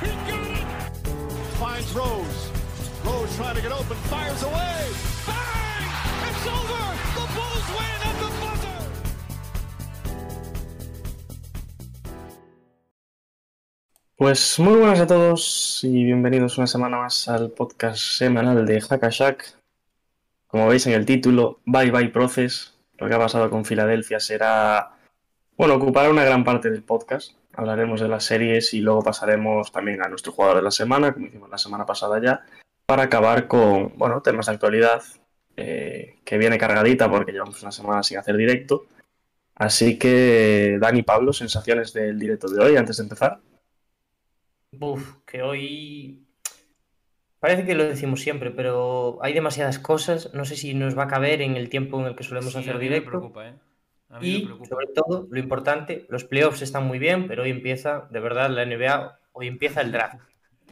[0.00, 0.66] He got it.
[1.56, 2.50] Finds Rose.
[3.04, 3.96] Rose trying to get open.
[4.12, 4.90] Fires away.
[5.26, 5.84] Bang!
[6.28, 6.84] It's over.
[7.16, 8.82] The Bulls win at the buzzer.
[14.16, 19.58] Pues muy buenas a todos y bienvenidos una semana más al podcast semanal de Hackashack.
[20.46, 22.74] Como veis en el título, Bye Bye Process.
[22.98, 24.92] Lo que ha pasado con Filadelfia será,
[25.56, 27.32] bueno, ocupará una gran parte del podcast.
[27.52, 31.26] Hablaremos de las series y luego pasaremos también a nuestro jugador de la semana, como
[31.26, 32.44] hicimos la semana pasada ya,
[32.86, 35.02] para acabar con, bueno, temas de actualidad,
[35.56, 38.86] eh, que viene cargadita porque llevamos una semana sin hacer directo.
[39.54, 43.40] Así que, Dani Pablo, sensaciones del directo de hoy antes de empezar.
[44.78, 46.26] Buf, que hoy
[47.40, 50.32] parece que lo decimos siempre, pero hay demasiadas cosas.
[50.34, 52.58] No sé si nos va a caber en el tiempo en el que solemos Sí,
[52.58, 53.10] hacer a mí directo.
[53.10, 53.54] Me preocupa, ¿eh?
[54.10, 54.68] A mí me Y preocupa.
[54.68, 58.62] sobre todo, lo importante, los playoffs están muy bien, pero hoy empieza, de verdad, la
[58.62, 60.20] NBA, hoy empieza el draft.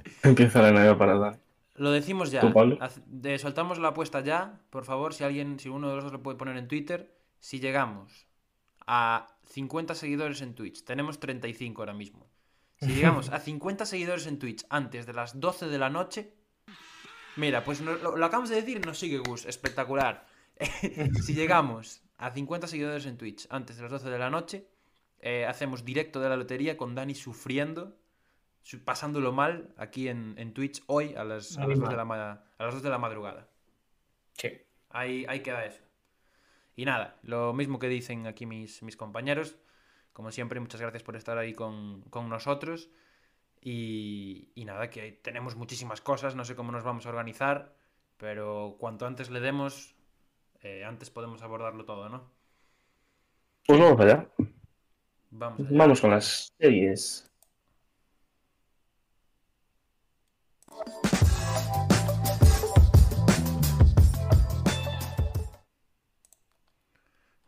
[0.23, 1.37] Empieza la NBA para Dani.
[1.77, 2.41] Lo decimos ya.
[2.41, 2.79] ¿Tú, Pablo?
[2.81, 4.61] Haz- de- soltamos la apuesta ya.
[4.71, 7.15] Por favor, si alguien, si uno de los dos lo puede poner en Twitter.
[7.41, 8.27] Si llegamos
[8.87, 12.27] a 50 seguidores en Twitch, tenemos 35 ahora mismo.
[12.85, 16.35] Si llegamos a 50 seguidores en Twitch antes de las 12 de la noche.
[17.37, 20.27] Mira, pues no- lo, lo acabamos de decir, nos sigue Gus, espectacular.
[21.25, 24.69] si llegamos a 50 seguidores en Twitch antes de las 12 de la noche,
[25.21, 27.97] eh, hacemos directo de la lotería con Dani sufriendo,
[28.63, 31.91] su- pasándolo mal aquí en, en Twitch hoy a las, a las 2 mal.
[31.91, 33.49] de la, ma- a las 2 de la madrugada.
[34.39, 34.51] Sí.
[34.91, 35.83] Ahí, ahí queda eso.
[36.77, 39.57] Y nada, lo mismo que dicen aquí mis, mis compañeros.
[40.15, 42.89] Como siempre, muchas gracias por estar ahí con, con nosotros.
[43.61, 47.75] Y, y nada, que tenemos muchísimas cosas, no sé cómo nos vamos a organizar,
[48.17, 49.95] pero cuanto antes le demos,
[50.63, 52.31] eh, antes podemos abordarlo todo, ¿no?
[53.67, 54.29] Pues vamos allá.
[55.31, 55.79] Vamos allá.
[55.79, 57.31] Vamos con las series.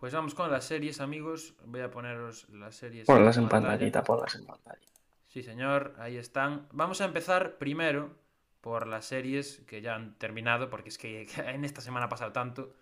[0.07, 1.55] Pues vamos con las series, amigos.
[1.65, 3.09] Voy a poneros las series.
[3.09, 3.73] Ponlas en pantalla.
[3.73, 4.87] pantallita, ponlas en pantalla.
[5.27, 6.69] Sí, señor, ahí están.
[6.71, 8.15] Vamos a empezar primero
[8.61, 12.31] por las series que ya han terminado, porque es que en esta semana ha pasado
[12.31, 12.73] tanto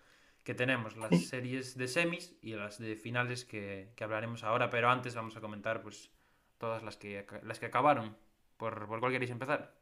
[0.43, 4.91] que tenemos las series de semis y las de finales que, que hablaremos ahora, pero
[4.91, 6.11] antes vamos a comentar pues
[6.59, 8.15] todas las que, las que acabaron.
[8.55, 9.73] ¿Por, por cuál queréis empezar?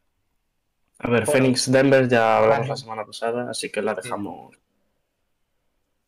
[0.98, 1.32] A ver, Bueno.
[1.32, 4.58] Phoenix Denver ya hablamos la semana pasada, así que la dejamos.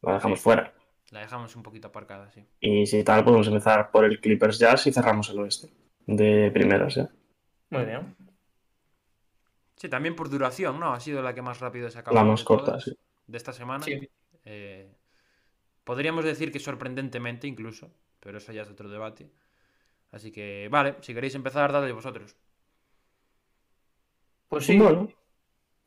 [0.01, 0.73] La dejamos fuera.
[1.11, 2.45] La dejamos un poquito aparcada, sí.
[2.61, 5.69] Y si tal, podemos empezar por el Clippers Jazz y cerramos el oeste.
[6.07, 7.09] De primeras, ya.
[7.71, 8.17] Muy bien.
[9.77, 10.93] Sí, también por duración, ¿no?
[10.93, 12.17] Ha sido la que más rápido se acabó.
[12.17, 12.97] La más de corta, todas, sí.
[13.27, 13.85] De esta semana.
[13.85, 14.09] Sí.
[14.45, 14.91] Eh,
[15.85, 17.91] podríamos decir que sorprendentemente incluso,
[18.21, 19.31] pero eso ya es otro debate.
[20.13, 22.35] Así que, vale, si queréis empezar, dadle vosotros.
[24.49, 24.79] Pues sí.
[24.79, 25.09] Bueno,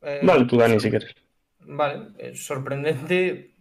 [0.02, 1.16] eh, vale, tú, Dani, si quieres.
[1.62, 3.56] Vale, es sorprendente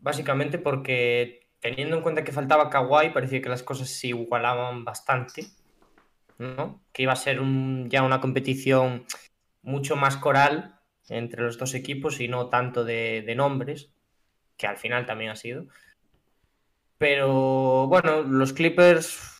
[0.00, 5.46] básicamente porque teniendo en cuenta que faltaba Kawhi, parecía que las cosas se igualaban bastante,
[6.38, 6.82] ¿no?
[6.92, 9.06] Que iba a ser un- ya una competición
[9.62, 13.90] mucho más coral entre los dos equipos y no tanto de, nombres,
[14.56, 15.66] que al final también ha sido.
[16.98, 19.38] Pero bueno, los Clippers,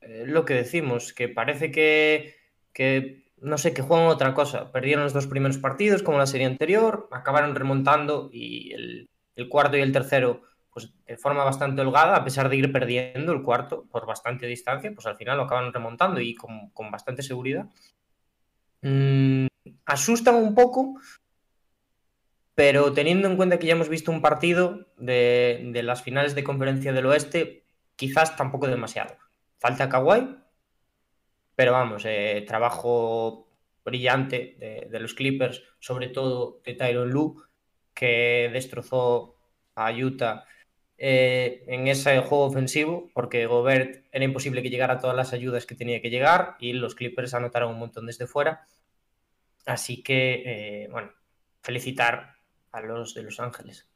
[0.00, 2.34] eh, lo que decimos, que parece que,
[2.72, 4.72] que, no sé, que juegan otra cosa.
[4.72, 9.76] Perdieron los dos primeros partidos, como la serie anterior, acabaron remontando y el, el cuarto
[9.76, 10.42] y el tercero,
[10.72, 14.92] pues de forma bastante holgada, a pesar de ir perdiendo el cuarto por bastante distancia,
[14.94, 17.66] pues al final lo acaban remontando y con, con bastante seguridad.
[18.82, 19.46] Mm,
[19.86, 21.00] asustan un poco,
[22.54, 26.44] pero teniendo en cuenta que ya hemos visto un partido de, de las finales de
[26.44, 27.64] conferencia del oeste,
[27.96, 29.16] quizás tampoco demasiado.
[29.58, 30.36] Falta Kawhi,
[31.54, 33.48] pero vamos, eh, trabajo
[33.84, 34.56] brillante
[34.90, 37.34] de, los Clippers, sobre todo de Tyron Lue,
[37.94, 39.36] que destrozó
[39.74, 40.44] a Utah
[40.96, 45.66] eh, en ese juego ofensivo, porque Gobert era imposible que llegara a todas las ayudas
[45.66, 48.66] que tenía que llegar y los Clippers anotaron un montón desde fuera.
[49.66, 50.42] Así que,
[50.84, 51.10] eh, bueno,
[51.62, 52.34] felicitar
[52.72, 53.88] a los de Los Ángeles.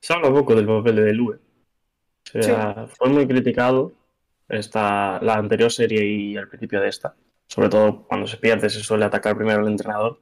[0.00, 1.38] Se habla poco del papel de Lue.
[2.34, 3.92] O sea, fue muy criticado
[4.48, 7.14] esta, la anterior serie y al principio de esta.
[7.46, 10.20] Sobre todo cuando se pierde se suele atacar primero al entrenador.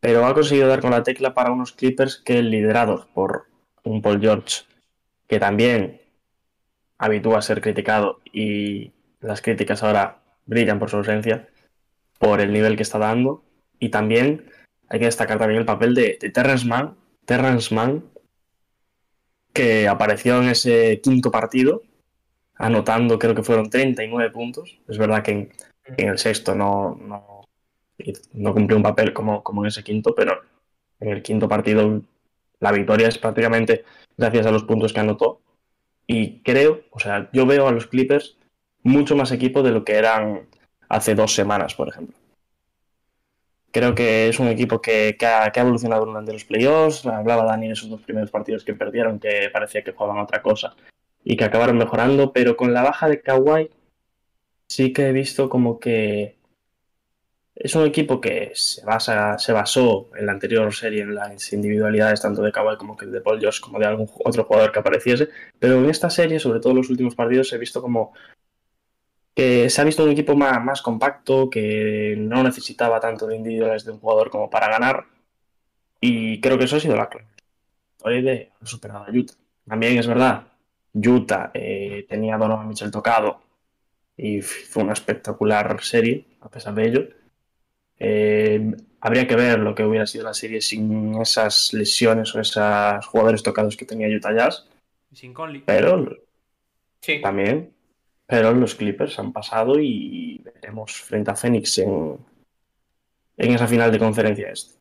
[0.00, 3.46] Pero ha conseguido dar con la tecla para unos Clippers que liderados por
[3.84, 4.64] un Paul George
[5.26, 6.00] que también
[6.98, 11.48] habitúa a ser criticado y las críticas ahora brillan por su ausencia,
[12.18, 13.44] por el nivel que está dando.
[13.78, 14.50] Y también
[14.88, 18.10] hay que destacar también el papel de, de Terrence Mann, Terrence Mann,
[19.52, 21.82] que apareció en ese quinto partido,
[22.56, 24.80] anotando creo que fueron 39 puntos.
[24.88, 25.50] Es verdad que en,
[25.96, 27.39] el sexto no,
[28.32, 30.40] no, cumplió un papel como, como ese quinto, pero
[31.00, 32.02] en el quinto partido
[32.60, 33.84] la victoria es prácticamente
[34.16, 35.40] gracias a los puntos que anotó.
[36.06, 38.36] Y creo, o sea, yo veo a los Clippers
[38.82, 40.48] mucho más equipo de lo que eran
[40.88, 42.16] hace dos semanas, por ejemplo.
[43.72, 47.06] Creo que es un equipo que, que, ha, evolucionado durante los playoffs.
[47.06, 50.74] Hablaba Dani en esos dos primeros partidos que perdieron, que parecía que jugaban otra cosa
[51.22, 53.70] y que acabaron mejorando, pero con la baja de Kawhi
[54.68, 56.36] sí que he visto como que
[57.62, 62.22] es un equipo que se, basa, se basó en la anterior serie en las individualidades
[62.22, 65.28] tanto de Kawhi como de Paul George como de algún otro jugador que apareciese,
[65.58, 68.14] pero en esta serie, sobre todo en los últimos partidos, he visto como
[69.34, 73.92] que se ha visto un equipo más, compacto, que no necesitaba tanto de individuales de
[73.92, 75.04] un jugador como para ganar.
[76.00, 77.28] Y creo que eso ha sido la clave.
[78.02, 79.34] Hoy de superado a Utah.
[79.68, 80.46] También es verdad,
[80.94, 83.42] Utah eh, tenía a Donovan Mitchell tocado
[84.16, 87.19] y fue una espectacular serie, a pesar de ello.
[88.00, 93.06] Eh, habría que ver lo que hubiera sido la serie sin esas lesiones o esos
[93.06, 94.66] jugadores tocados que tenía Utah Jazz.
[95.12, 95.62] Sin Conley.
[95.64, 96.16] Pero
[97.02, 97.20] Sí.
[97.20, 97.72] también
[98.30, 102.16] pero los Clippers han pasado y veremos frente a Phoenix en,
[103.36, 104.78] en esa final de conferencia este.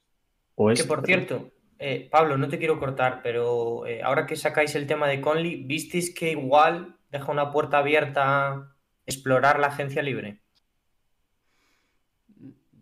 [0.75, 1.50] que por cierto,
[1.80, 5.63] eh, Pablo, no te quiero cortar, pero eh, ahora que sacáis el tema de Conley,
[5.63, 8.75] ¿visteis que igual deja una puerta abierta a
[9.07, 10.42] explorar la agencia libre?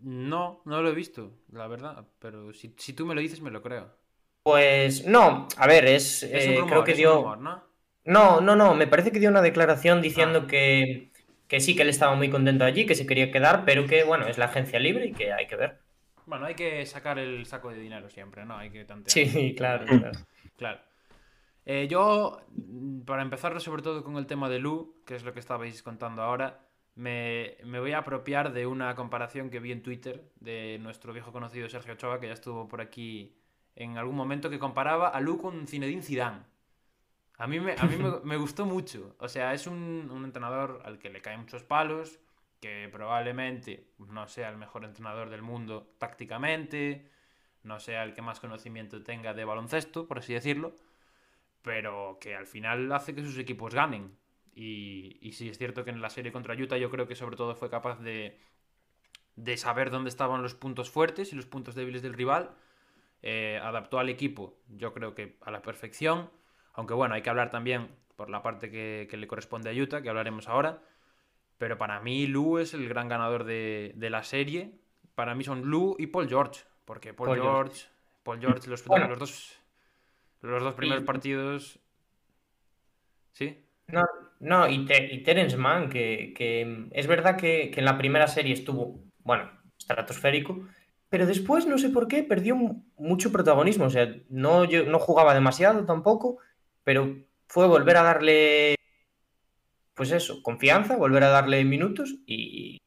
[0.00, 3.50] No, no lo he visto, la verdad, pero si, si tú me lo dices me
[3.50, 3.94] lo creo.
[4.42, 7.14] Pues no, a ver, es, Es un eh, rumor, creo que es un dio...
[7.14, 7.62] rumor, ¿no?
[8.04, 10.46] No, no, no, me parece que dio una declaración diciendo Ah.
[10.48, 11.12] que,
[11.46, 14.26] que sí, que él estaba muy contento allí, que se quería quedar, pero que bueno,
[14.26, 15.82] es la agencia libre y que hay que ver.
[16.26, 18.56] Bueno, hay que sacar el saco de dinero siempre, ¿no?
[18.56, 19.24] Hay que tantear.
[19.26, 20.18] Sí, claro, claro.
[20.56, 20.80] Claro.
[21.64, 25.32] Eh, yo, mm, para empezar sobre todo con el tema de Lu, que es lo
[25.34, 26.67] que estabais contando ahora,
[26.98, 31.30] me, me voy a apropiar de una comparación que vi en Twitter de nuestro viejo
[31.30, 33.36] conocido Sergio Ochoa, que ya estuvo por aquí
[33.76, 36.42] en algún momento, que comparaba a Lu con Zinedine Zidane.
[37.36, 39.14] A mí me, a mí me, me gustó mucho.
[39.20, 42.18] O sea, es un, un entrenador al que le caen muchos palos,
[42.60, 47.08] que probablemente no sea el mejor entrenador del mundo tácticamente,
[47.62, 50.76] no sea el que más conocimiento tenga de baloncesto, por así decirlo,
[51.62, 54.18] pero que al final hace que sus equipos ganen.
[54.60, 57.36] Y, y sí es cierto que en la serie contra Utah yo creo que sobre
[57.36, 58.40] todo fue capaz de,
[59.36, 62.50] de saber dónde estaban los puntos fuertes y los puntos débiles del rival.
[63.22, 66.28] Eh, adaptó al equipo, yo creo que a la perfección.
[66.72, 70.02] Aunque bueno, hay que hablar también por la parte que, que le corresponde a Utah,
[70.02, 70.82] que hablaremos ahora.
[71.56, 74.72] Pero para mí Lu es el gran ganador de, de la serie.
[75.14, 76.64] Para mí son Lu y Paul George.
[76.84, 77.88] Porque Paul, Paul George, George.
[78.24, 79.06] Paul George, los, Bueno.
[79.08, 79.58] los dos,
[80.42, 81.78] los dos primeros Y- partidos.
[83.32, 83.64] ¿Sí?
[83.86, 84.04] No,
[84.40, 88.28] no, y, Te- y Terence Mann, que, que es verdad que, que en la primera
[88.28, 90.68] serie estuvo, bueno, estratosférico,
[91.08, 93.86] pero después no sé por qué perdió mu- mucho protagonismo.
[93.86, 96.38] O sea, no, yo, no jugaba demasiado tampoco,
[96.84, 97.16] pero
[97.48, 98.74] fue volver a darle,
[99.94, 102.78] pues eso, confianza, volver a darle minutos y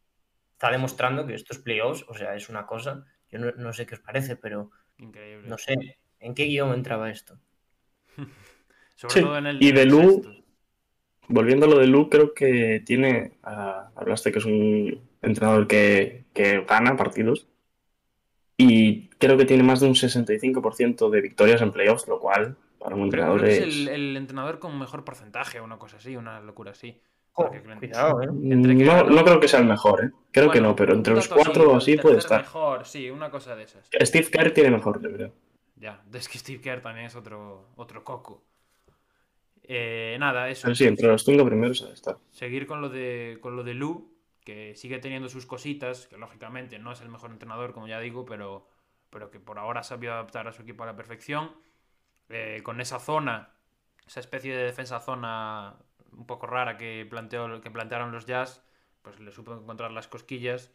[0.54, 3.96] está demostrando que estos playoffs, o sea, es una cosa, yo no, no sé qué
[3.96, 5.50] os parece, pero Increíble.
[5.50, 5.76] no sé,
[6.20, 7.40] ¿en qué guion entraba esto?
[8.96, 9.60] Sobre Sí, todo en el.
[9.60, 10.41] y de Lu-.
[11.28, 13.34] Volviendo a lo de Lu, creo que tiene.
[13.44, 17.48] ah, hablaste que es un entrenador que, que gana partidos.
[18.58, 22.96] Y creo que tiene más de un 65% de victorias en playoffs, lo cual para
[22.96, 23.60] un entrenador que es.
[23.60, 27.00] es el, el entrenador con mejor porcentaje o una cosa así, una locura así.
[27.34, 28.28] Cuidado, ¿eh?
[28.44, 30.12] entre que No, creo que sea el mejor, ¿eh?
[30.32, 32.42] Creo que no, pero entre los cuatro o así puede estar.
[32.42, 33.88] mejor, sí, una cosa de esas.
[34.02, 35.34] Steve Kerr tiene mejor, yo creo.
[35.78, 38.44] Ya, es que Steve Kerr también es otro, otro coco.
[39.74, 40.64] Eh, nada, eso.
[40.64, 42.18] Pero sí, entre los cinco primeros está.
[42.32, 44.14] Seguir con lo de con lo de Lu,
[44.44, 48.26] que sigue teniendo sus cositas, que lógicamente no es el mejor entrenador, como ya digo,
[48.26, 48.68] pero,
[49.10, 51.52] pero que por ahora ha sabido adaptar a su equipo a la perfección.
[52.28, 53.54] Eh, con esa zona,
[54.06, 55.78] esa especie de defensa zona
[56.12, 58.66] un poco rara que, planteó, que plantearon los Jazz,
[59.02, 60.74] pues le supo encontrar las cosquillas.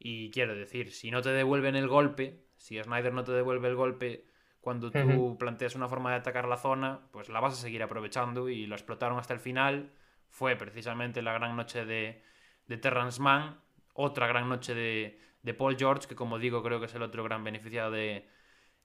[0.00, 3.76] Y quiero decir, si no te devuelven el golpe, si Snyder no te devuelve el
[3.76, 4.24] golpe
[4.62, 8.48] cuando tú planteas una forma de atacar la zona, pues la vas a seguir aprovechando
[8.48, 9.90] y lo explotaron hasta el final.
[10.28, 12.22] Fue precisamente la gran noche de,
[12.68, 13.60] de Terrence Mann.
[13.92, 17.24] otra gran noche de, de Paul George, que como digo creo que es el otro
[17.24, 18.28] gran beneficiado de,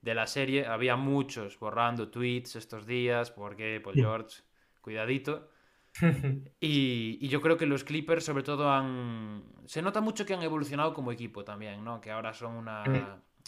[0.01, 0.65] de la serie.
[0.65, 4.41] Había muchos borrando tweets estos días, porque Paul George,
[4.81, 5.51] cuidadito.
[6.60, 9.43] Y, y, yo creo que los Clippers sobre todo han...
[9.65, 12.00] Se nota mucho que han evolucionado como equipo también, ¿no?
[12.01, 12.84] Que ahora son una...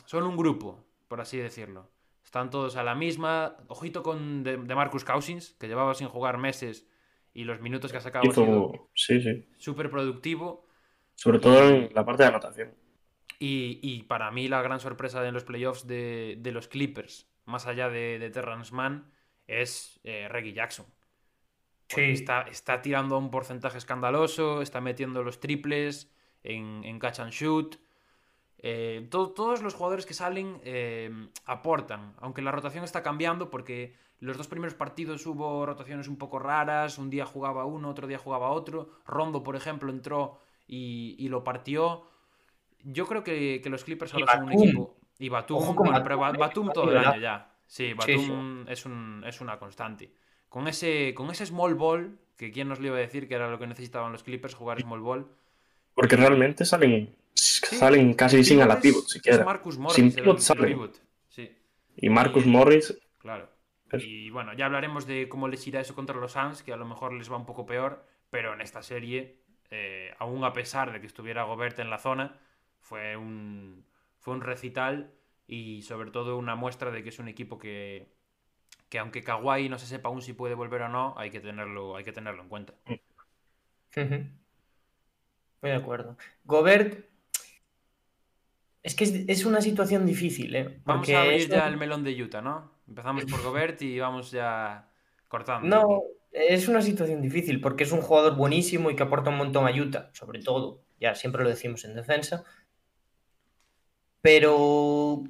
[0.06, 1.92] Son un grupo, por así decirlo.
[2.30, 3.58] Están todos a la misma.
[3.70, 6.88] Ojito con de, de Marcus Cousins, que llevaba sin jugar meses
[7.34, 8.44] y los minutos que ha sacado Hizo...
[8.44, 9.48] ha sido Sí, sí.
[9.58, 10.68] súper productivo.
[11.16, 12.76] Sobre todo en la parte de anotación.
[13.40, 17.66] Y, y para mí la gran sorpresa en los playoffs de, de los Clippers, más
[17.66, 19.12] allá de, de Terrence Mann,
[19.48, 20.86] es eh, Reggie Jackson.
[21.88, 22.02] Sí.
[22.02, 27.78] Está, está tirando un porcentaje escandaloso, está metiendo los triples en, en catch and shoot.
[28.62, 31.10] Eh, to- todos los jugadores que salen eh,
[31.46, 36.40] aportan, aunque la rotación está cambiando porque los dos primeros partidos hubo rotaciones un poco
[36.40, 38.90] raras, un día jugaba uno, otro día jugaba otro.
[39.06, 42.04] Rondo, por ejemplo, entró y, y lo partió.
[42.84, 44.98] Yo creo que, que los Clippers ahora son un equipo.
[45.20, 47.52] Y Batum, bueno, pero todo el año ya.
[47.66, 50.12] Sí, Sí, Batum Es, un, es una constante.
[50.50, 53.50] Con ese, con ese small ball, que quién nos le iba a decir que era
[53.50, 55.28] lo que necesitaban los Clippers, jugar small ball.
[55.94, 59.46] Porque realmente salen, salen casi sin a pivot la es- pivot, si es quieres.
[59.46, 60.66] Marcus Morris, Sin pivot salen.
[60.68, 61.02] pivot.
[61.30, 61.56] Sí,
[61.98, 63.50] Y Marcus Y- Morris, claro.
[63.92, 66.78] Es- Y bueno, ya hablaremos de cómo les irá eso contra los Suns, que a
[66.78, 69.40] lo mejor les va un poco peor, pero en esta serie,
[69.72, 72.40] eh, aún a pesar de que estuviera Gobert en la zona,
[72.80, 73.84] fue un,
[74.20, 75.12] fue un recital
[75.48, 78.08] y sobre todo una muestra de que es un equipo que,
[78.90, 81.96] que aunque Kawhi no se sepa aún si puede volver o no, hay que tenerlo,
[81.96, 82.74] hay que tenerlo en cuenta.
[82.88, 84.16] Ujú.
[85.62, 86.16] Muy de acuerdo.
[86.46, 87.06] Gobert.
[88.82, 90.82] Es que es, es una situación difícil, ¿eh?
[90.86, 92.72] Vamos a abrir es ya el melón de Utah, ¿no?
[92.88, 94.90] Empezamos por Gobert y vamos ya
[95.28, 95.68] cortando.
[95.68, 99.68] No, es una situación difícil porque es un jugador buenísimo y que aporta un montón
[99.68, 102.44] a Utah, sobre todo, ya siempre lo decimos en defensa.
[104.22, 105.24] Pero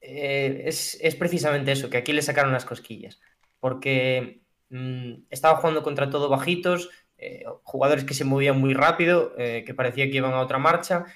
[0.00, 3.20] eh, es, es precisamente eso, que aquí le sacaron las cosquillas.
[3.60, 9.64] Porque mm, estaba jugando contra todo bajitos, eh, jugadores que se movían muy rápido, eh,
[9.66, 11.06] que parecía que iban a otra marcha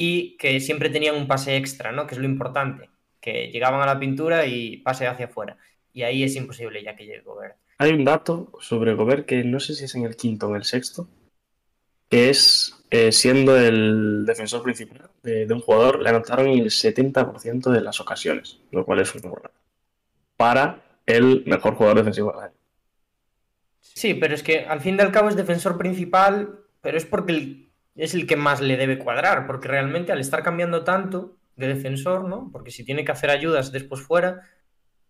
[0.00, 2.06] y que siempre tenían un pase extra, ¿no?
[2.06, 2.88] Que es lo importante,
[3.20, 5.56] que llegaban a la pintura y pase hacia afuera.
[5.92, 7.56] Y ahí es imposible ya que llegue Gobert.
[7.78, 10.56] hay un dato sobre Gobert que no sé si es en el quinto o en
[10.56, 11.08] el sexto,
[12.08, 17.70] que es eh, siendo el defensor principal de, de un jugador, le anotaron el 70%
[17.70, 19.32] de las ocasiones, lo cual es un
[20.36, 22.54] para el mejor jugador defensivo del año.
[23.80, 27.32] Sí, pero es que al fin y al cabo es defensor principal, pero es porque
[27.32, 27.67] el-
[27.98, 32.24] es el que más le debe cuadrar, porque realmente al estar cambiando tanto de defensor,
[32.24, 32.48] ¿no?
[32.52, 34.42] Porque si tiene que hacer ayudas después fuera,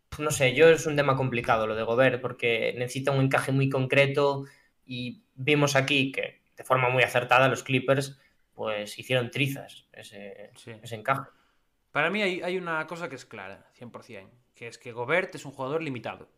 [0.09, 3.53] pues no sé, yo es un tema complicado lo de Gobert, porque necesita un encaje
[3.53, 4.45] muy concreto
[4.87, 8.19] y vimos aquí que de forma muy acertada los Clippers
[8.55, 10.73] pues hicieron trizas ese, Sí.
[10.83, 11.29] ese encaje.
[11.93, 15.45] Para mí hay, hay una cosa que es clara, 100%, que es que Gobert es
[15.45, 16.29] un jugador limitado.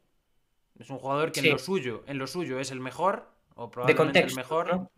[0.78, 1.46] Es un jugador que Sí.
[1.46, 4.68] en lo suyo, en lo suyo es el mejor, o probablemente contexto, el mejor.
[4.74, 4.90] ¿no?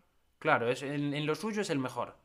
[0.42, 2.16] Claro, es, en, en lo suyo es el mejor.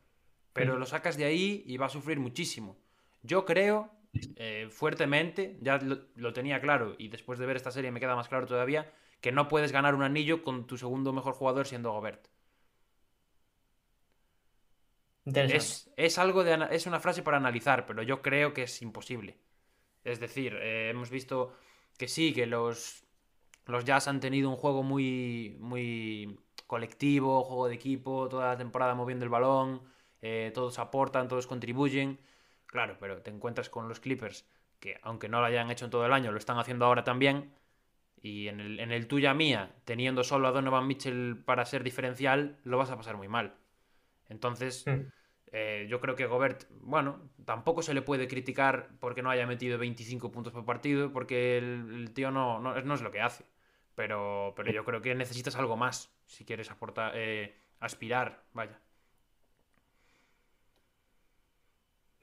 [0.51, 2.75] Pero lo sacas de ahí y va a sufrir muchísimo.
[3.21, 3.91] Yo creo,
[4.37, 8.15] eh, fuertemente, ya lo, lo tenía claro, y después de ver esta serie me queda
[8.15, 11.91] más claro todavía, que no puedes ganar un anillo con tu segundo mejor jugador siendo
[11.91, 12.27] Gobert.
[15.33, 19.37] Es, es algo de es una frase para analizar, pero yo creo que es imposible.
[20.03, 21.53] Es decir, eh, hemos visto
[21.97, 23.03] que sí, que los,
[23.65, 28.95] los Jazz han tenido un juego muy, muy colectivo, juego de equipo, toda la temporada
[28.95, 29.81] moviendo el balón,
[30.21, 32.19] eh, todos aportan, todos contribuyen.
[32.67, 34.45] Claro, pero te encuentras con los Clippers,
[34.79, 37.53] que aunque no lo hayan hecho en todo el año, lo están haciendo ahora también.
[38.21, 42.59] Y en el, en el tuya mía, teniendo solo a Donovan Mitchell para ser diferencial,
[42.63, 43.55] lo vas a pasar muy mal.
[44.29, 44.91] Entonces,
[45.51, 49.77] eh, yo creo que Gobert, bueno, tampoco se le puede criticar porque no haya metido
[49.77, 53.45] 25 puntos por partido, porque el, el tío no, no, no es lo que hace.
[53.97, 58.79] Pero, pero yo creo que necesitas algo más si quieres aportar, eh, aspirar, vaya.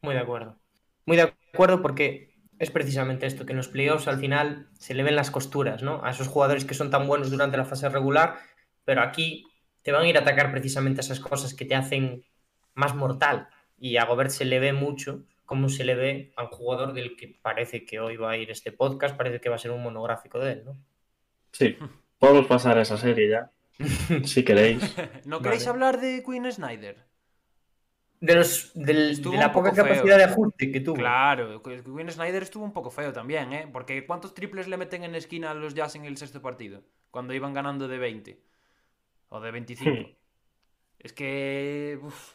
[0.01, 0.57] Muy de acuerdo.
[1.05, 5.03] Muy de acuerdo porque es precisamente esto, que en los playoffs al final se le
[5.03, 6.01] ven las costuras, ¿no?
[6.05, 8.37] A esos jugadores que son tan buenos durante la fase regular,
[8.85, 9.45] pero aquí
[9.83, 12.25] te van a ir a atacar precisamente esas cosas que te hacen
[12.75, 13.49] más mortal.
[13.81, 17.17] Y a Gobert se le ve mucho como se le ve a un jugador del
[17.17, 19.83] que parece que hoy va a ir este podcast, parece que va a ser un
[19.83, 20.79] monográfico de él, ¿no?
[21.59, 21.77] Sí,
[22.19, 23.51] podemos pasar a esa serie ya,
[24.25, 24.83] si queréis.
[25.25, 25.71] ¿No queréis Vale.
[25.75, 26.97] hablar de Queen Snyder?
[28.21, 29.85] De, los, del- de la poca feo.
[29.85, 30.97] capacidad de ajuste que tuvo.
[30.97, 33.69] Claro, Queen Snyder estuvo un poco feo también, ¿eh?
[33.71, 36.83] Porque ¿cuántos triples le meten en esquina a los Jazz en el sexto partido?
[37.11, 38.41] Cuando iban ganando de 20
[39.29, 39.91] o de 25.
[39.91, 40.13] Hmm.
[41.01, 41.99] Es que...
[42.03, 42.35] uf,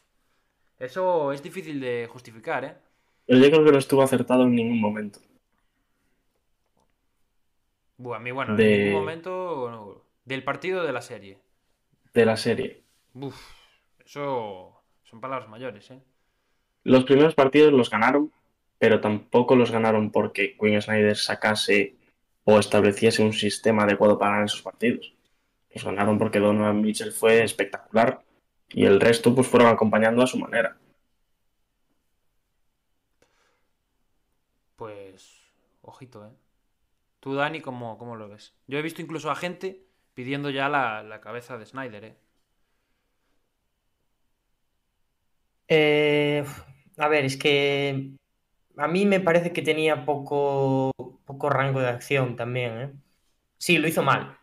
[0.78, 2.76] Eso es difícil de justificar, ¿eh?
[3.26, 5.20] Pero yo creo que no estuvo acertado en ningún momento.
[8.00, 10.02] Buah, a mí, bueno, De- en ningún momento no.
[10.26, 11.38] del partido de la serie.
[12.14, 12.82] de la serie.
[13.14, 13.36] Uf,
[14.04, 16.02] eso son palabras mayores, ¿eh?
[16.84, 18.32] Los primeros partidos los ganaron,
[18.80, 21.98] pero tampoco los ganaron porque Quinn Snyder sacase
[22.46, 25.14] o estableciese un sistema adecuado para ganar esos partidos.
[25.76, 28.24] Los ganaron porque Donovan Mitchell fue espectacular
[28.70, 30.78] y el resto pues fueron acompañando a su manera.
[34.76, 35.42] Pues,
[35.82, 36.32] ojito, ¿eh?
[37.20, 38.56] Tú, Dani, ¿cómo, cómo lo ves?
[38.68, 42.18] Yo he visto incluso a gente pidiendo ya la, la cabeza de Snyder, ¿eh?
[45.68, 46.44] Eh,
[46.98, 48.12] a ver, es que
[48.78, 50.92] a mí me parece que tenía poco,
[51.26, 52.94] poco rango de acción también, ¿eh?
[53.58, 54.38] Sí, lo hizo mal.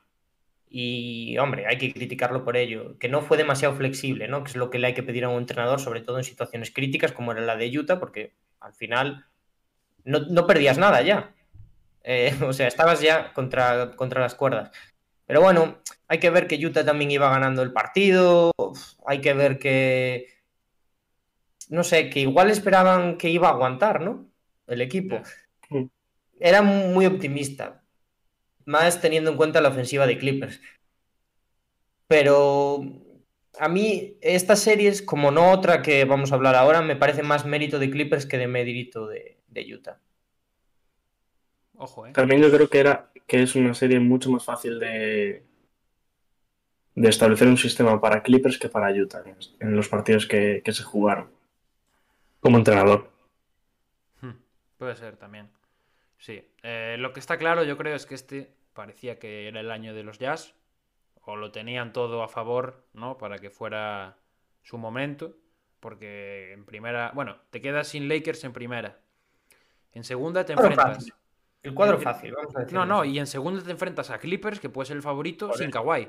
[0.68, 2.98] Y, hombre, hay que criticarlo por ello.
[2.98, 4.44] Que no fue demasiado flexible, ¿no?
[4.44, 6.72] Que es lo que le hay que pedir a un entrenador, sobre todo en situaciones
[6.72, 9.26] críticas como era la de Utah, porque al final
[10.04, 11.35] no, no perdías nada ya.
[12.06, 14.70] Eh, o sea, estabas ya contra, contra las cuerdas.
[15.26, 18.52] Pero bueno, hay que ver que Utah también iba ganando el partido.
[19.06, 20.36] Hay que ver que
[21.68, 24.30] no sé, que igual esperaban que iba a aguantar, ¿no?
[24.66, 25.20] El equipo.
[26.38, 27.82] Era muy optimista,
[28.64, 30.60] más teniendo en cuenta la ofensiva de Clippers.
[32.06, 32.84] Pero
[33.58, 37.46] a mí estas series, como no otra que vamos a hablar ahora, me parece más
[37.46, 40.00] mérito de Clippers que de mérito de, de Utah.
[41.78, 42.12] Ojo, ¿eh?
[42.12, 45.44] También yo creo que era que es una serie mucho más fácil de,
[46.96, 50.72] de establecer un sistema para Clippers que para Utah en, en los partidos que, que
[50.72, 51.30] se jugaron
[52.40, 53.10] como entrenador.
[54.20, 54.32] Hmm,
[54.78, 55.50] Puede ser también.
[56.18, 56.44] Sí.
[56.62, 59.94] Eh, lo que está claro, yo creo, es que este parecía que era el año
[59.94, 60.54] de los Jazz.
[61.24, 63.18] O lo tenían todo a favor, ¿no?
[63.18, 64.16] Para que fuera
[64.62, 65.36] su momento.
[65.80, 67.12] Porque en primera.
[67.14, 69.00] Bueno, te quedas sin Lakers en primera.
[69.92, 71.12] En segunda te enfrentas.
[71.66, 74.60] El cuadro fácil, vamos a decirlo No, no, y en segunda te enfrentas a Clippers,
[74.60, 76.08] que puede ser el favorito, sin Kawhi.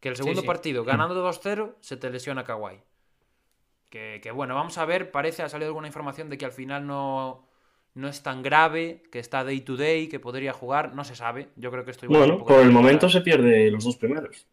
[0.00, 0.46] Que el segundo sí.
[0.46, 2.80] partido, ganando 2-0, se te lesiona Kawhi.
[3.88, 6.86] Que, que bueno, vamos a ver, parece ha salido alguna información de que al final
[6.86, 7.46] no,
[7.94, 11.48] no es tan grave, que está day to day, que podría jugar, no se sabe.
[11.56, 13.70] Yo creo que esto igual es un Bueno, poco por el para- momento se pierde
[13.70, 14.46] los dos primeros.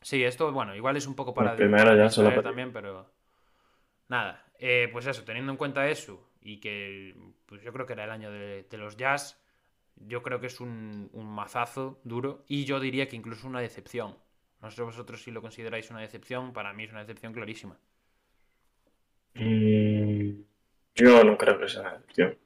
[0.00, 3.08] Sí, esto, bueno, igual es un poco para, El primero para ya se también, pero
[4.08, 4.44] nada.
[4.58, 7.14] Eh, pues eso, teniendo en cuenta eso y que
[7.46, 9.40] pues yo creo que era el año de, de los Jazz,
[10.06, 14.16] yo creo que es un, un mazazo duro y yo diría que incluso una decepción.
[14.60, 17.78] No sé vosotros si lo consideráis una decepción, para mí es una decepción clarísima.
[19.34, 20.42] Mm,
[20.94, 22.38] yo no creo que sea una decepción.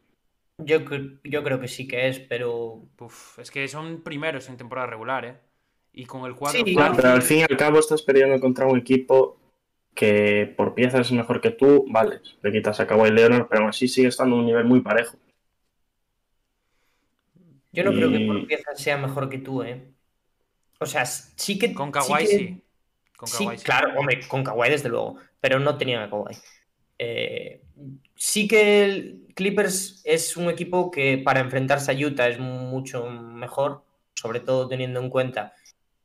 [0.58, 0.78] Yo,
[1.24, 5.24] yo creo que sí que es, pero Uf, es que son primeros en temporada regular,
[5.26, 5.36] ¿eh?
[5.92, 8.66] Y con el cuadro Sí, frágil- Pero al fin y al cabo estás perdiendo contra
[8.66, 9.38] un equipo
[9.94, 13.70] que por piezas es mejor que tú, vale, le quitas a Kawhi Leonard, pero aún
[13.70, 15.16] así sigue estando a un nivel muy parejo.
[17.76, 19.92] Yo no creo que por piezas sea mejor que tú, ¿eh?
[20.80, 21.72] O sea, sí que.
[21.74, 22.62] con sí Kawhi que- sí.
[23.16, 23.64] Con Sí, Kawhi sí.
[23.64, 26.36] claro, hombre, con Kawhi desde luego, pero no tenían a Kawhi.
[26.98, 27.62] Eh,
[28.14, 33.84] sí que el Clippers es un equipo que para enfrentarse a Utah es mucho mejor,
[34.14, 35.52] sobre todo teniendo en cuenta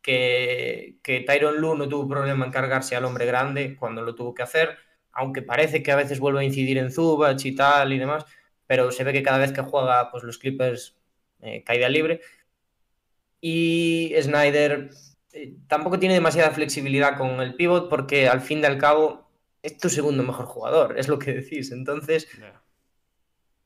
[0.02, 4.34] que, que Tyron Lue no tuvo problema en cargarse al hombre grande cuando lo tuvo
[4.34, 4.78] que hacer,
[5.14, 8.26] aunque parece que a veces vuelve a incidir en Zubac y tal y demás,
[8.68, 10.98] pero se ve que cada vez que juega, pues los Clippers
[11.41, 12.21] eh, caída libre.
[13.39, 14.89] Y Snyder
[15.34, 19.30] eh, tampoco tiene demasiada flexibilidad con el pivot porque al fin y al cabo
[19.63, 21.71] es tu segundo mejor jugador, es lo que decís.
[21.71, 22.27] Entonces,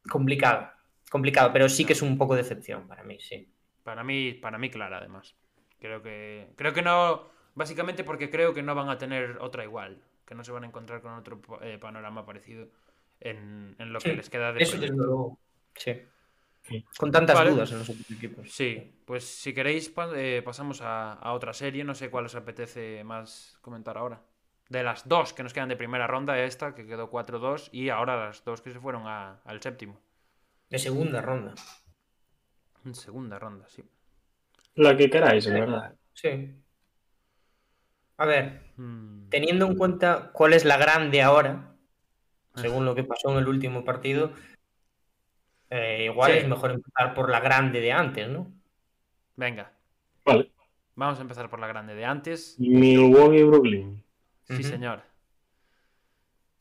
[0.10, 0.70] complicado,
[1.10, 3.50] complicado, pero sí que es un poco de decepción para mí, sí.
[3.84, 5.36] Para mí, para mí clara, además.
[5.80, 6.48] Creo que.
[6.56, 7.30] Creo que no.
[7.54, 10.02] Básicamente porque creo que no van a tener otra igual.
[10.26, 12.68] Que no se van a encontrar con otro eh, panorama parecido
[13.20, 15.38] en, en lo que les queda de Eso desde luego.
[15.76, 16.02] Sí.
[16.68, 16.84] Sí.
[16.98, 17.52] Con tantas Vale.
[17.52, 18.52] dudas en los otros equipos.
[18.52, 21.84] Sí, pues si queréis pa- eh, pasamos a, a otra serie.
[21.84, 24.22] No sé cuál os apetece más comentar ahora.
[24.70, 28.16] De las dos que nos quedan de primera ronda, esta que quedó 4-2 y ahora
[28.26, 30.00] las dos que se fueron a- al séptimo.
[30.72, 31.54] De segunda ronda.
[32.84, 33.84] En segunda ronda, sí.
[34.74, 35.96] La que queráis, en verdad.
[36.14, 36.56] Sí.
[38.18, 41.76] A ver, Mm, teniendo en cuenta cuál es la grande ahora,
[42.56, 44.34] según lo que pasó en el último partido,
[45.70, 46.38] eh, igual Sí.
[46.40, 48.52] es mejor empezar por la grande de antes, ¿no?
[49.36, 49.72] Venga,
[50.24, 50.52] Vale.
[50.96, 52.56] vamos a empezar por la grande de antes.
[52.60, 54.04] Milwaukee y Brooklyn.
[54.48, 55.02] Sí, señor.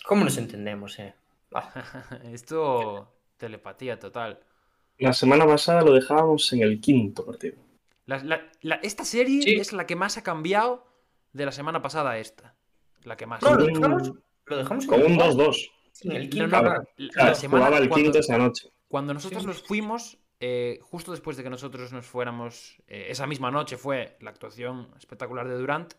[0.04, 1.14] ¿Cómo nos entendemos, eh?
[1.54, 1.70] Ah,
[2.32, 4.40] Esto, telepatía total.
[4.98, 7.56] La semana pasada lo dejábamos en el quinto partido.
[8.06, 9.54] La- la- la- esta serie Sí.
[9.54, 10.86] es la que más ha cambiado
[11.32, 12.54] de la semana pasada a esta.
[13.02, 13.42] La que más.
[13.42, 14.12] No, lo dejamos,
[14.46, 15.36] Lo dejamos en Con un cuarto.
[15.36, 15.70] 2-2.
[15.92, 16.46] Sí, en el quinto.
[16.48, 18.70] no, la semana jugaba el cuando- quinto esa noche.
[18.94, 19.48] Cuando nosotros Sí.
[19.48, 24.16] nos fuimos, eh, justo después de que nosotros nos fuéramos, eh, esa misma noche fue
[24.20, 25.94] la actuación espectacular de Durant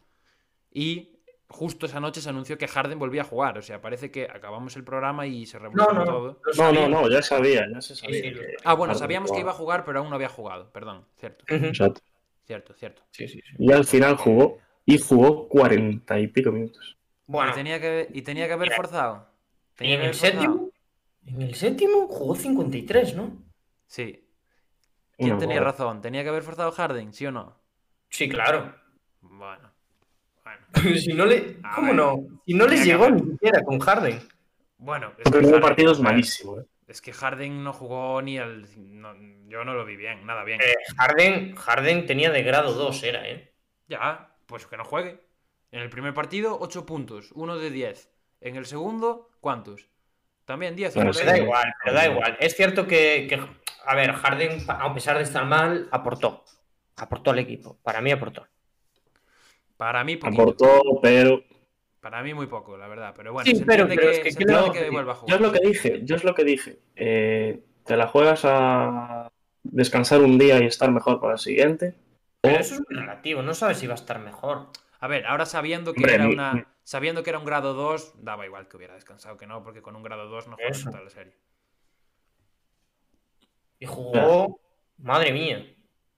[0.72, 3.58] y justo esa noche se anunció que Harden volvía a jugar.
[3.58, 6.42] O sea, parece que acabamos el programa y se revolucionó no, todo.
[6.58, 8.22] No, no, no, ya sabía, ya se sabía.
[8.22, 10.30] sí, lo- que Ah, bueno, Harden sabíamos que iba a jugar, pero aún no había
[10.30, 10.72] jugado.
[10.72, 11.44] Perdón, cierto.
[11.50, 12.00] Exacto.
[12.46, 13.02] cierto, cierto.
[13.12, 13.56] Sí, sí, sí.
[13.60, 16.98] Y al final jugó, y jugó cuarenta y pico minutos.
[17.26, 19.28] Bueno, y, tenía que, y tenía que haber forzado.
[19.74, 20.64] y Tenía en que el haber forzado.
[21.26, 23.38] En el séptimo jugó 53, ¿no?
[23.88, 24.22] Sí.
[25.18, 26.02] ¿Quién tenía razón?
[26.02, 27.58] ¿Tenía que haber forzado Harden, sí o no?
[28.10, 28.74] Sí, claro.
[29.22, 29.72] Bueno.
[30.44, 30.62] Bueno.
[31.00, 31.96] si no le, A ¿Cómo ver.
[31.96, 32.16] no?
[32.46, 33.24] Si no les llegó haber.
[33.24, 34.20] ni siquiera con Harden.
[34.78, 36.60] Bueno, es El que primer Harden- partido es malísimo.
[36.60, 36.66] ¿eh?
[36.88, 38.68] Es que Harden no jugó ni al.
[38.78, 39.14] no,
[39.48, 40.60] yo no lo vi bien, nada bien.
[40.62, 43.52] Eh, Harden, Harden tenía de grado 2, era, ¿eh?
[43.88, 45.20] Ya, pues que no juegue.
[45.72, 48.10] En el primer partido, 8 puntos, 1 de 10.
[48.42, 49.88] En el segundo, ¿cuántos?
[50.46, 50.94] También 10.
[50.96, 51.26] Bueno, ahí.
[51.26, 52.38] Da igual, pero da igual.
[52.40, 53.40] Es cierto que, que,
[53.86, 56.44] a ver, Harden, a pesar de estar mal, aportó.
[56.98, 57.78] Aportó al equipo.
[57.84, 58.48] Para mí aportó.
[59.78, 60.42] Para mí, poquito.
[60.42, 61.44] Aportó, pero
[62.00, 63.14] Para mí, muy poco, la verdad.
[63.18, 64.80] Pero bueno, Sí, se pero- pero que, es que se ¿qué le entiende vamos a
[64.80, 65.36] que vuelva a yo jugar.
[65.36, 66.80] es lo que dije, yo es lo que dije.
[66.96, 69.32] Eh, te la juegas a
[69.64, 71.96] descansar un día y estar mejor para el siguiente.
[72.42, 73.42] Pero eso es muy relativo.
[73.42, 74.68] No sabes si va a estar mejor.
[75.00, 76.68] A ver, ahora sabiendo que Hombre, era mi- una.
[76.86, 79.95] Sabiendo que era un grado 2, daba igual que hubiera descansado que no, porque con
[79.95, 80.91] un grado 2 no juegas Eso.
[80.91, 81.34] toda la serie.
[83.80, 84.60] Y jugó.
[85.00, 85.65] Madre mía.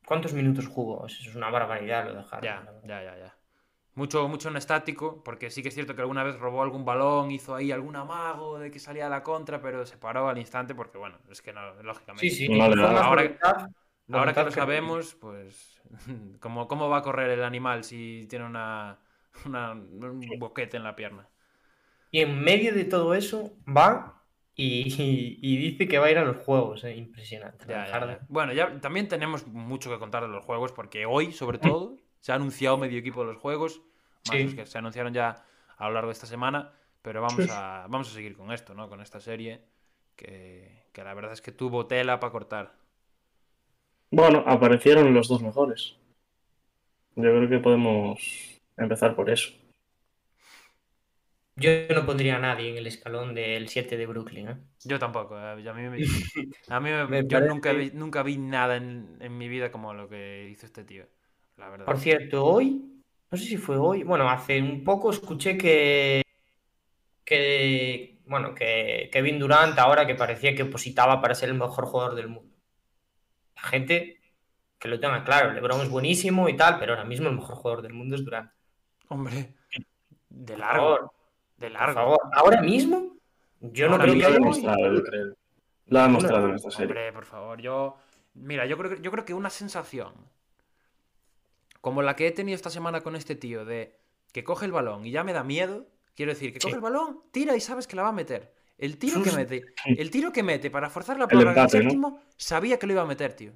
[0.05, 1.05] ¿Cuántos minutos jugó?
[1.07, 2.43] Eso es una barbaridad lo de Harden.
[2.43, 3.37] Ya, ya, ya, ya.
[3.95, 7.31] Mucho, mucho en estático, porque sí que es cierto que alguna vez robó algún balón,
[7.31, 10.75] hizo ahí algún amago de que salía a la contra, pero se paró al instante
[10.75, 12.29] porque, bueno, es que no, lógicamente.
[12.29, 12.49] Sí, sí.
[12.49, 13.37] No más Ahora-
[14.11, 15.81] Ahora que lo sabemos, pues,
[16.41, 18.99] ¿cómo, ¿cómo va a correr el animal si tiene una,
[19.45, 21.27] una- un boquete en la pierna?
[22.11, 24.23] Y en medio de todo eso, va
[24.55, 26.83] y, y- y dice que va a ir a los juegos.
[26.83, 27.65] eh, Impresionante.
[27.67, 28.19] Ya, ya, ya.
[28.29, 32.31] Bueno, ya también tenemos mucho que contar de los juegos, porque hoy, sobre todo, se
[32.31, 33.81] ha anunciado medio equipo de los juegos,
[34.27, 34.43] más Sí.
[34.45, 35.45] los que se anunciaron ya
[35.77, 36.71] a lo largo de esta semana,
[37.01, 37.49] pero vamos Sí.
[37.51, 38.89] a, vamos a seguir con esto, ¿no?
[38.89, 39.61] Con esta serie,
[40.15, 42.73] que, que la verdad es que tuvo tela para cortar.
[44.09, 45.97] Bueno, aparecieron los dos mejores.
[47.15, 49.51] Yo creo que podemos empezar por eso.
[51.55, 54.47] Yo no pondría a nadie en el escalón del 7 de Brooklyn.
[54.49, 54.57] ¿eh?
[54.83, 55.97] Yo tampoco, a mí, me-
[56.69, 59.71] a mí me- Me yo parece- nunca, vi, nunca vi nada en, en mi vida
[59.71, 61.07] como lo que hizo este tío,
[61.57, 61.85] la verdad.
[61.85, 66.21] Por cierto, hoy, no sé si fue hoy, bueno, hace un poco escuché que,
[67.25, 72.15] que bueno, que Kevin Durant ahora que parecía que opositaba para ser el mejor jugador
[72.15, 72.55] del mundo.
[73.57, 74.21] La gente
[74.79, 77.81] que lo tenga claro, LeBron es buenísimo y tal, pero ahora mismo el mejor jugador
[77.83, 78.51] del mundo es Durant.
[79.09, 79.55] Hombre,
[80.29, 81.11] de Por largo, favor,
[81.57, 81.93] de por largo.
[81.95, 82.19] favor.
[82.33, 83.15] Ahora mismo,
[83.61, 85.35] yo no creo que lo ha haya- demostrado, yo creo.
[85.87, 86.85] Lo ha demostrado en esta serie.
[86.87, 87.97] Hombre, por favor, yo.
[88.33, 90.13] Mira, yo creo, que- yo creo que una sensación
[91.81, 93.97] como la que he tenido esta semana con este tío de
[94.33, 95.87] que coge el balón y ya me da miedo.
[96.15, 96.65] Quiero decir, que Sí.
[96.67, 98.53] coge el balón, tira y sabes que la va a meter.
[98.77, 102.77] El tiro que mete, el tiro que mete para forzar la prórroga el séptimo, sabía
[102.77, 103.53] que lo iba a meter, tío.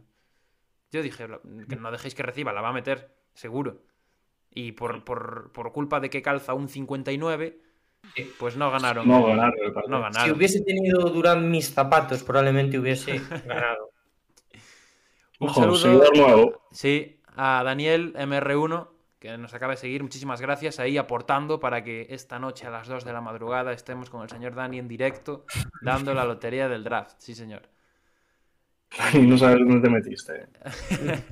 [0.91, 3.83] Yo dije, "Lo- que no dejéis que reciba, la va a meter, seguro.
[4.53, 7.59] Y por, por, por culpa de que calza un 59,
[8.15, 8.31] Sí.
[8.39, 9.07] pues no ganaron.
[9.07, 9.53] No ganaron.
[9.87, 10.25] No ganaron.
[10.25, 13.91] Si hubiese tenido Durant mis zapatos, probablemente hubiese ganado.
[15.39, 16.67] Un Ojo, saludo- nuevo.
[16.71, 20.01] Sí, a Daniel MR1, que nos acaba de seguir.
[20.03, 24.09] Muchísimas gracias ahí aportando para que esta noche a las 2 de la madrugada estemos
[24.09, 25.45] con el señor Dani en directo
[25.81, 27.15] dando la lotería del draft.
[27.19, 27.69] Sí, señor.
[29.13, 30.47] No sabes dónde te metiste.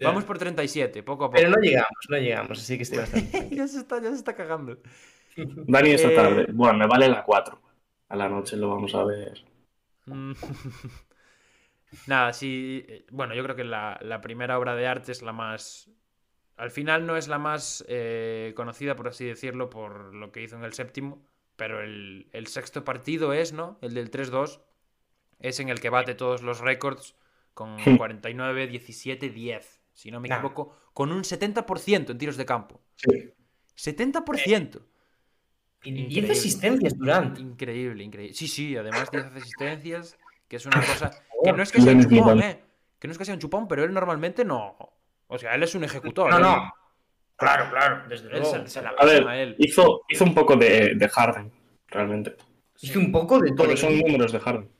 [0.00, 1.36] Vamos por 37, poco a poco.
[1.36, 4.34] Pero no llegamos, no llegamos, así que estoy bastante ya, se está, ya se está
[4.34, 4.78] cagando.
[5.72, 6.46] Dani esta Eh, tarde.
[6.52, 7.60] Bueno, me vale la 4.
[8.08, 9.44] A la noche lo vamos a ver.
[10.06, 10.34] Mm.
[12.06, 12.84] Nada, sí.
[12.88, 15.90] eh, Bueno, yo creo que la, la primera obra de arte es la más.
[16.56, 20.56] Al final no es la más eh, conocida, por así decirlo, por lo que hizo
[20.56, 21.24] en el séptimo.
[21.56, 23.78] Pero el, el sexto partido es, ¿no?
[23.82, 24.62] El del 3-2.
[25.40, 27.16] Es en el que bate todos los récords
[27.54, 29.79] con 49, 17, 10.
[29.94, 30.36] Si no me Nah.
[30.36, 32.80] equivoco, con un 70% en tiros de campo.
[32.96, 33.32] Sí.
[33.76, 34.80] 70%.
[35.82, 36.32] Y 10 Increíble.
[36.32, 37.38] asistencias Durant.
[37.38, 38.34] Increíble, increíble.
[38.34, 41.10] Sí, sí, además 10 asistencias, que es una cosa
[41.44, 42.60] que no es que sea un chupón, eh.
[42.98, 44.76] Que no es que sea un chupón, pero él normalmente no.
[45.26, 46.30] O sea, él es un ejecutor.
[46.30, 46.72] No, no.
[47.36, 48.50] Claro, claro, desde Él luego.
[48.64, 49.56] se, se la A ver, a él.
[49.58, 51.50] hizo, hizo un poco de, de Harden,
[51.88, 52.36] realmente.
[52.82, 54.70] Hizo un poco de todo, Porque son equipo, números de Harden.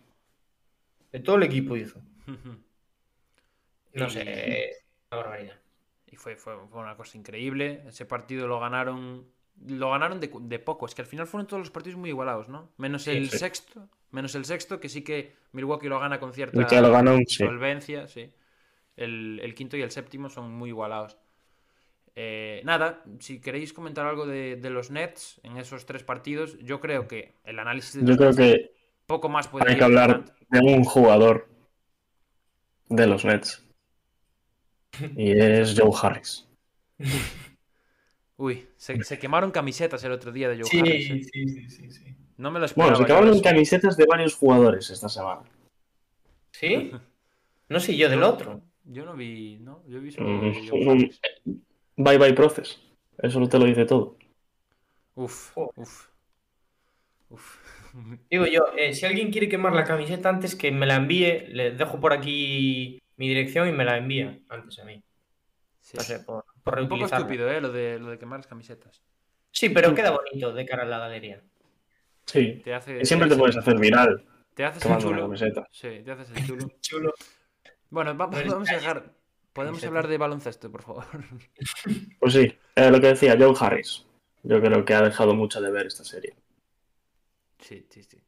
[1.12, 2.01] de todo el equipo hizo.
[3.92, 4.70] No sé, eh,
[5.16, 5.59] barbaridad.
[6.07, 7.83] Y fue, fue, fue una cosa increíble.
[7.87, 9.27] Ese partido lo ganaron
[9.66, 10.87] lo ganaron de, de poco.
[10.87, 12.70] Es que al final fueron todos los partidos muy igualados, ¿no?
[12.79, 13.38] Menos el sí.
[13.38, 13.88] sexto.
[14.11, 17.44] Menos el sexto, que sí que Milwaukee lo gana con cierta ganó, sí.
[17.44, 18.33] solvencia, sí.
[18.96, 21.16] El, el quinto y el séptimo son muy igualados.
[22.16, 26.81] Eh, nada, si queréis comentar algo de, de los Nets en esos tres partidos, yo
[26.81, 28.73] creo que el análisis de Yo los creo Nets que
[29.07, 31.49] poco más puede hay ir que hablar de un jugador
[32.88, 33.64] de los Nets.
[35.16, 36.46] Y es Joe Harris.
[38.37, 41.11] Uy, se, se quemaron camisetas el otro día de Joe Sí, Harris.
[41.11, 41.22] ¿eh?
[41.33, 42.16] sí, sí, sí, sí.
[42.38, 42.96] No me lo esperaba.
[42.96, 43.42] Bueno, se eso.
[43.42, 45.42] camisetas de varios jugadores esta semana.
[46.53, 46.90] ¿Sí?
[47.68, 48.62] No sé yo del otro.
[48.83, 49.85] Yo no vi, ¿no?
[49.87, 51.20] Yo vi solo Mm, Joe mm, Harris.
[51.96, 52.81] Bye bye Process.
[53.18, 54.16] Eso te lo dice todo.
[55.14, 55.70] Uf, Jo.
[55.76, 56.09] uf.
[57.29, 57.57] Uf.
[58.31, 61.70] Digo yo, eh, si alguien quiere quemar la camiseta antes que me la envíe, le
[61.72, 65.05] dejo por aquí mi dirección y me la envía antes a mí.
[65.83, 65.99] Sí.
[65.99, 67.61] No sé, por, por Un poco estúpido, ¿eh?
[67.61, 69.03] Lo de, lo de quemar las camisetas.
[69.51, 71.43] Sí, pero queda bonito de cara a la galería.
[72.25, 72.63] Sí.
[72.65, 75.31] Te hace, Y siempre te puedes hacer viral Te haces el chulo.
[75.71, 76.71] Sí, te haces el chulo.
[76.81, 77.13] Chulo.
[77.91, 79.13] Bueno, vamos a dejar.
[79.53, 81.05] Podemos hablar de baloncesto, por favor.
[82.21, 84.07] Pues sí, eh, lo que decía Joe Harris.
[84.45, 86.35] Yo creo que ha dejado mucho de ver esta serie.
[87.59, 88.19] Sí, sí, sí.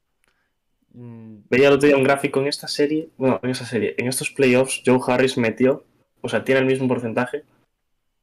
[0.95, 4.09] Mm, Veía el otro día un gráfico en esta serie, bueno, en esa serie, en
[4.09, 5.85] estos playoffs, Joe Harris metió,
[6.21, 7.45] o sea, tiene el mismo porcentaje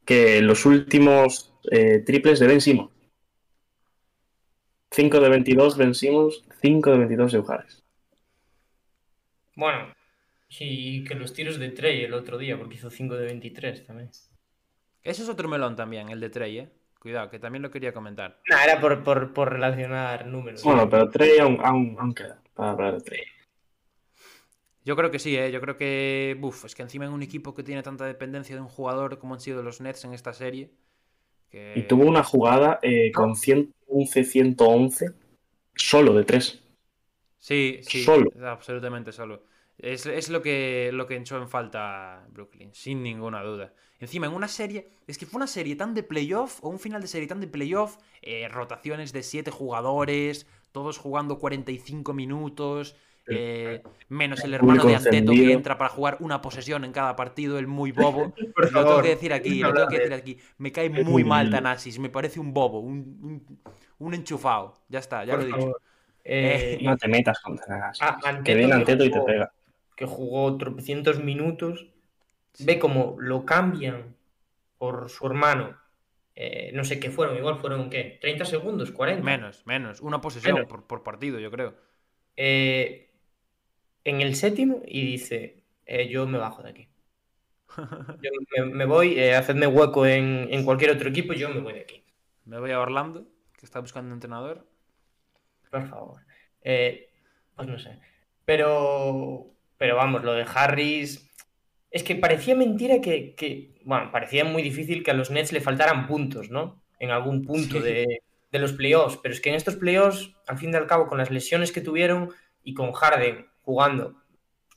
[0.05, 2.91] que los últimos eh, triples de Ben Simmons.
[4.91, 7.83] 5 de 22 Ben Simmons, 5 de 22 Joe Harris.
[9.55, 9.93] Bueno,
[10.49, 14.09] y que los tiros de Trey el otro día, porque hizo 5 de 23 también.
[15.03, 16.69] Eso es otro melón también, el de Trey, ¿eh?
[16.99, 18.41] Cuidado, que también lo quería comentar.
[18.49, 20.63] Nah, era por, por, por relacionar números.
[20.63, 23.23] Bueno, pero Trey aún, aún, aún queda para hablar de Trey.
[24.83, 25.51] Yo creo que sí, ¿eh?
[25.51, 26.35] Yo creo que.
[26.39, 29.33] Buf, es que encima en un equipo que tiene tanta dependencia de un jugador como
[29.33, 30.71] han sido los Nets en esta serie.
[31.49, 31.73] Que...
[31.75, 35.15] Y tuvo una jugada eh, con 111-111
[35.75, 36.63] solo de 3.
[37.37, 38.29] Sí, sí, Solo.
[38.45, 39.43] absolutamente solo.
[39.77, 43.73] Es, es lo que lo que echó en falta Brooklyn, sin ninguna duda.
[43.99, 47.01] Encima, en una serie, es que fue una serie tan de playoff, o un final
[47.01, 52.95] de serie tan de playoff, eh, rotaciones de 7 jugadores, todos jugando 45 minutos,
[53.27, 57.59] eh, menos el hermano de Anteto que entra para jugar una posesión en cada partido,
[57.59, 58.33] el muy bobo.
[58.55, 60.37] Por Lo tengo que decir aquí, lo tengo que decir aquí.
[60.57, 61.49] Me cae muy muy mal.
[61.49, 63.59] Tanasis, me parece un bobo, un, un,
[63.99, 64.73] un enchufado.
[64.87, 65.59] Ya está, ya por lo he dicho.
[65.59, 65.81] favor.
[66.23, 67.97] Eh, No te metas con Tenagas.
[68.01, 69.51] Ah, que Anteto viene que Anteto y te pega.
[69.95, 71.87] que jugó tropecientos minutos,
[72.53, 72.65] Sí.
[72.65, 74.15] ve como lo cambian
[74.79, 75.77] por su hermano.
[76.41, 78.17] Eh, no sé qué fueron, igual fueron, ¿qué?
[78.21, 78.93] ¿30 segundos?
[78.93, 79.21] ¿40?
[79.21, 79.99] Menos, menos.
[79.99, 80.69] Una posesión Menos.
[80.69, 81.75] por, por partido, yo creo.
[82.37, 83.11] Eh,
[84.05, 86.89] en el séptimo y dice, eh, yo me bajo de aquí.
[87.77, 88.31] Yo
[88.65, 92.03] me, me voy, hacedme hueco en, en cualquier otro equipo, yo me voy de aquí.
[92.45, 94.65] Me voy a Orlando, que está buscando entrenador.
[95.69, 96.21] Por favor.
[96.63, 97.99] Pues no sé.
[98.45, 101.28] Pero, pero vamos, lo de Harris.
[101.91, 105.61] Es que parecía mentira que, que- Bueno, parecía muy difícil que a los Nets le
[105.61, 106.83] faltaran puntos, ¿no?
[106.99, 107.83] En algún punto Sí.
[107.83, 108.21] de,
[108.51, 109.17] de los playoffs.
[109.23, 111.81] Pero es que en estos playoffs, al fin y al cabo, con las lesiones que
[111.81, 112.29] tuvieron
[112.63, 114.15] y con Harden jugando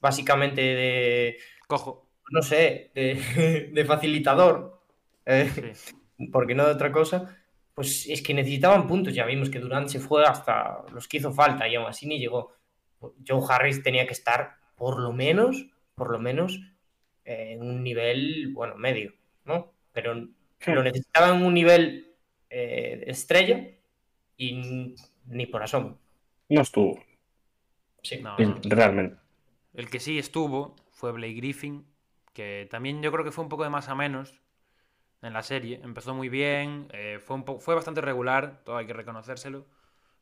[0.01, 1.37] básicamente de.
[1.67, 2.09] Cojo.
[2.31, 4.81] No sé, de, de facilitador.
[5.27, 5.51] eh,
[6.19, 6.29] Sí.
[6.33, 7.37] porque no de otra cosa,
[7.75, 9.15] pues es que necesitaban puntos.
[9.15, 12.19] Ya vimos que Durant se fue hasta los que hizo falta y aún así ni
[12.19, 12.55] llegó.
[13.27, 16.61] Joe Harris tenía que estar por lo menos, por lo menos,
[17.25, 19.13] en un nivel, bueno, medio,
[19.45, 19.73] ¿no?
[19.93, 22.15] Pero lo necesitaba en un nivel
[22.51, 23.69] eh, estrella
[24.37, 24.95] y
[25.27, 25.99] ni por asomo.
[26.49, 26.99] No estuvo,
[28.03, 28.21] Sí.
[28.21, 29.17] No, realmente.
[29.75, 31.87] El que sí estuvo fue Blake Griffin,
[32.33, 34.41] que también yo creo que fue un poco de más a menos
[35.23, 35.81] en la serie.
[35.83, 39.67] Empezó muy bien, eh, fue, un fue bastante regular, todo hay que reconocérselo.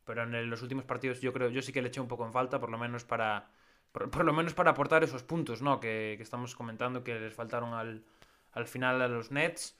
[0.05, 2.25] Pero en el- los últimos partidos yo creo, yo sí que le eché un poco
[2.25, 3.51] en falta, por lo menos para,
[3.91, 5.79] por, por lo menos para aportar esos puntos, ¿no?
[5.79, 8.03] Que, que estamos comentando que les faltaron al,
[8.51, 9.77] al final a los Nets.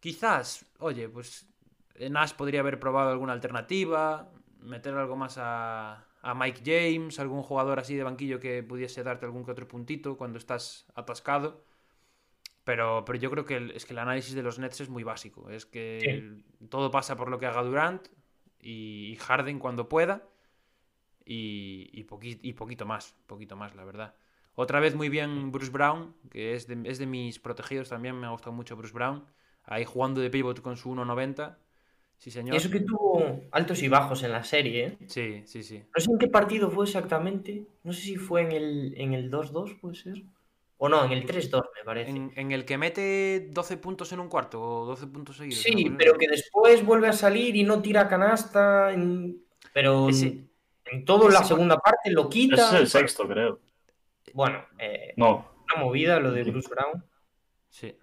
[0.00, 1.48] Quizás, oye, pues
[2.10, 7.78] Nash podría haber probado alguna alternativa, meter algo más a, a Mike James, algún jugador
[7.78, 11.64] así de banquillo que pudiese darte algún que otro puntito cuando estás atascado.
[12.64, 15.04] Pero, pero yo creo que el, es que el análisis de los Nets es muy
[15.04, 15.50] básico.
[15.50, 16.00] Es que
[16.60, 16.66] Sí.
[16.68, 18.08] todo pasa por lo que haga Durant
[18.60, 20.28] y, y Harden cuando pueda.
[21.28, 24.14] Y, y, poqui- y poquito más, poquito más, la verdad.
[24.54, 28.26] Otra vez muy bien Bruce Brown, que es de, es de mis protegidos también, me
[28.26, 29.24] ha gustado mucho Bruce Brown.
[29.64, 31.58] Ahí jugando de pivot con su 1.90.
[32.16, 32.54] Sí, señor.
[32.54, 34.98] Y eso que tuvo altos y bajos en la serie, ¿eh?
[35.08, 35.82] Sí, sí, sí.
[35.94, 37.66] No sé en qué partido fue exactamente.
[37.82, 40.22] No sé si fue en el, en el 2-2, puede ser.
[40.78, 42.10] O no, en el 3-2, me parece.
[42.10, 45.62] En, en el que mete 12 puntos en un cuarto o 12 puntos seguidos.
[45.62, 48.92] Sí, pero que después vuelve a salir y no tira canasta.
[48.92, 49.42] en-
[49.74, 50.45] Pero Ese-
[50.90, 52.54] en toda la segunda parte lo quita.
[52.54, 53.60] Ese es el sexto, creo.
[54.32, 57.04] Bueno, eh, No, una movida lo de Bruce Brown.
[57.70, 57.96] Sí.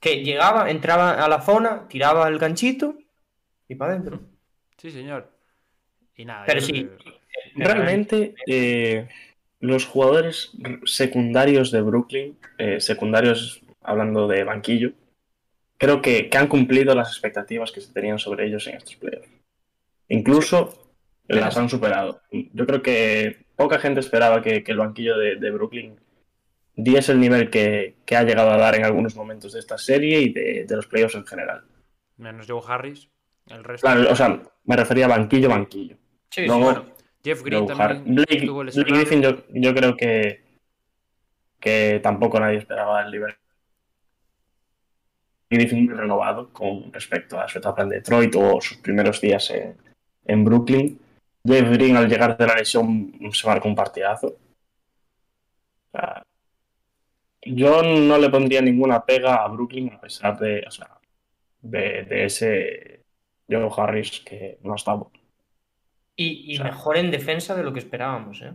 [0.00, 2.96] Que llegaba, entraba a la zona, tiraba el ganchito
[3.68, 4.20] y para adentro.
[4.76, 5.30] Sí, señor.
[6.14, 6.44] Y nada.
[6.46, 6.98] Pero sí, que-
[7.56, 9.08] realmente eh,
[9.60, 10.52] los jugadores
[10.84, 14.92] secundarios de Brooklyn, eh, secundarios hablando de banquillo,
[15.78, 19.28] creo que, que han cumplido las expectativas que se tenían sobre ellos en estos playoffs.
[20.08, 20.85] Incluso
[21.28, 22.20] las han superado.
[22.30, 25.96] Yo creo que poca gente esperaba que, que el banquillo de, de Brooklyn
[26.74, 30.20] diese el nivel que, que ha llegado a dar en algunos momentos de esta serie
[30.20, 31.64] y de, de los playoffs en general.
[32.18, 33.08] Menos Joe Harris.
[33.48, 33.86] El resto.
[33.86, 35.96] Claro, o sea, me refería a banquillo, banquillo.
[36.30, 36.86] Sí, sí, bueno.
[37.24, 38.46] Jeff Green también Blake.
[38.84, 40.44] Griffin yo, yo creo que,
[41.58, 43.34] que tampoco nadie esperaba el nivel.
[45.50, 49.76] Griffin renovado con respecto a su etapa en Detroit o sus primeros días en,
[50.24, 51.00] en Brooklyn.
[51.46, 54.26] Jeff Green al llegar de la lesión se marcó un partidazo.
[54.28, 54.38] O
[55.92, 56.26] sea,
[57.42, 60.98] yo no le pondría ninguna pega a Brooklyn a pesar de, o sea,
[61.60, 63.04] de, de ese
[63.48, 65.06] Joe Harris que no estaba.
[66.16, 68.52] Y, y o sea- mejor en defensa de lo que esperábamos, ¿eh?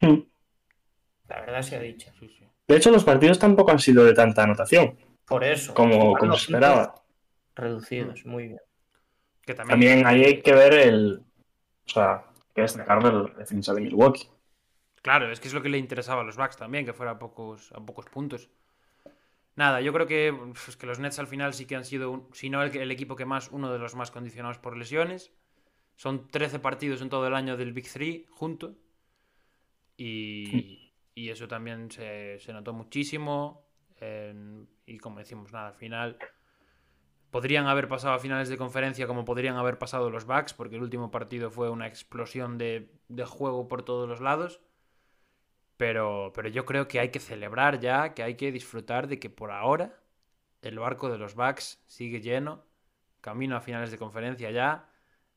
[0.00, 0.20] Hmm.
[1.28, 2.10] La verdad se ha dicho.
[2.18, 2.44] Sí, sí.
[2.68, 5.74] De hecho, los partidos tampoco han sido de tanta anotación Por eso.
[5.74, 6.94] como, como esperaba.
[7.54, 8.60] Reducidos, muy bien.
[9.42, 9.70] Que también.
[9.80, 11.22] También ahí hay que ver el.
[11.86, 14.28] O sea, que de la defensa de Milwaukee.
[15.02, 17.18] Claro, es que es lo que le interesaba a los Bucks también, que fuera a
[17.18, 18.50] pocos, a pocos puntos.
[19.56, 22.48] Nada, yo creo que, pues, que los Nets al final sí que han sido, si
[22.48, 25.32] no el, el equipo que más, uno de los más condicionados por lesiones.
[25.96, 28.76] Son 13 partidos en todo el año del Big Three junto.
[29.96, 33.66] Y, y eso también se, se notó muchísimo.
[34.86, 36.18] y como decimos, nada, al final
[37.32, 40.82] podrían haber pasado a finales de conferencia como podrían haber pasado los Bucks, porque el
[40.82, 42.90] último partido fue una explosión de,
[43.26, 44.60] juego por todos los lados.
[45.78, 49.30] Pero, pero yo creo que hay que celebrar ya, que hay que disfrutar de que
[49.30, 49.98] por ahora
[50.60, 52.64] el barco de los Bucks sigue lleno,
[53.22, 54.90] camino a finales de conferencia ya.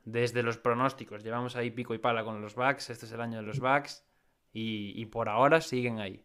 [0.04, 3.38] Desde los pronósticos, llevamos ahí pico y pala con los Bucks, este es el año
[3.38, 4.06] de los Bucks,
[4.52, 6.24] y, y por ahora siguen ahí.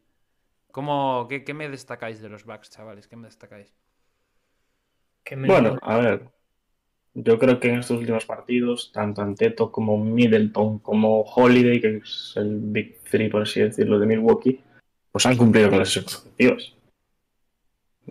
[0.72, 3.08] ¿Cómo, qué, qué me destacáis de los Bucks, chavales?
[3.08, 3.72] ¿Qué me destacáis?
[5.30, 6.24] Que me- Bueno, a ver.
[7.14, 12.32] Yo creo que en estos últimos partidos, tanto Anteto como Middleton como Holiday, que es
[12.34, 14.60] el Big Three, por así decirlo, de Milwaukee,
[15.12, 16.74] pues han cumplido con las expectativas.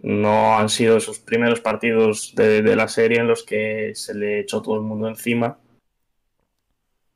[0.01, 4.39] No han sido esos primeros partidos de, de la serie en los que se le
[4.39, 5.58] echó todo el mundo encima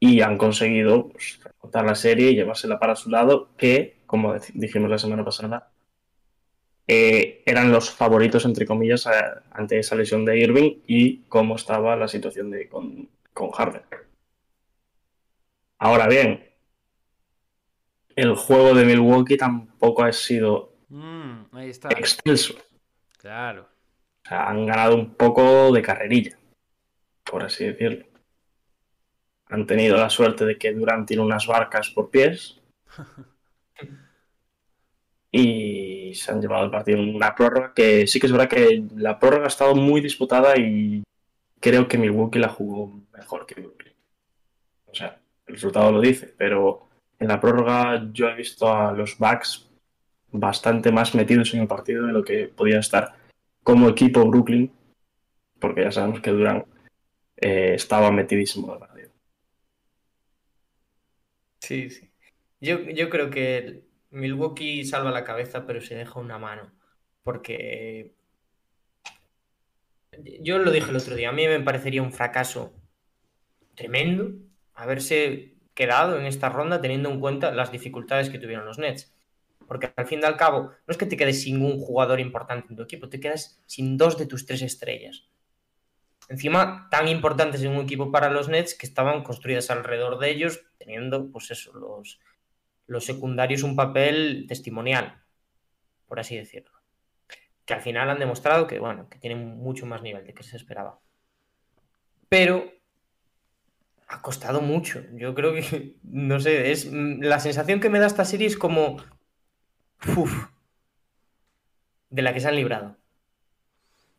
[0.01, 4.89] y han conseguido pues, remontar la serie y llevársela para su lado, que, como dijimos
[4.89, 5.71] la semana pasada,
[6.87, 11.95] eh, eran los favoritos, entre comillas, a- ante esa lesión de Irving y cómo estaba
[11.95, 13.83] la situación de, con, con Harden.
[15.79, 16.43] Ahora bien,
[18.15, 21.89] el juego de Milwaukee tampoco ha sido Mm, ahí está.
[21.89, 22.53] excelso.
[23.17, 23.67] Claro.
[24.25, 26.37] O sea, han ganado un poco de carrerilla,
[27.23, 28.05] por así decirlo.
[29.47, 32.59] Han tenido la suerte de que Durant tiene unas barcas por pies.
[35.35, 38.83] Y se han llevado el partido en una prórroga que sí que es verdad que
[38.95, 41.03] la prórroga ha estado muy disputada y
[41.59, 43.93] creo que Milwaukee la jugó mejor que Brooklyn.
[44.85, 46.87] O sea, el resultado lo dice, pero
[47.19, 49.67] en la prórroga yo he visto a los Bucks
[50.31, 53.13] bastante más metidos en el partido de lo que podía estar
[53.63, 54.71] como equipo Brooklyn,
[55.59, 56.67] porque ya sabemos que Durant
[57.37, 59.09] eh, estaba metidísimo en el partido.
[61.59, 62.09] Sí, sí.
[62.59, 66.71] Yo, yo creo que Milwaukee salva la cabeza, pero se deja una mano.
[67.23, 68.13] Porque
[70.41, 72.73] yo lo dije el otro día, a mí me parecería un fracaso
[73.75, 74.31] tremendo
[74.75, 79.13] haberse quedado en esta ronda teniendo en cuenta las dificultades que tuvieron los Nets.
[79.67, 82.67] Porque al fin y al cabo, no es que te quedes sin un jugador importante
[82.69, 85.27] en tu equipo, te quedas sin dos de tus tres estrellas.
[86.29, 90.61] Encima, tan importantes en un equipo para los Nets que estaban construidas alrededor de ellos,
[90.77, 92.19] teniendo, pues eso, los,
[92.87, 95.21] los secundarios un papel testimonial,
[96.07, 96.71] por así decirlo.
[97.65, 100.57] Que al final han demostrado que, bueno, que tienen mucho más nivel de que se
[100.57, 100.99] esperaba.
[102.29, 102.71] Pero
[104.07, 105.03] ha costado mucho.
[105.13, 108.97] Yo creo que, no sé, es la sensación que me da esta serie es como,
[110.15, 110.47] uf,
[112.09, 112.97] de la que se han librado.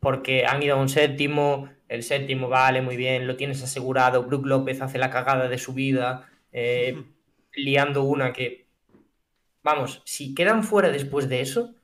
[0.00, 4.46] Porque han ido a un séptimo, el séptimo vale muy bien, lo tienes asegurado, Brook
[4.46, 7.04] López hace la cagada de su vida, eh,
[7.56, 8.64] liando una que
[9.62, 11.74] vamos, si quedan fuera después de eso,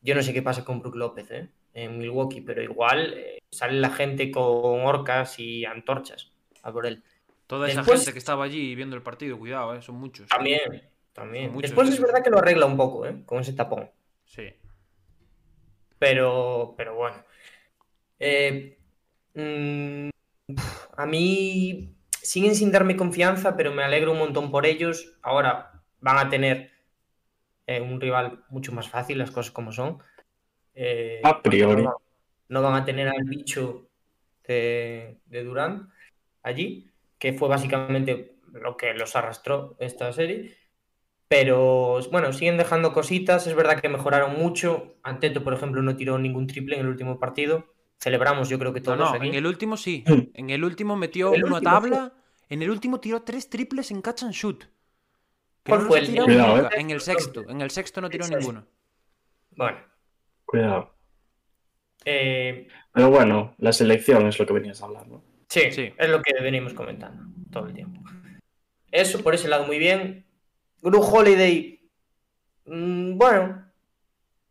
[0.00, 1.48] yo no sé qué pasa con Brook López, ¿eh?
[1.74, 6.32] En Milwaukee, pero igual eh, sale la gente con orcas y antorchas
[6.62, 7.02] a por él.
[7.46, 9.82] Toda esa gente que estaba allí viendo el partido, cuidado, ¿eh?
[9.82, 10.28] son muchos.
[10.28, 10.82] También,
[11.12, 11.46] también.
[11.46, 13.22] Son muchos Después es verdad que lo arregla un poco, ¿eh?
[13.24, 13.90] Con ese tapón.
[14.24, 14.52] Sí.
[15.98, 17.16] Pero, pero bueno.
[18.18, 18.76] Eh,
[19.34, 20.08] mm,
[20.96, 25.16] a mí siguen sin darme confianza, pero me alegro un montón por ellos.
[25.22, 26.70] Ahora van a tener
[27.66, 29.98] eh, un rival mucho más fácil, las cosas como son.
[30.74, 31.82] Eh, A priori.
[31.82, 31.96] No,
[32.48, 33.88] no van a tener al bicho
[34.46, 35.90] de, de Durant
[36.42, 40.56] allí, que fue básicamente lo que los arrastró esta serie.
[41.28, 43.46] Pero bueno, siguen dejando cositas.
[43.46, 44.96] Es verdad que mejoraron mucho.
[45.02, 47.66] Anteto, por ejemplo, no tiró ningún triple en el último partido.
[48.00, 49.28] Celebramos, yo creo que todos no, aquí.
[49.28, 50.04] en el último sí.
[50.06, 50.30] Mm.
[50.34, 52.12] En el último metió el una último, tabla.
[52.48, 54.64] En el último tiró tres triples en catch and shoot.
[55.64, 56.70] Que ¿Cuál no fue el- Cuidado, eh.
[56.76, 57.48] En el sexto.
[57.48, 58.66] En el sexto no tiró ninguno.
[59.56, 59.78] Bueno,
[60.44, 60.94] Cuidado.
[62.04, 65.22] eh, Pero bueno, la selección es lo que venías a hablar, ¿no?
[65.48, 65.92] sí, Sí.
[65.98, 68.00] es lo que venimos comentando todo el tiempo.
[68.92, 70.24] Eso por ese lado muy bien.
[70.80, 71.90] Gru Holiday,
[72.66, 73.66] mm, bueno,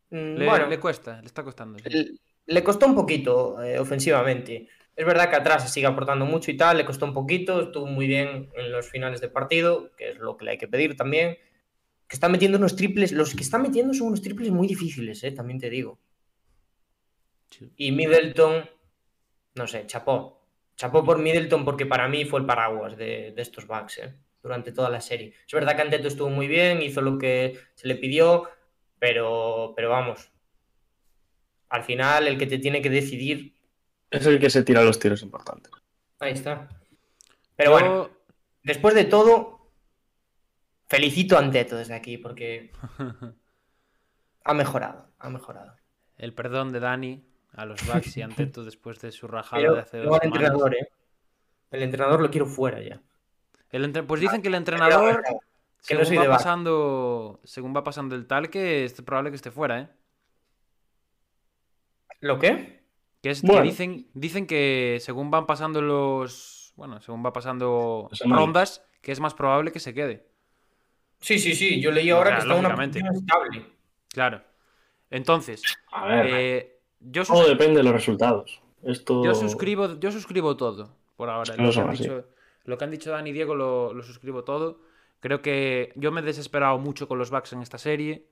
[0.10, 1.80] mm, Le, bueno, le cuesta, le está costando.
[1.80, 2.20] sí.
[2.48, 4.70] Le- costó un poquito eh, ofensivamente.
[4.96, 7.86] Es verdad que atrás se sigue aportando mucho y tal, le costó un poquito, estuvo
[7.88, 10.96] muy bien en los finales de partido, que es lo que le hay que pedir
[10.98, 11.38] también.
[12.08, 15.32] Que está metiendo unos triples, los que está metiendo son unos triples muy difíciles, eh,
[15.32, 16.00] también te digo.
[17.50, 17.72] Sí.
[17.78, 18.70] Y Middleton,
[19.56, 20.42] no sé, chapó.
[20.76, 24.72] Chapó por Middleton porque para mí fue el paraguas de, de estos Bucks eh, durante
[24.72, 25.34] toda la serie.
[25.48, 28.50] Es verdad que Anteto estuvo muy bien, hizo lo que se le pidió,
[29.00, 30.32] pero, pero vamos.
[31.70, 33.56] Al final, el que te tiene que decidir,
[34.10, 35.72] Es el que se tira los tiros importantes.
[36.20, 36.68] ahí está.
[37.56, 38.10] Pero Yo- bueno,
[38.64, 39.70] después de todo,
[40.88, 42.72] felicito a Anteto desde aquí porque
[44.44, 45.76] ha mejorado, ha mejorado.
[46.18, 49.82] El perdón de Dani a los Bucks y Anteto después de su rajada Pero de
[49.82, 50.24] hace dos semanas.
[50.26, 50.90] entrenador, ¿eh?
[51.72, 53.02] El entrenador lo quiero fuera ya.
[53.72, 55.40] El entre- Pues dicen que el Pero, entrenador, que no
[55.82, 59.52] según soy va de pasando, según va pasando el tal, que es probable que esté
[59.52, 59.90] fuera, ¿eh?
[62.20, 62.84] ¿Lo qué?
[63.22, 66.74] Que es que dicen, dicen que según van pasando los.
[66.76, 70.28] Bueno, según va pasando rondas, que es más probable que se quede.
[71.20, 71.82] Sí, sí, sí.
[71.82, 73.66] Yo leí ahora que está una estable.
[74.10, 74.44] Claro.
[75.10, 75.62] Entonces,
[75.92, 78.62] A ver, eh, yo, todo depende de los resultados.
[78.84, 79.24] Esto...
[79.24, 81.56] yo suscribo, yo suscribo todo por ahora.
[81.56, 82.26] Lo no que, han dicho,
[82.66, 84.82] lo que han dicho Dani y Diego lo, lo suscribo todo.
[85.20, 88.28] Creo que yo me he desesperado mucho con los Bucks en esta serie.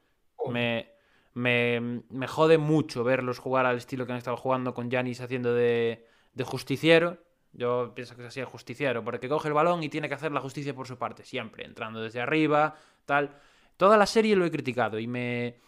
[0.52, 0.95] Me,
[1.36, 5.54] me, me jode mucho verlos jugar al estilo que han estado jugando con Janis haciendo
[5.54, 7.20] de, de justiciero.
[7.52, 10.32] Yo pienso que es así el justiciero, porque coge el balón y tiene que hacer
[10.32, 12.76] la justicia por su parte, siempre, entrando desde arriba,
[13.06, 13.38] tal.
[13.78, 15.60] Toda la serie lo he criticado y me,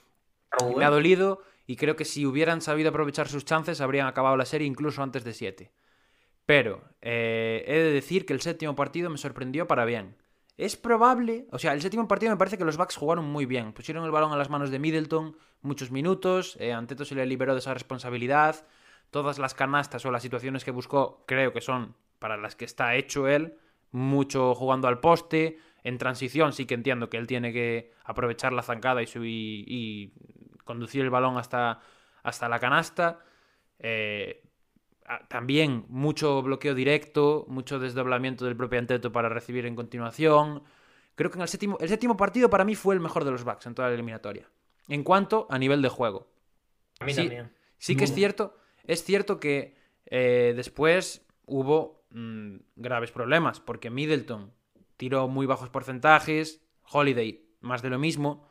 [0.70, 4.38] y me ha dolido y creo que si hubieran sabido aprovechar sus chances habrían acabado
[4.38, 5.72] la serie incluso antes de 7.
[6.46, 10.16] Pero eh, he de decir que el séptimo partido me sorprendió para bien.
[10.58, 13.74] Es probable, o sea, el séptimo partido me parece que los Bucks jugaron muy bien.
[13.74, 17.54] Pusieron el balón a las manos de Middleton muchos minutos, eh, Anteto se le liberó
[17.54, 18.66] de esa responsabilidad.
[19.12, 22.96] Todas las canastas o las situaciones que buscó creo que son para las que está
[22.96, 23.58] hecho él.
[23.92, 25.60] Mucho jugando al poste.
[25.84, 30.12] En transición sí que entiendo que él tiene que aprovechar la zancada y, su- y-
[30.66, 31.80] conducir el balón hasta,
[32.24, 33.20] hasta la canasta.
[33.80, 34.44] Eh,
[35.30, 40.64] también mucho bloqueo directo, mucho desdoblamiento del propio Anteto para recibir en continuación.
[41.16, 43.44] Creo que en el séptimo, el séptimo partido para mí fue el mejor de los
[43.44, 44.50] Bucks en toda la eliminatoria.
[44.88, 46.28] En cuanto a nivel de juego.
[47.00, 47.22] A mí Sí.
[47.22, 47.52] también.
[47.78, 48.18] Sí que es Bueno.
[48.18, 49.76] cierto, es cierto que
[50.10, 54.54] eh, después hubo mm, graves problemas, porque Middleton
[54.96, 58.48] tiró muy bajos porcentajes, Holiday más de lo mismo.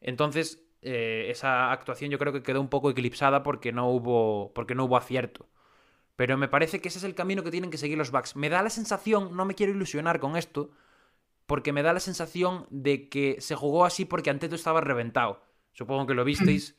[0.00, 4.74] Entonces, eh, esa actuación yo creo que quedó un poco eclipsada porque no hubo, porque
[4.74, 5.48] no hubo acierto.
[6.16, 8.36] Pero me parece que ese es el camino que tienen que seguir los Bucks.
[8.36, 10.70] Me da la sensación, no me quiero ilusionar con esto,
[11.46, 15.42] porque me da la sensación de que se jugó así porque Anteto estaba reventado.
[15.72, 16.78] Supongo que lo visteis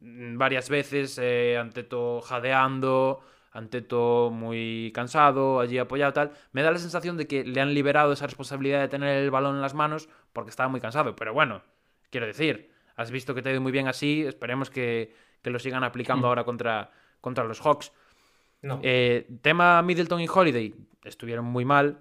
[0.00, 3.20] mm, varias veces, eh, Anteto jadeando,
[3.52, 6.32] Anteto muy cansado, allí apoyado tal.
[6.52, 9.56] Me da la sensación de que le han liberado esa responsabilidad de tener el balón
[9.56, 11.16] en las manos porque estaba muy cansado.
[11.16, 11.62] Pero bueno,
[12.10, 15.58] quiero decir, has visto que te ha ido muy bien así, esperemos que, que lo
[15.58, 17.92] sigan aplicando ahora contra, contra los Hawks.
[18.62, 18.80] No.
[18.82, 22.00] Eh, tema Middleton y Holiday estuvieron muy mal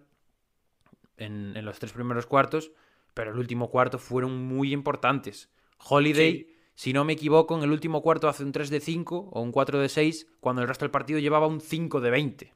[1.17, 2.71] en, en los tres primeros cuartos,
[3.13, 5.49] pero el último cuarto fueron muy importantes.
[5.77, 6.55] Holiday, Sí.
[6.75, 9.51] si no me equivoco, en el último cuarto hace un 3 de 5 o un
[9.51, 12.53] 4 de 6, cuando el resto del partido llevaba un 5 de 20.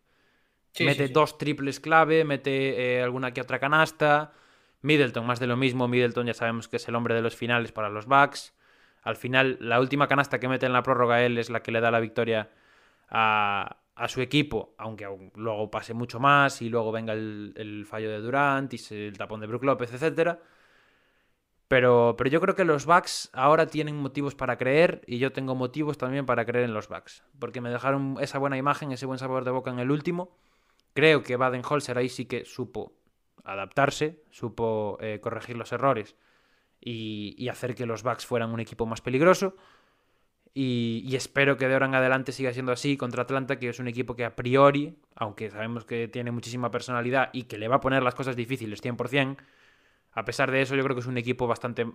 [0.73, 4.33] Sí, mete sí, dos triples clave, mete eh, alguna que otra canasta.
[4.81, 5.87] Middleton, más de lo mismo.
[5.87, 8.53] Middleton ya sabemos que es el hombre de los finales para los Bucks.
[9.03, 11.79] Al final, la última canasta que mete en la prórroga él es la que le
[11.79, 12.49] da la victoria
[13.09, 18.19] a, a su equipo, aunque luego pase mucho más y luego venga el, fallo de
[18.19, 20.39] Durant y el tapón de Brook López, etcétera.
[21.67, 25.55] Pero, pero yo creo que los Bucks ahora tienen motivos para creer y yo tengo
[25.55, 27.23] motivos también para creer en los Bucks.
[27.39, 30.37] Porque me dejaron esa buena imagen, ese buen sabor de boca en el último.
[30.93, 32.93] Creo que Baden-Holzer ahí sí que supo
[33.43, 36.15] adaptarse, supo eh, corregir los errores
[36.79, 39.55] y, y hacer que los Bucks fueran un equipo más peligroso.
[40.55, 43.87] Y, espero que de ahora en adelante siga siendo así contra Atlanta, que es un
[43.87, 47.81] equipo que a priori, aunque sabemos que tiene muchísima personalidad y que le va a
[47.81, 49.41] poner las cosas difíciles 100%,
[50.11, 51.87] a pesar de eso yo creo que es un equipo bastante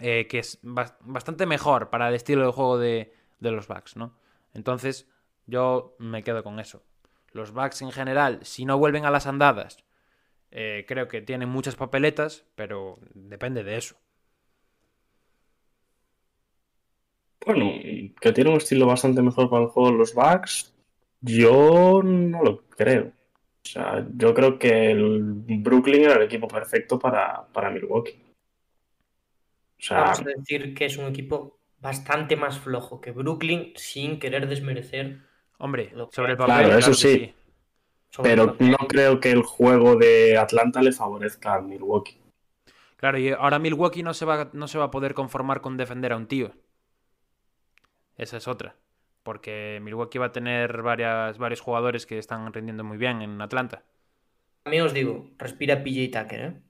[0.00, 3.96] eh, que es bas- bastante mejor para el estilo de juego de, de los Bucks,
[3.96, 4.14] ¿no?
[4.54, 5.08] Entonces
[5.46, 6.82] yo me quedo con eso.
[7.32, 9.84] Los Bucks en general, si no vuelven a las andadas,
[10.50, 13.96] eh, creo que tienen muchas papeletas, pero depende de eso.
[17.46, 17.70] Bueno,
[18.20, 20.74] que tiene un estilo bastante mejor para el juego de los Bucks,
[21.20, 23.12] yo no lo creo.
[23.64, 28.22] O sea, yo creo que el Brooklyn era el equipo perfecto para, para Milwaukee.
[29.78, 34.18] O sea, Vamos a decir que es un equipo bastante más flojo que Brooklyn sin
[34.18, 35.20] querer desmerecer.
[35.58, 37.34] Hombre, Lo que- sobre el papel, Claro, eso que sí.
[38.10, 42.18] sobre pero no creo que el juego de Atlanta le favorezca a Milwaukee.
[42.96, 46.12] Claro, y ahora Milwaukee no se va, no se va a poder conformar con defender
[46.12, 46.52] a un tío.
[48.20, 48.76] Esa es otra.
[49.22, 53.82] Porque Milwaukee va a tener varias, varios jugadores que están rindiendo muy bien en Atlanta.
[54.62, 56.60] También os digo, respira PJ Tucker, ¿eh?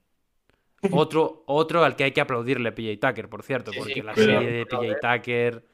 [0.92, 4.02] Otro, otro al que hay que aplaudirle a PJ Tucker, por cierto, Sí, porque sí,
[4.02, 4.40] la cuidado.
[4.40, 5.64] serie de PJ Tucker.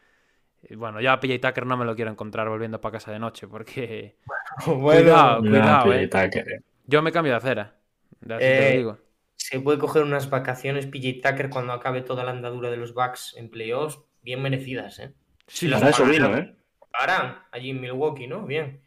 [0.65, 3.19] eh, Bueno, ya a PJ Tucker no me lo quiero encontrar volviendo para casa de
[3.19, 4.17] noche, porque.
[4.65, 6.09] Cuidado, cuidado, Mira, eh.
[6.09, 6.63] Tucker, eh.
[6.87, 7.77] Yo me cambio de acera.
[8.41, 8.99] Eh, lo digo.
[9.37, 13.35] Se puede coger unas vacaciones PJ Tucker cuando acabe toda la andadura de los Bucks
[13.37, 15.13] en playoffs, bien merecidas, ¿eh?
[15.47, 16.55] Sí, las Para eso vino, ¿eh?
[16.93, 18.47] Harán allí en Milwaukee, ¿no?
[18.47, 18.81] Bien.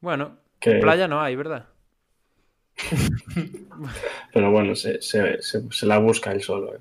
[0.00, 1.68] Bueno, Que- playa no hay, ¿verdad?
[4.32, 6.80] pero bueno, se, se- se- se la busca él solo, ¿eh?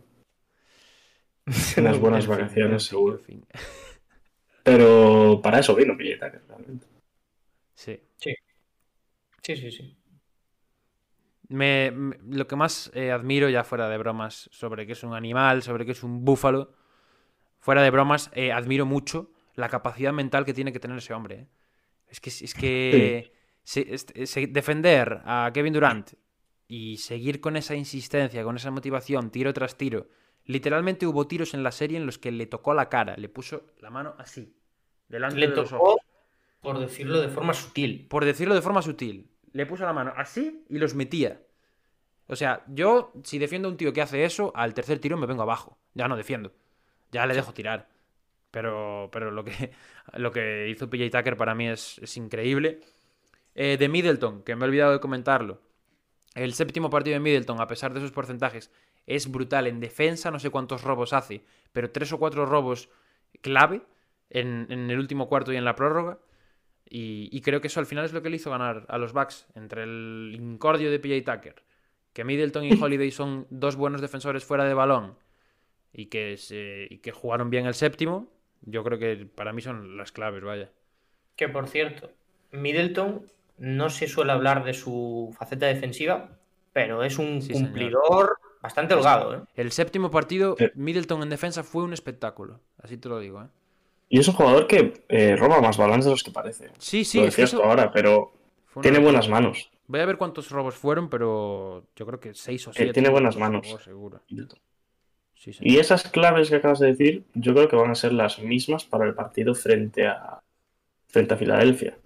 [1.78, 3.20] Unas buenas vacaciones, fin, seguro.
[3.20, 3.46] fin.
[4.64, 6.88] Pero para eso vino Tucker, realmente.
[7.76, 8.02] Sí.
[8.18, 9.96] Sí, sí, sí.
[11.50, 15.14] Me, me- lo que más eh, admiro, ya fuera de bromas, sobre que es un
[15.14, 16.74] animal, sobre que es un búfalo,
[17.66, 21.36] fuera de bromas, eh, admiro mucho la capacidad mental que tiene que tener ese hombre.
[21.36, 21.48] ¿eh?
[22.08, 26.12] Es que, es que se- este- se- defender a Kevin Durant
[26.68, 30.08] y seguir con esa insistencia, con esa motivación, tiro tras tiro.
[30.44, 33.64] Literalmente hubo tiros en la serie en los que le tocó la cara, le puso
[33.80, 34.56] la mano así,
[35.10, 36.02] delante Le de los tocó, ojos.
[36.62, 38.06] por decirlo de forma sutil.
[38.08, 41.42] Por decirlo de forma sutil, le puso la mano así y los metía.
[42.28, 45.26] O sea, yo, si defiendo a un tío que hace eso, al tercer tiro me
[45.26, 45.80] vengo abajo.
[45.96, 46.54] Ya no defiendo.
[47.12, 47.88] Ya le dejo tirar.
[48.52, 49.72] Pero, pero lo, que,
[50.14, 52.80] lo que hizo PJ Tucker para mí es, es increíble.
[53.54, 55.62] Eh, de Middleton, que me he olvidado de comentarlo.
[56.36, 58.72] El séptimo partido de Middleton, a pesar de sus porcentajes,
[59.08, 60.32] es brutal en defensa.
[60.32, 62.90] No sé cuántos robos hace, pero tres o cuatro robos
[63.42, 63.82] clave
[64.30, 66.20] en, en el último cuarto y en la prórroga.
[66.88, 69.14] Y, y creo que eso al final es lo que le hizo ganar a los
[69.14, 69.48] Bucks.
[69.56, 71.64] Entre el incordio de PJ Tucker,
[72.14, 75.18] que Middleton y Holiday son dos buenos defensores fuera de balón
[75.96, 78.28] y que, se- y que jugaron bien el séptimo,
[78.62, 80.70] yo creo que para mí son las claves, vaya.
[81.36, 82.12] Que por cierto,
[82.52, 83.26] Middleton
[83.58, 86.38] no se suele hablar de su faceta defensiva,
[86.74, 87.68] pero es un Sí, señor.
[87.68, 89.42] cumplidor bastante holgado, ¿eh?
[89.56, 90.72] El séptimo partido, Eh.
[90.76, 92.60] Middleton en defensa fue un espectáculo.
[92.82, 93.48] Así te lo digo, ¿eh?
[94.10, 96.70] Y es un jugador que eh, roba más balones de los que parece.
[96.78, 98.34] Sí, sí, Lo es eso ahora, pero
[98.82, 99.72] tiene buenas manos.
[99.88, 102.94] Voy a ver cuántos robos fueron, pero yo creo que seis o siete.
[102.94, 103.68] tiene buenas manos.
[103.68, 104.22] robó, seguro.
[104.28, 104.38] Sí,
[105.54, 105.60] sí.
[105.64, 108.86] Y esas claves que acabas de decir, yo creo que van a ser las mismas
[108.86, 110.40] para el partido frente a
[111.08, 111.98] frente a Filadelfia.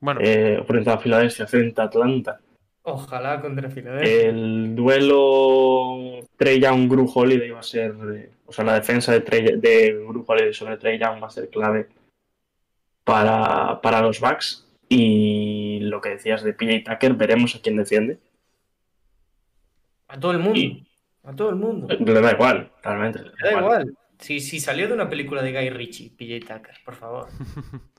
[0.00, 2.40] Bueno, Eh, frente a Filadelfia, frente a Atlanta.
[2.82, 4.28] Ojalá contra Filadelfia.
[4.28, 9.20] El duelo Trey Young Gru Holiday va a ser, eh, o sea, la defensa de,
[9.20, 11.88] Trey, de Gru Holiday sobre Trey Young va a ser clave
[13.04, 14.64] para, para los Bucks.
[14.88, 18.18] Y lo que decías de PJ Tucker, veremos a quién defiende.
[20.08, 20.58] A todo el mundo.
[20.58, 20.87] Y-
[21.24, 21.86] A todo el mundo.
[21.88, 23.20] Le da igual, realmente.
[23.22, 23.96] le da igual.
[24.18, 27.28] Si, si salió de una película de Guy Ritchie, PJ Tucker, por favor.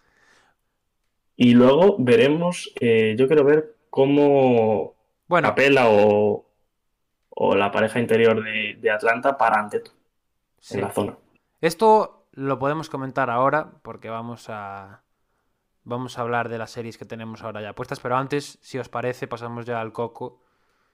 [1.36, 4.96] Y luego veremos, eh, yo quiero ver cómo
[5.28, 6.46] bueno, Capela o,
[7.30, 9.92] o la pareja interior de, de Atlanta para Anteto
[10.60, 10.76] sí.
[10.76, 11.18] en la zona.
[11.62, 15.04] Esto lo podemos comentar ahora porque vamos a
[15.86, 18.90] vamos a hablar de las series que tenemos ahora ya puestas, pero antes, si os
[18.90, 20.44] parece, pasamos ya al coco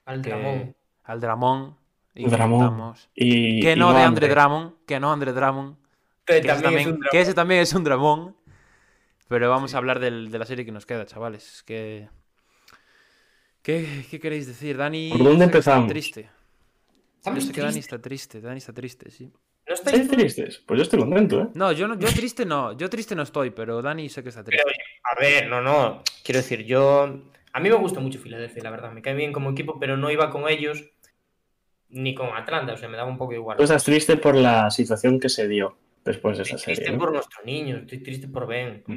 [0.06, 0.76] Al que- Dramón.
[1.06, 1.78] al Dramón.
[2.16, 2.66] Y Dramón.
[2.68, 4.28] comentamos- Y, Que y no de Andre.
[4.30, 5.76] Drummond, que no Andre Drummond.
[6.26, 8.36] Que Que, ese también es un que ese también es un Dramón.
[9.28, 11.64] Pero vamos a hablar del- de la serie que nos queda, chavales.
[11.64, 12.08] Que...
[13.62, 14.78] ¿Qué, qué queréis decir?
[14.78, 15.10] Dani.
[15.10, 15.88] ¿Por dónde está empezamos?
[15.90, 16.30] triste.
[17.26, 19.32] Yo sé que Dani está triste, Dani está triste, sí.
[19.68, 20.60] ¿No estáis ¿Estáis tristes?
[20.68, 21.48] Pues yo estoy contento, ¿eh?
[21.56, 24.44] No, yo, no, yo triste no, yo triste no estoy, pero Dani sé que está
[24.44, 24.64] triste.
[25.04, 26.04] A ver, no, no.
[26.24, 27.20] Quiero decir, yo.
[27.52, 28.92] A mí me gusta mucho Filadelfia, la verdad.
[28.92, 30.84] Me cae bien como equipo, pero no iba con ellos
[31.90, 32.74] ni con Atlanta.
[32.74, 33.58] O sea, me daba un poco igual.
[33.58, 36.98] Tú estás triste por la situación que se dio después de esa Estoy triste serie.
[36.98, 37.04] ¿no?
[37.04, 38.84] por nuestro niño, estoy triste por Ben.
[38.86, 38.96] Mm.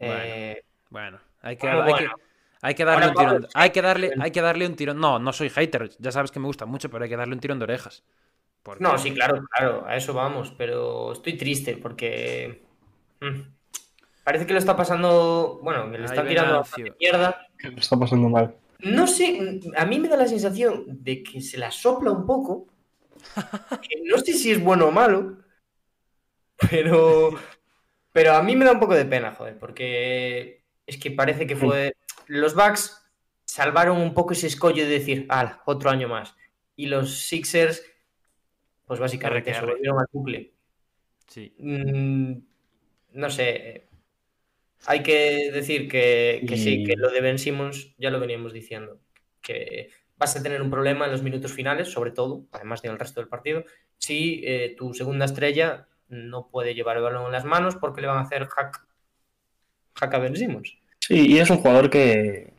[0.00, 2.14] Eh, Bueno, hay que, Bueno, hay bueno.
[2.16, 2.22] que,
[2.62, 3.48] hay que darle Ahora un tirón.
[3.54, 4.98] Hay que darle, hay que darle un tirón.
[5.00, 7.40] No, no soy hater, ya sabes que me gusta mucho, pero hay que darle un
[7.40, 8.04] tirón de orejas.
[8.62, 12.62] Porque- No, sí, claro, claro, a eso vamos, pero estoy triste porque
[13.20, 13.40] mm,
[14.24, 16.64] parece que lo está pasando, bueno, que le Ay, están tirando a
[16.98, 17.46] mierda.
[17.58, 18.54] Que lo está pasando mal.
[18.84, 22.68] No sé, a mí me da la sensación de que se la sopla un poco.
[23.88, 25.38] que no sé si es bueno o malo,
[26.70, 27.38] pero
[28.12, 31.56] pero a mí me da un poco de pena, joder, porque es que parece que
[31.56, 33.00] fue los Bucks
[33.44, 36.34] salvaron un poco ese escollo de decir, "Ala, otro año más."
[36.76, 37.82] Y los Sixers
[38.86, 40.52] pues básicamente se volvieron al bucle.
[41.26, 41.54] Sí.
[41.58, 42.34] Mm,
[43.12, 43.88] no sé.
[44.86, 48.98] Hay que decir que, que sí, que lo de Ben Simmons ya lo veníamos diciendo.
[49.40, 53.20] Que vas a tener un problema en los minutos finales, sobre todo, además del resto
[53.20, 53.64] del partido,
[53.98, 58.06] si eh, tu segunda estrella no puede llevar el balón en las manos porque le
[58.06, 58.86] van a hacer hack,
[59.94, 60.76] hack a Ben Simmons.
[61.00, 62.52] Sí, y es un jugador que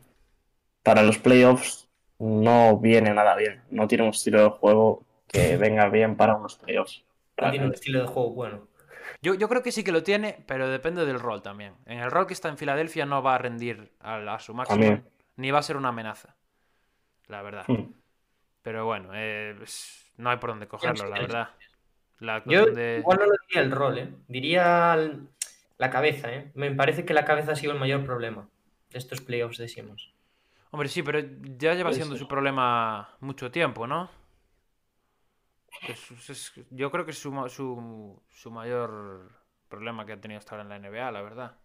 [0.82, 3.62] para los playoffs no viene nada bien.
[3.70, 7.04] No tiene un estilo de juego que venga bien para unos playoffs.
[7.40, 8.68] No tiene un estilo de juego bueno.
[9.22, 11.74] Yo, yo creo que sí que lo tiene, pero depende del rol también.
[11.86, 14.80] En el rol que está en Filadelfia no va a rendir a, a su máximo,
[14.80, 15.08] También.
[15.36, 16.34] ni va a ser una amenaza.
[17.28, 17.64] La verdad.
[17.68, 17.92] Hmm.
[18.62, 19.56] Pero bueno, eh,
[20.16, 21.48] no hay por dónde cogerlo, la verdad.
[22.18, 22.98] La Yo de...
[23.00, 24.08] igual no lo diría el rol, ¿eh?
[24.28, 25.28] diría el-
[25.78, 26.32] la cabeza.
[26.32, 26.50] ¿eh?
[26.54, 28.48] Me parece que la cabeza ha sido el mayor problema
[28.90, 30.10] de estos playoffs de Simmons.
[30.70, 31.20] Hombre, sí, pero
[31.58, 34.10] ya lleva siendo su problema mucho tiempo, ¿no?
[36.70, 39.30] Yo creo que es su, su, su mayor
[39.68, 41.56] problema que ha tenido hasta ahora en la NBA, la verdad.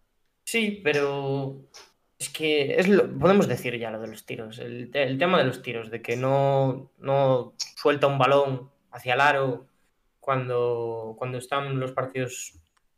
[0.44, 1.68] Sí, pero
[2.18, 2.88] es que es
[3.18, 4.58] podemos decir ya lo de los tiros.
[4.58, 9.20] El, el tema de los tiros, de que no, no suelta un balón hacia el
[9.20, 9.66] aro
[10.20, 12.54] cuando, cuando están los partidos,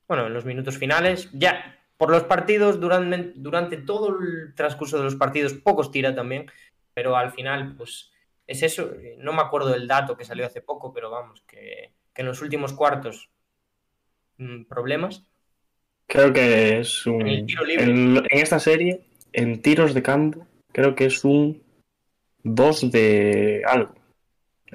[0.07, 1.31] bueno, en los minutos finales.
[1.33, 6.51] Ya, por los partidos, durante, durante todo el transcurso de los partidos, pocos tira también,
[6.93, 8.13] pero al final, pues
[8.47, 8.93] es eso.
[9.19, 12.43] No me acuerdo del dato que salió hace poco, pero vamos, que, que en los
[12.43, 13.31] últimos cuartos,
[14.39, 15.25] mm, problemas.
[16.07, 17.23] Creo que es un.
[17.23, 17.85] En el tiro libre.
[17.85, 21.63] En, en esta serie, en tiros de campo, creo que es un
[22.43, 23.95] 2 de algo.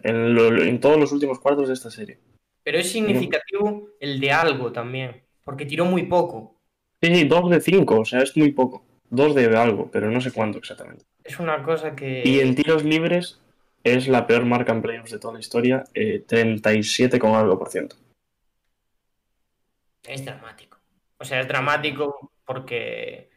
[0.01, 2.19] En, lo- en todos los últimos cuartos de esta serie.
[2.63, 6.55] Pero es significativo el de algo también, porque tiró muy poco.
[7.01, 8.85] Sí, sí, 2 de 5, o sea, es muy poco.
[9.09, 11.05] 2 de algo, pero no sé cuánto exactamente.
[11.23, 12.21] Es una cosa que...
[12.25, 13.39] Y en tiros libres
[13.83, 17.69] es la peor marca en playoffs de toda la historia, eh, 37 con algo por
[17.69, 17.95] ciento.
[20.03, 20.77] Es dramático.
[21.17, 23.29] O sea, es dramático porque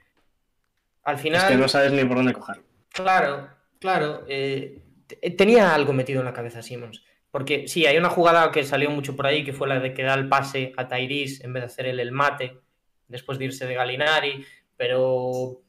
[1.04, 1.48] al Es final...
[1.50, 2.62] que no sabes ni por dónde cogerlo.
[2.90, 3.48] Claro,
[3.80, 4.24] claro.
[4.28, 7.02] eh, te- tenía algo metido en la cabeza Simmons.
[7.30, 10.02] Porque sí, hay una jugada que salió mucho por ahí, que fue la de que
[10.02, 12.58] da el pase a Tyrese en vez de hacer él el mate,
[13.08, 14.44] después de irse de Galinari,
[14.76, 15.62] pero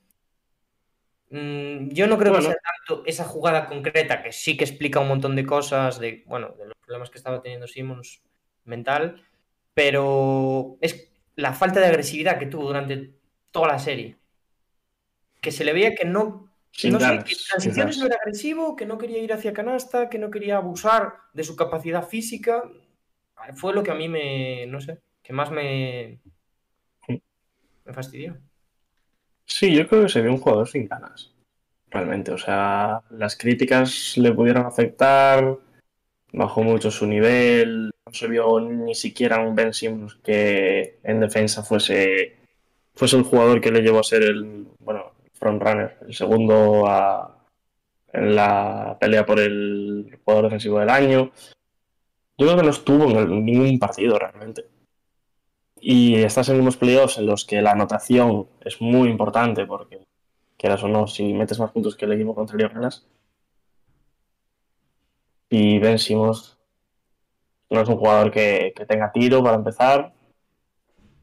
[1.34, 2.48] yo no creo Bueno.
[2.50, 6.24] que sea tanto esa jugada concreta, que sí que explica un montón de cosas, de,
[6.28, 8.22] bueno, de los problemas que estaba teniendo Simmons
[8.66, 9.26] mental,
[9.74, 13.16] pero es la falta de agresividad que tuvo durante
[13.52, 14.18] toda la serie.
[15.42, 18.76] Que se le veía que no Sin no sé, que en transiciones no era agresivo,
[18.76, 22.64] que no quería ir hacia canasta, que no quería abusar de su capacidad física.
[23.56, 26.22] Fue lo que a mí me, no sé, que más me,
[27.86, 28.38] me fastidió.
[29.46, 31.32] Sí, yo creo que se ve un jugador sin ganas.
[31.90, 35.58] Realmente, o sea, las críticas le pudieron afectar,
[36.32, 41.62] bajó mucho su nivel, no se vio ni siquiera un Ben Simmons que en defensa
[41.64, 42.38] fuese,
[42.96, 47.30] fuese el jugador que le llevó a ser el, bueno, frontrunner, el segundo a-
[48.12, 51.32] en la pelea por el jugador defensivo del año.
[52.38, 54.66] Yo creo que no estuvo en ningún partido realmente.
[55.86, 60.00] Y estás en unos playoffs en los que la anotación es muy importante porque,
[60.58, 63.06] quieras o no, si metes más puntos que el equipo contrario ganas.
[65.50, 66.58] Y Ben Simmons
[67.70, 70.14] no es un jugador que, que tenga tiro para empezar.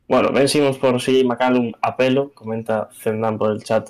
[0.06, 3.88] Bueno, Ben Simmons por sí, McCallum a pelo, comenta Zendan por el chat.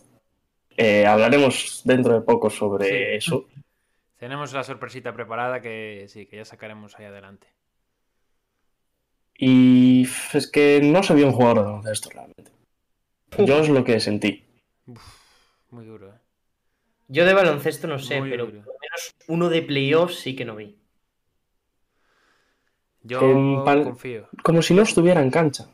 [0.76, 3.16] Eh, hablaremos dentro de poco sobre Sí.
[3.16, 3.44] eso.
[4.18, 7.48] Tenemos la sorpresita preparada que sí, que ya sacaremos ahí adelante.
[9.42, 12.52] Y es que no se vio un jugador de baloncesto realmente.
[13.38, 14.44] Yo es lo que sentí.
[15.70, 16.18] Muy duro, ¿eh?
[17.08, 18.58] Yo de baloncesto no sé, Muy pero duro.
[18.58, 20.76] por lo menos uno de playoffs sí que no vi.
[23.02, 24.28] Yo En confío.
[24.42, 25.68] Como si no estuviera en cancha.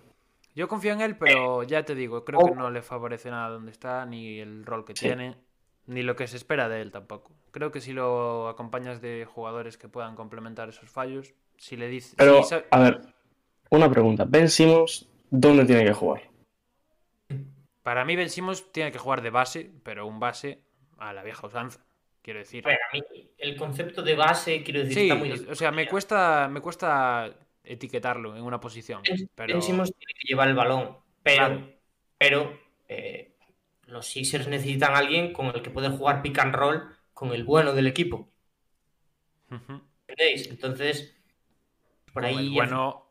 [0.54, 3.72] Yo confío en él, pero ya te digo, creo que no le favorece nada donde
[3.72, 5.06] está, ni el rol que Sí.
[5.06, 5.36] tiene,
[5.86, 7.32] ni lo que se espera de él tampoco.
[7.50, 12.14] Creo que si lo acompañas de jugadores que puedan complementar esos fallos, si le dices...
[12.16, 13.00] Pero, si a ver,
[13.70, 14.24] una pregunta.
[14.26, 16.22] Ben Simmons, ¿dónde tiene que jugar?
[17.82, 20.60] Para mí Ben Simmons tiene que jugar de base, pero un base
[20.98, 21.84] a la vieja usanza,
[22.22, 22.66] quiero decir.
[22.66, 25.70] A ver, a mí el concepto de base, quiero decir, Sí, está muy o sea,
[25.70, 29.02] me cuesta, me cuesta etiquetarlo en una posición,
[29.34, 29.54] pero...
[29.54, 31.68] Ben Simmons tiene que llevar el balón, pero, Claro.
[32.18, 32.58] pero
[32.88, 33.36] eh,
[33.86, 37.44] los Sixers necesitan a alguien con el que puede jugar pick and roll con el
[37.44, 38.28] bueno del equipo.
[39.50, 40.48] ¿Entendéis?
[40.48, 41.16] Entonces,
[42.12, 43.05] por ahí bueno,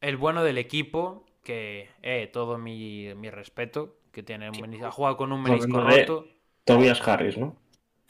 [0.00, 4.90] el bueno del equipo, que eh, todo mi, mi respeto, que tiene un menis- ha
[4.90, 6.26] jugado con un menisco roto.
[6.64, 7.56] Tobias Harris, ¿no?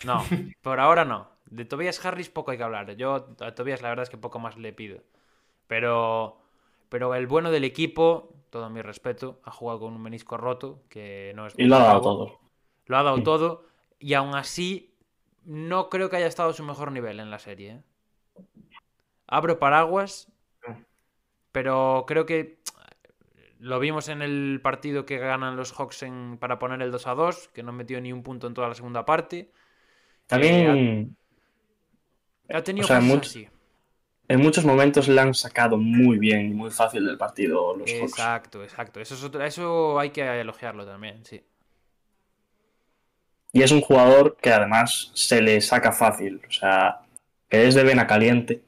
[0.05, 0.23] No,
[0.63, 1.29] por ahora no.
[1.47, 2.97] De Tobias Harris poco hay que hablar.
[2.97, 5.03] Yo a Tobias la verdad es que poco más le pido.
[5.67, 6.39] Pero,
[6.89, 11.33] pero el bueno del equipo, todo mi respeto, ha jugado con un menisco roto, que
[11.37, 12.41] no es Y lo ha dado todo.
[12.87, 13.25] Lo ha dado Mm.
[13.25, 13.65] todo.
[13.99, 14.95] Y aún así,
[15.45, 17.71] no creo que haya estado a su mejor nivel en la serie.
[17.71, 17.83] ¿eh?
[19.27, 20.29] Abro paraguas,
[21.57, 22.59] pero creo que
[23.61, 27.15] lo vimos en el partido que ganan los Hawks en- para poner el 2 a
[27.15, 29.51] 2, que no metió ni un punto en toda la segunda parte.
[30.27, 31.17] También
[32.51, 33.49] Ha tenido O sea, cosas mucho- así.
[34.29, 38.03] en muchos momentos le han sacado muy bien y muy fácil del partido los Hawks.
[38.13, 39.01] Exacto, exacto.
[39.01, 41.43] Eso, es eso hay que elogiarlo también, sí.
[43.55, 46.43] Y es un jugador que además se le saca fácil.
[46.47, 47.01] O sea,
[47.49, 48.63] que es de vena caliente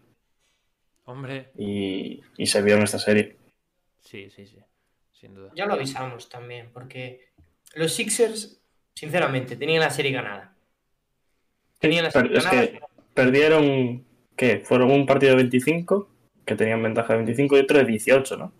[1.09, 3.37] Hombre, y, y se vio en esta serie.
[4.03, 4.59] sí, sí, sí.
[5.13, 5.51] Sin duda.
[5.57, 7.31] Ya lo avisamos también, porque
[7.75, 8.61] los Sixers,
[8.95, 10.55] sinceramente, tenían la serie ganada.
[11.81, 12.67] Tenían la serie Pero es ganada.
[12.69, 12.81] que
[13.15, 14.05] perdieron,
[14.37, 14.61] ¿qué?
[14.61, 16.09] Fueron un partido de 25,
[16.45, 18.53] que tenían ventaja de 25 y otro de 18, ¿no?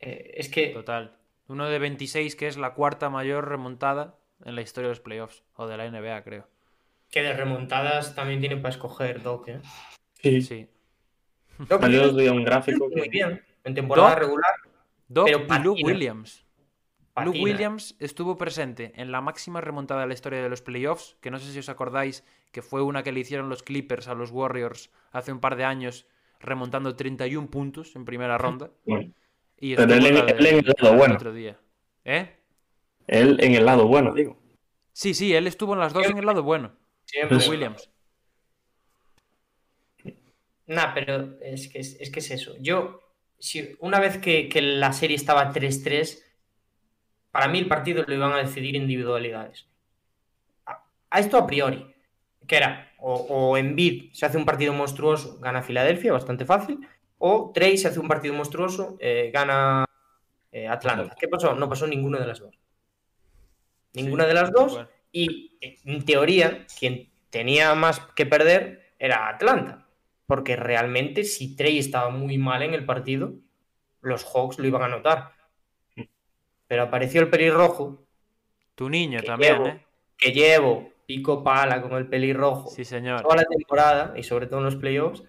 [0.00, 1.16] Eh, es que Total.
[1.48, 5.44] Uno de 26, que es la cuarta mayor remontada en la historia de los playoffs.
[5.54, 6.46] O de la NBA, creo.
[7.10, 9.48] que de remontadas también tiene para escoger Doc.
[9.48, 9.60] ¿eh?
[10.20, 10.42] Sí.
[10.42, 10.68] Sí.
[11.58, 12.88] Otro día un gráfico.
[12.94, 13.42] muy bien.
[13.64, 14.50] En temporada Doc, regular,
[15.08, 15.86] Doc Pero y Luke patina.
[15.86, 16.44] Williams.
[16.44, 17.42] Luke patina.
[17.44, 21.38] Williams estuvo presente en la máxima remontada de la historia de los playoffs, que no
[21.38, 24.90] sé si os acordáis, que fue una que le hicieron los Clippers a los Warriors
[25.12, 26.06] hace un par de años,
[26.40, 28.70] remontando 31 puntos en primera ronda.
[28.84, 29.12] Bueno,
[29.58, 31.14] Y Pero él en- él el lado bueno.
[31.14, 31.58] otro día.
[32.04, 32.30] ¿Eh?
[33.08, 34.36] él en el lado bueno, digo.
[34.92, 36.72] Sí, sí, él estuvo en las dos en el lado bueno.
[37.04, 37.38] Siempre.
[37.48, 37.88] Williams.
[40.66, 42.56] Nah, pero es que es, es que es eso.
[42.60, 43.00] Yo,
[43.38, 46.22] si una vez que, que la serie estaba 3-3,
[47.30, 49.68] para mí el partido lo iban a decidir individualidades.
[50.66, 51.94] A, a esto a priori.
[52.46, 56.78] Que era, o, o Embiid se hace un partido monstruoso, gana Filadelfia, bastante fácil,
[57.18, 59.84] o Trey se hace un partido monstruoso, eh, gana
[60.52, 61.14] eh, Atlanta.
[61.18, 61.54] ¿Qué pasó?
[61.54, 62.58] No pasó ninguna de las dos.
[63.92, 64.72] Ninguna de las dos.
[64.72, 69.85] Bueno, Y eh, en teoría, quien tenía más que perder era Atlanta.
[70.26, 73.34] Porque realmente, si Trey estaba muy mal en el partido,
[74.00, 75.32] los Hawks lo iban a notar.
[76.66, 78.06] Pero apareció el pelirrojo,
[78.74, 79.66] Tu niño también, llevo.
[79.68, 79.86] ¿eh?
[80.18, 83.22] que llevo pico pala con el pelirrojo Sí, señor.
[83.22, 85.22] toda la temporada y sobre todo en los playoffs,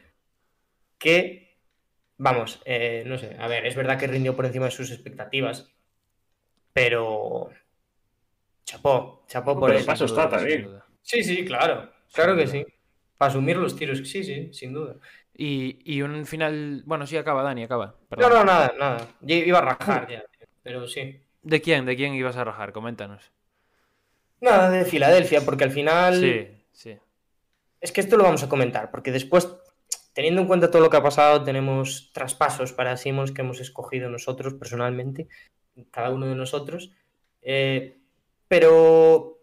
[0.97, 1.59] que,
[2.17, 5.71] vamos, eh, no sé, a ver, es verdad que rindió por encima de sus expectativas,
[6.73, 7.49] pero
[8.63, 9.85] chapó, chapó por él.
[9.85, 10.69] paso está también.
[11.03, 12.51] Sí, sí, claro, claro que duda.
[12.51, 12.65] sí.
[13.17, 14.95] Para asumir los tiros, sí, sí, sin duda.
[15.33, 16.83] Y, y un final.
[16.85, 17.87] Bueno, sí, acaba, Dani, acaba.
[17.87, 18.31] No, Perdón.
[18.33, 19.07] no, nada, nada.
[19.21, 20.23] Yo iba a rajar ya,
[20.63, 21.19] pero sí.
[21.43, 21.85] ¿De quién?
[21.85, 22.71] ¿De quién ibas a rajar?
[22.73, 23.31] Coméntanos.
[24.41, 26.97] Nada de Filadelfia, porque al final Sí, sí.
[27.81, 29.47] es que esto lo vamos a comentar, porque después,
[30.13, 34.09] teniendo en cuenta todo lo que ha pasado, tenemos traspasos para Simmons que hemos escogido
[34.09, 35.27] nosotros personalmente,
[35.91, 36.91] cada uno de nosotros.
[37.41, 37.97] Eh,
[38.47, 39.36] pero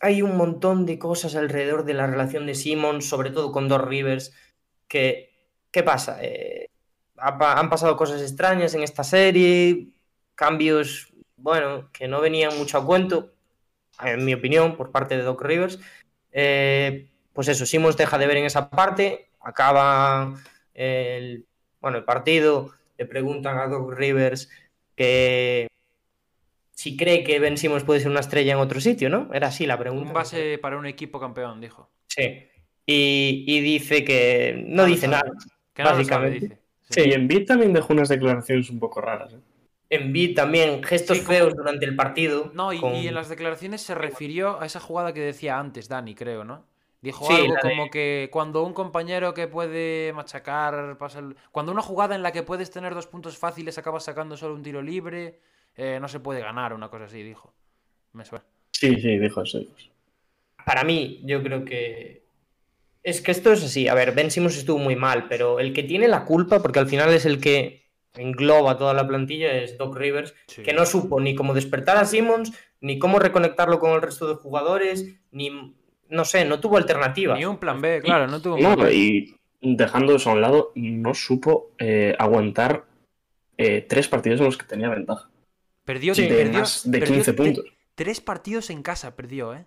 [0.00, 3.86] hay un montón de cosas alrededor de la relación de Simmons, sobre todo con Doc
[3.86, 4.34] Rivers,
[4.88, 5.30] que,
[5.70, 6.18] ¿qué pasa?
[6.22, 6.70] Eh,
[7.16, 9.88] han pasado cosas extrañas en esta serie,
[10.34, 13.34] cambios, bueno, que no venían mucho a cuento,
[14.02, 15.78] en mi opinión, por parte de Doc Rivers.
[16.32, 20.34] Eh, pues eso, Simmons deja de ver en esa parte, acaba
[20.72, 21.46] el,
[21.80, 24.48] bueno, el partido, le preguntan a Doc Rivers
[24.96, 25.68] que
[26.80, 29.28] si cree que Ben Simmons puede ser una estrella en otro sitio, ¿no?
[29.34, 30.06] Era así la pregunta.
[30.08, 31.90] Un base para un equipo campeón, dijo.
[32.06, 32.46] Sí.
[32.86, 35.12] y, y dice que no dice sabe.
[35.12, 35.30] nada.
[35.74, 36.40] Que no lo sabe, Básicamente.
[36.40, 36.58] dice.
[36.88, 37.00] Sí.
[37.08, 39.34] Y Embiid también dejó unas declaraciones un poco raras.
[39.34, 39.38] ¿eh?
[39.90, 42.50] Envid también, gestos Sí, como- feos durante el partido.
[42.54, 45.88] No, y, con- y en las declaraciones se refirió a esa jugada que decía antes
[45.88, 46.64] Dani, creo, ¿no?
[47.02, 51.72] Dijo Sí, algo de- como que cuando un compañero que puede machacar, pasa el- cuando
[51.72, 54.80] una jugada en la que puedes tener dos puntos fáciles acabas sacando solo un tiro
[54.82, 55.38] libre,
[55.76, 57.52] eh, no se puede ganar, una cosa así, dijo.
[58.12, 58.44] Me suena.
[58.72, 59.60] Sí, sí, dijo eso.
[60.64, 62.22] Para mí, yo creo que.
[63.02, 63.88] Es que esto es así.
[63.88, 66.86] A ver, Ben Simmons estuvo muy mal, pero el que tiene la culpa, porque al
[66.88, 67.80] final es el que
[68.14, 70.62] engloba toda la plantilla, es Doc Rivers, Sí.
[70.62, 74.34] que no supo ni cómo despertar a Simmons, ni cómo reconectarlo con el resto de
[74.34, 75.74] jugadores, ni.
[76.08, 77.38] No sé, no tuvo alternativas.
[77.38, 80.40] Ni un plan B, claro, no tuvo un plan No, y dejando eso a un
[80.40, 82.84] lado, no supo eh, aguantar
[83.56, 85.29] eh, tres partidos en los que tenía ventaja.
[85.92, 87.64] Perdió, de perdió- más de perdió 15 tre- puntos.
[87.94, 89.66] Tres partidos en casa perdió, ¿eh?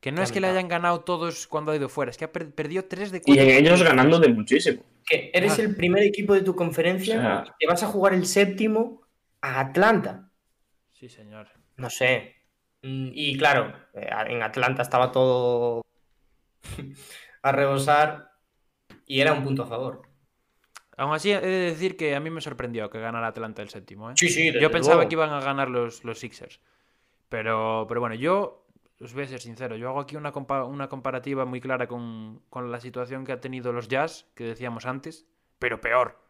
[0.00, 2.32] Que no es que le hayan ganado todos cuando ha ido fuera, es que ha
[2.32, 3.42] per- perdió tres de Y cuatro.
[3.42, 4.82] en ellos ganando de muchísimo.
[5.06, 5.62] Que eres Ah.
[5.62, 9.00] el primer equipo de tu conferencia O sea- y te vas a jugar el séptimo
[9.40, 10.30] a Atlanta.
[10.92, 11.48] Sí, señor.
[11.76, 12.34] No sé.
[12.82, 15.82] Mm, Y claro, eh, en Atlanta estaba todo
[17.42, 18.30] a rebosar
[19.06, 20.02] y era un punto a favor.
[20.96, 24.10] Aún así, he de decir que a mí me sorprendió que ganara Atlanta el séptimo,
[24.10, 24.14] ¿eh?
[24.16, 26.60] Sí, sí, Yo pensaba que iban a ganar los, los Sixers.
[27.28, 28.66] Pero, pero bueno, yo
[29.00, 29.76] os voy a ser sincero.
[29.76, 33.40] Yo hago aquí una, compa- una comparativa muy clara con, con la situación que ha
[33.40, 35.26] tenido los Jazz, que decíamos antes,
[35.58, 36.22] pero peor.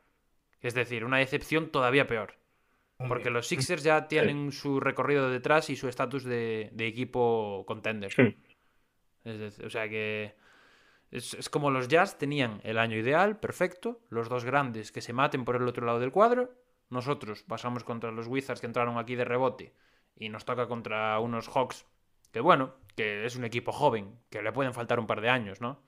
[0.62, 2.36] Es decir, una decepción todavía peor.
[3.08, 8.12] Porque los Sixers ya tienen su recorrido detrás y su estatus de, de equipo contender.
[8.12, 8.34] Sí.
[9.24, 10.34] Es decir, o sea que
[11.14, 15.12] es, es como los Jazz tenían el año ideal, perfecto, los dos grandes que se
[15.12, 16.52] maten por el otro lado del cuadro.
[16.90, 19.72] Nosotros pasamos contra los Wizards que entraron aquí de rebote
[20.16, 21.86] y nos toca contra unos Hawks
[22.30, 25.60] que bueno, que es un equipo joven, que le pueden faltar un par de años,
[25.60, 25.80] ¿no?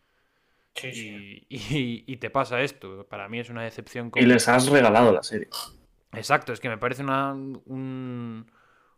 [0.75, 1.47] Sí, sí.
[1.49, 3.07] Y, y- y te pasa esto.
[3.09, 4.13] Para mí es una decepción.
[4.15, 5.49] Y les has regalado la serie.
[6.13, 8.51] Exacto, es que me parece una- un,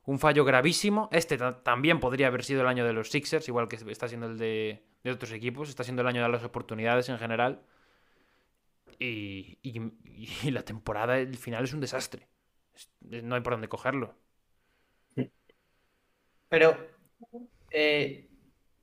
[0.05, 1.09] un fallo gravísimo.
[1.12, 4.26] Este ta- también podría haber sido el año de los Sixers, igual que está siendo
[4.26, 5.69] el de, de otros equipos.
[5.69, 7.63] Está siendo el año de las oportunidades en general.
[8.99, 12.29] Y, y- la temporada, el final es un desastre.
[12.75, 12.91] Es-
[13.23, 14.15] No hay por dónde cogerlo.
[16.49, 16.77] Pero,
[17.71, 18.29] eh,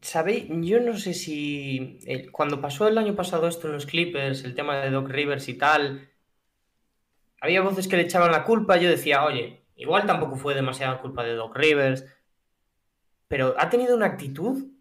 [0.02, 0.46] ¿sabéis?
[0.50, 4.56] Yo no sé si eh, cuando pasó el año pasado esto en los Clippers, el
[4.56, 6.10] tema de Doc Rivers y tal,
[7.42, 8.78] había voces que le echaban la culpa.
[8.78, 12.06] Yo decía, oye, igual tampoco fue demasiada culpa de Doc Rivers,
[13.28, 14.72] pero ha tenido una actitud.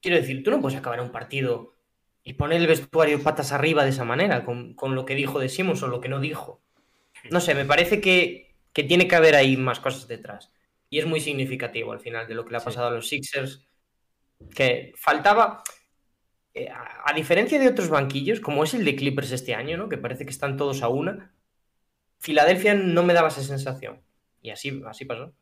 [0.00, 1.74] Quiero decir, tú no puedes acabar un partido
[2.22, 5.48] y poner el vestuario patas arriba de esa manera, con, con lo que dijo de
[5.48, 6.62] Simmons o lo que no dijo.
[7.30, 10.52] No sé, me parece que, que tiene que haber ahí más cosas detrás.
[10.90, 12.64] Y es muy significativo al final de lo que le ha Sí.
[12.64, 13.66] pasado a los Sixers.
[14.54, 15.62] Que faltaba,
[16.54, 19.88] eh, a, a diferencia de otros banquillos, como es el de Clippers este año, ¿no?
[19.88, 21.34] que parece que están todos a una,
[22.20, 24.02] Filadelfia no me daba esa sensación.
[24.42, 25.34] Y así, así pasó.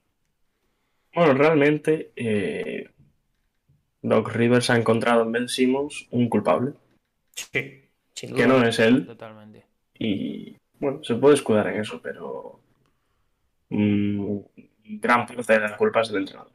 [1.15, 2.91] Bueno, realmente eh,
[4.09, 6.73] Doc Rivers ha encontrado en Ben Simmons un culpable,
[7.35, 7.85] Sí,
[8.15, 9.65] sin que no es él, Totalmente.
[9.99, 12.61] y bueno, se puede escudar en eso, pero
[13.71, 14.39] mm,
[15.01, 16.53] gran parte de la culpa es del entrenador.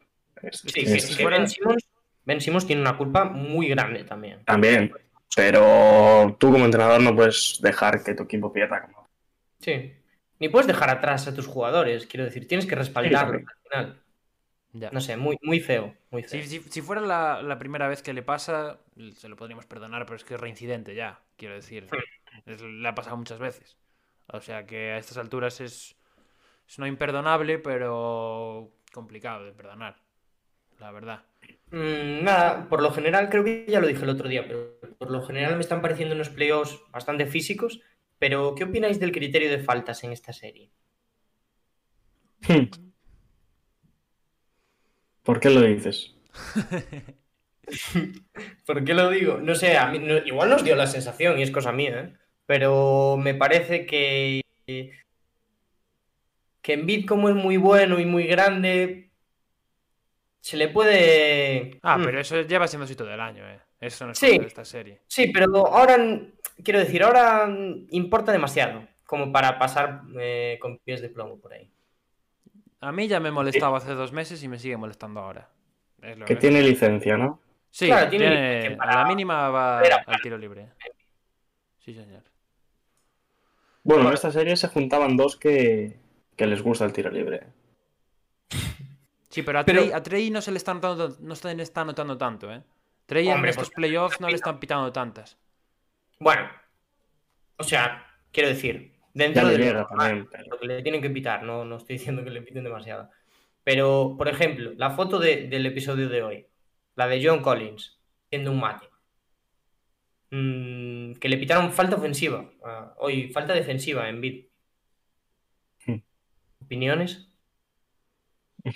[0.51, 1.83] Sí, este ben, Simmons,
[2.25, 4.43] Ben Simmons tiene una culpa muy grande también.
[4.45, 4.91] También,
[5.35, 8.81] pero tú como entrenador no puedes dejar que tu equipo pierda.
[8.81, 9.07] como-
[9.59, 9.93] Sí.
[10.39, 14.01] Ni puedes dejar atrás a tus jugadores, quiero decir, tienes que respaldarlos Sí, al final.
[14.73, 14.89] Ya.
[14.91, 16.41] No sé, muy, muy feo, muy feo.
[16.41, 18.79] Si, si- si fuera la, la primera vez que le pasa,
[19.15, 21.87] se lo podríamos perdonar, pero es que es reincidente ya, quiero decir.
[22.45, 23.77] Es- le ha pasado muchas veces.
[24.27, 25.95] O sea que a estas alturas es,
[26.67, 29.97] es no imperdonable, pero complicado de perdonar.
[30.79, 31.23] La verdad.
[31.71, 35.11] Mm, nada, por lo general, creo que ya lo dije el otro día, pero por
[35.11, 37.81] lo general me están pareciendo unos playoffs bastante físicos.
[38.19, 40.71] Pero, ¿qué opináis del criterio de faltas en esta serie?
[45.23, 46.15] ¿Por qué lo dices?
[48.65, 49.37] ¿Por qué lo digo?
[49.37, 52.13] No sé, a mí, no- igual nos dio la sensación y es cosa mía, ¿eh?
[52.45, 54.41] Pero me parece que.
[56.61, 59.09] Que Embiid, como es muy bueno y muy grande,
[60.41, 61.79] se le puede.
[61.81, 62.03] Ah, Mm.
[62.05, 63.59] pero eso lleva siendo así todo el año, ¿eh?
[63.79, 64.37] Eso no es Sí.
[64.37, 65.01] de esta serie.
[65.07, 65.97] Sí, pero ahora,
[66.63, 67.49] quiero decir, ahora
[67.89, 71.71] importa demasiado como para pasar eh, con pies de plomo por ahí.
[72.81, 75.49] A mí ya me molestaba hace dos meses y me sigue molestando ahora.
[76.01, 77.39] Es lo Que que- tiene licencia, ¿no?
[77.69, 80.67] Sí, Claro, tiene tiene- licencia a la mínima va Era al tiro libre.
[81.79, 82.23] Sí, señor.
[83.83, 85.97] Bueno, en esta serie se juntaban dos que,
[86.35, 87.47] que les gusta el tiro libre.
[89.29, 91.63] Sí, pero a Pero- Trey, a Trey no se le está notando, no se le
[91.63, 92.61] está notando tanto, ¿eh?
[93.05, 95.37] Trey en estos pues- playoffs no le están pitando tantas.
[96.19, 96.49] Bueno,
[97.57, 101.01] o sea, quiero decir, dentro de lo llega normal, también, pero- lo que le tienen
[101.01, 103.09] que pitar, no, no estoy diciendo que le piten demasiado.
[103.63, 106.45] Pero, por ejemplo, la foto de- del episodio de hoy,
[106.95, 107.99] la de John Collins,
[108.29, 108.87] siendo un mate.
[110.31, 112.49] Mm, que le pitaron falta ofensiva.
[112.63, 114.45] ah, hoy, falta defensiva en bid.
[116.63, 117.27] ¿Opiniones?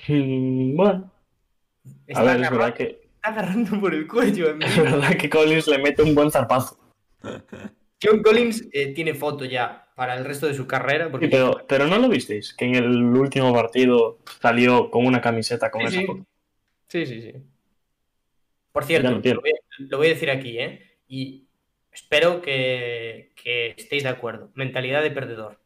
[0.08, 1.12] Mm, Bueno,
[1.86, 2.84] a Está, ver, es verdad que,
[3.16, 6.78] está agarrando por el cuello en es verdad que Collins le mete un buen zarpazo.
[8.02, 11.10] John Collins eh, tiene foto ya para el resto de su carrera.
[11.10, 15.22] Porque Sí, pero, pero no lo visteis, que en el último partido salió con una
[15.22, 16.06] camiseta con Sí, esa sí.
[16.06, 16.26] foto.
[16.88, 17.34] Sí, sí, sí.
[18.72, 20.98] Por cierto, lo voy, a, lo voy a decir aquí, ¿eh?
[21.08, 21.48] Y
[21.92, 24.52] espero que, que estéis de acuerdo.
[24.54, 25.60] Mentalidad de perdedor.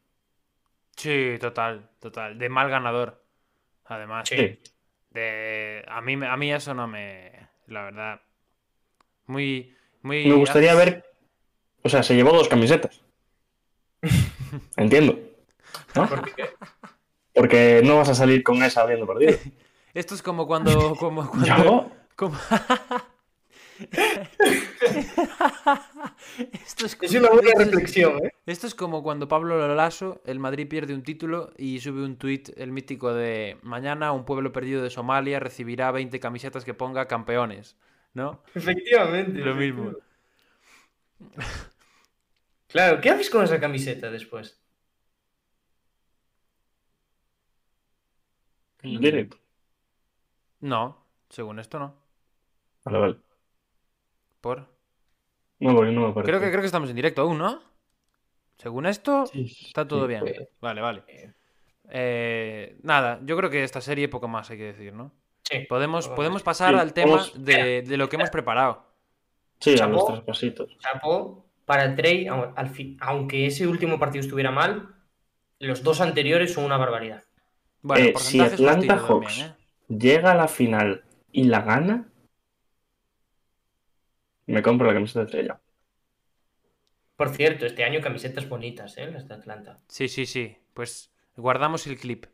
[0.96, 2.38] Sí, total, total.
[2.38, 3.24] De mal ganador.
[3.86, 4.30] Además.
[4.30, 4.60] Sí.
[5.10, 5.84] De...
[5.88, 7.32] A, mí, me- a mí eso no me...
[7.66, 8.22] La verdad.
[9.26, 9.76] Muy...
[10.04, 11.04] muy Me gustaría ver.
[11.82, 13.02] O sea, se llevó dos camisetas.
[14.78, 15.18] Entiendo.
[15.96, 16.08] ¿no?
[16.08, 16.50] Porque,
[17.34, 19.38] Porque no vas a salir con esa habiendo perdido.
[19.94, 20.96] Esto es como cuando...
[20.96, 21.48] Como cuando...
[21.48, 21.92] ¿Yo?
[22.16, 22.38] como-
[26.66, 28.32] Esto es, es una buena esto es- reflexión, ¿eh?
[28.46, 32.50] Esto es como cuando Pablo Lasso, el Madrid pierde un título y sube un tuit,
[32.58, 37.78] el mítico de mañana un pueblo perdido de Somalia recibirá 20 camisetas que ponga campeones,
[38.14, 38.42] ¿no?
[38.56, 39.40] Efectivamente.
[39.40, 39.94] Lo mismo.
[42.70, 44.62] Claro, ¿qué haces con esa camiseta después?
[48.82, 49.38] Directo.
[50.62, 51.96] No, según esto no.
[52.86, 53.16] Vale, vale.
[54.42, 54.68] Por...
[55.60, 56.32] No, porque no me parece.
[56.32, 57.62] Creo que, creo que estamos en directo aún, ¿no?
[58.58, 60.08] Según esto, Sí, está todo sí.
[60.08, 60.22] bien.
[60.22, 61.04] pues, Vale, vale.
[61.08, 61.34] eh.
[61.92, 65.12] Eh, nada, yo creo que esta serie poco más hay que decir, ¿no?
[65.44, 65.60] Sí.
[65.68, 67.44] Podemos, podemos pasar Sí, al tema vamos.
[67.44, 68.86] de, de lo que hemos preparado.
[69.60, 70.78] Sí, a los tres pasitos.
[70.80, 74.96] Chapó para Trey, al fin, aunque ese último partido estuviera mal,
[75.60, 77.24] los dos anteriores son una barbaridad.
[77.84, 79.96] Bueno, Eh, si Atlanta Hawks también, ¿eh?
[79.96, 82.10] llega a la final y la gana,
[84.48, 85.62] me compro la camiseta de estrella.
[87.16, 89.12] Por cierto, este año camisetas bonitas, ¿eh?
[89.12, 89.80] Las de Atlanta.
[89.90, 90.58] Sí, sí, sí.
[90.74, 92.26] Pues guardamos el clip.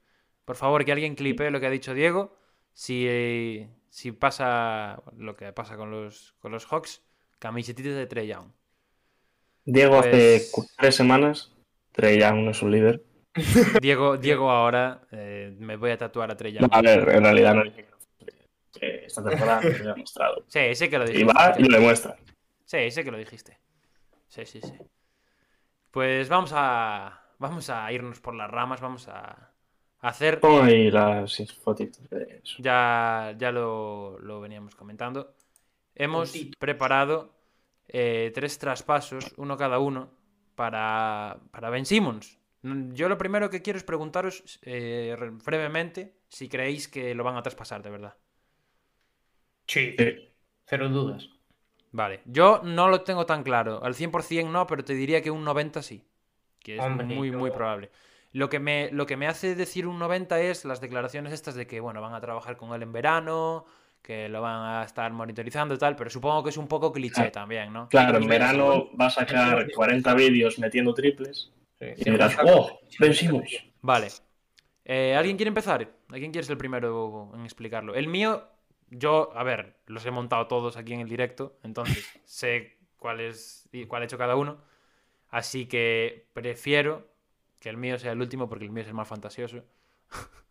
[0.45, 2.37] Por favor, que alguien clipe lo que ha dicho Diego.
[2.71, 7.03] Si, eh, si pasa lo que pasa con los, con los Hawks,
[7.39, 8.53] camisetitas de Trey Young.
[9.65, 11.51] Diego hace Pues- tres semanas,
[11.91, 13.03] Trey Young no es un líder.
[13.81, 16.61] Diego, Diego ahora eh, me voy a tatuar a Trey Young.
[16.63, 17.85] No, a ver, en realidad no dije
[18.71, 20.43] que esta temporada no se ha demostrado.
[20.47, 21.33] Sí, sé que lo Y dijiste.
[21.33, 22.15] va y lo demuestra.
[22.65, 23.57] Sí, sé que lo dijiste.
[24.27, 24.73] Sí, sí, sí.
[25.91, 27.21] Pues vamos a.
[27.37, 29.51] Vamos a irnos por las ramas, vamos a
[29.99, 30.39] hacer.
[30.39, 32.55] Pon ahí las fotitos de eso.
[32.59, 35.35] Ya, ya lo, lo veníamos comentando.
[35.95, 36.57] Hemos Puntito.
[36.59, 37.33] preparado
[37.87, 40.11] eh, tres traspasos, uno cada uno,
[40.55, 42.37] para, para Ben Simmons.
[42.61, 47.23] Mm, Yo lo primero que quiero es preguntaros eh, re- brevemente si creéis que lo
[47.23, 48.15] van a traspasar de verdad.
[49.67, 49.95] Sí.
[49.97, 50.33] Sí.
[50.65, 51.29] Cero dudas.
[51.91, 53.83] Vale, yo no lo tengo tan claro.
[53.83, 56.03] Al 100% no, pero te diría que un 90 sí.
[56.59, 57.91] Que es Hombre, muy, yo- muy probable.
[58.31, 61.67] Lo que, me, lo que me hace decir un 90 es las declaraciones estas de
[61.67, 63.65] que, bueno, van a trabajar con él en verano,
[64.05, 67.15] que lo van a estar monitorizando y tal, pero supongo que es un poco cliché
[67.15, 67.31] Claro.
[67.31, 67.89] también, ¿no?
[67.89, 71.87] Claro, en verano va a sacar 40 vídeos metiendo triples Sí.
[71.97, 72.79] y dirás, ¡oh!
[72.99, 73.51] Ben Simmons!
[73.81, 74.07] Vale.
[74.85, 75.89] Eh, ¿Alguien quiere empezar?
[76.09, 77.95] ¿Alguien quiere ser el primero en explicarlo?
[77.95, 78.43] El mío,
[78.91, 83.67] yo, a ver, los he montado todos aquí en el directo, entonces sé cuál es
[83.71, 84.59] y cuál ha hecho cada uno.
[85.29, 87.07] Así que prefiero
[87.59, 89.63] que el mío sea el último porque el mío es el más fantasioso.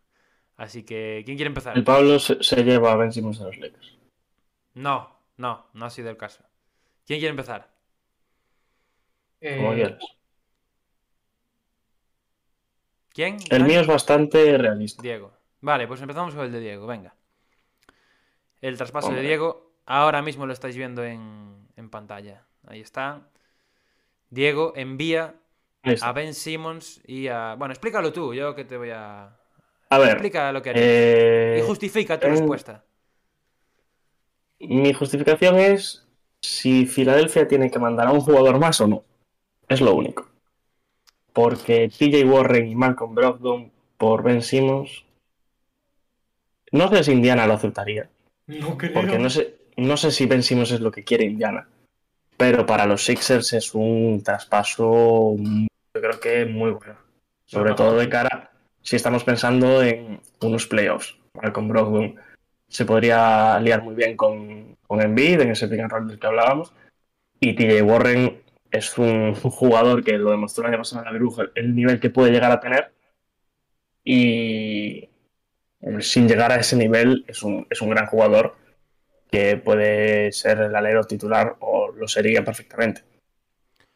[0.57, 1.77] Así que, ¿quién quiere empezar?
[1.77, 3.97] El Pablo se, se lleva a Ben Simmons a los Lakers.
[4.75, 6.43] No, no, no ha sido el caso.
[7.05, 7.73] ¿Quién quiere empezar?
[9.53, 10.03] Como Eh, quieras.
[13.13, 13.37] ¿Quién?
[13.49, 13.69] El ¿Nadie?
[13.69, 15.01] mío es bastante realista.
[15.01, 15.33] Diego.
[15.61, 17.15] Vale, pues empezamos con el de Diego, venga.
[18.61, 19.21] El traspaso de.
[19.21, 22.45] Diego, ahora mismo lo estáis viendo en, en pantalla.
[22.67, 23.29] Ahí está.
[24.29, 25.35] Diego envía
[26.01, 27.55] a Ben Simmons y a...
[27.55, 29.37] Bueno, explícalo tú, yo que te voy a...
[29.89, 30.85] A ver, Explica lo que harías.
[30.87, 32.83] eh, Y justifica tu en- respuesta.
[34.59, 36.07] mi justificación es
[36.41, 39.03] si Filadelfia tiene que mandar a un jugador más o no.
[39.67, 40.29] Es lo único.
[41.33, 45.03] Porque TJ Warren y Malcolm Brogdon por Ben Simmons.
[46.71, 48.09] No sé si Indiana lo aceptaría.
[48.47, 48.93] No creo.
[48.93, 51.67] Porque no sé, no sé si Ben Simmons es lo que quiere Indiana.
[52.37, 56.95] Pero para los Sixers es un traspaso, yo creo que muy bueno.
[57.45, 58.51] Sobre todo de cara,
[58.85, 61.17] si estamos pensando en unos playoffs.
[61.33, 62.15] Malcolm Brogdon
[62.67, 66.27] se podría liar muy bien con, con Embiid en ese pick and roll del que
[66.27, 66.71] hablábamos.
[67.39, 71.45] Y TJ Warren es un, jugador que lo demostró el año pasado en la Bruja,
[71.55, 72.91] el nivel que puede llegar a tener.
[74.03, 75.09] Y
[76.01, 78.55] sin llegar a ese nivel, es un, es un gran jugador
[79.31, 83.01] que puede ser el alero titular o lo sería perfectamente.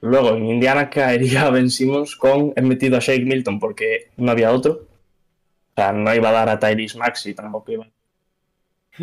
[0.02, 4.52] Luego en Indiana caería Ben Simmons con he metido a Shake Milton porque no había
[4.52, 4.72] otro.
[5.72, 7.88] O sea, no iba a dar a Tyrese Maxi, tampoco iba.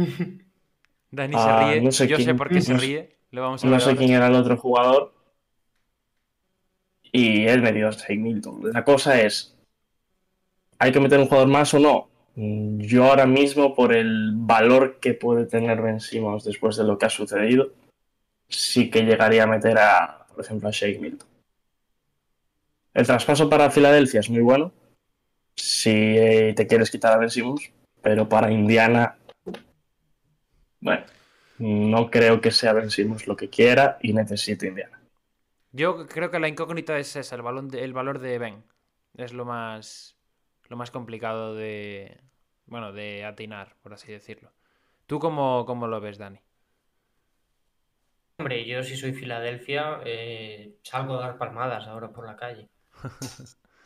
[1.10, 1.80] Dani Ah, se ríe.
[1.82, 3.16] no sé Yo sé quién- por qué se no sé- ríe.
[3.30, 5.12] Lo vamos a No sé quién era el otro jugador.
[7.12, 8.72] Y él me dio a Shake Milton.
[8.72, 9.56] La cosa es,
[10.78, 12.08] ¿hay que meter un jugador más o no?
[12.34, 16.98] Mm, Yo ahora mismo, por el valor que puede tener Ben Simmons después de lo
[16.98, 17.72] que ha sucedido,
[18.48, 21.28] sí que llegaría a meter a, por ejemplo, a Shake Milton.
[22.92, 24.72] El traspaso para Filadelfia es muy bueno,
[25.54, 27.72] si te quieres quitar a Ben Simmons,
[28.02, 29.16] pero para Indiana,
[30.80, 31.04] bueno,
[31.58, 35.00] no creo que sea Ben Simmons lo que quiera y necesite Indiana.
[35.72, 38.62] Yo creo que la incógnita es esa, el valor de Ben.
[39.16, 40.16] Es lo más,
[40.68, 42.20] lo más complicado de,
[42.66, 44.52] bueno, de atinar, por así decirlo.
[45.06, 46.40] ¿Tú cómo, cómo lo ves, Dani?
[48.38, 52.70] Hombre, yo si soy Filadelfia, eh, salgo a dar palmadas ahora por la calle.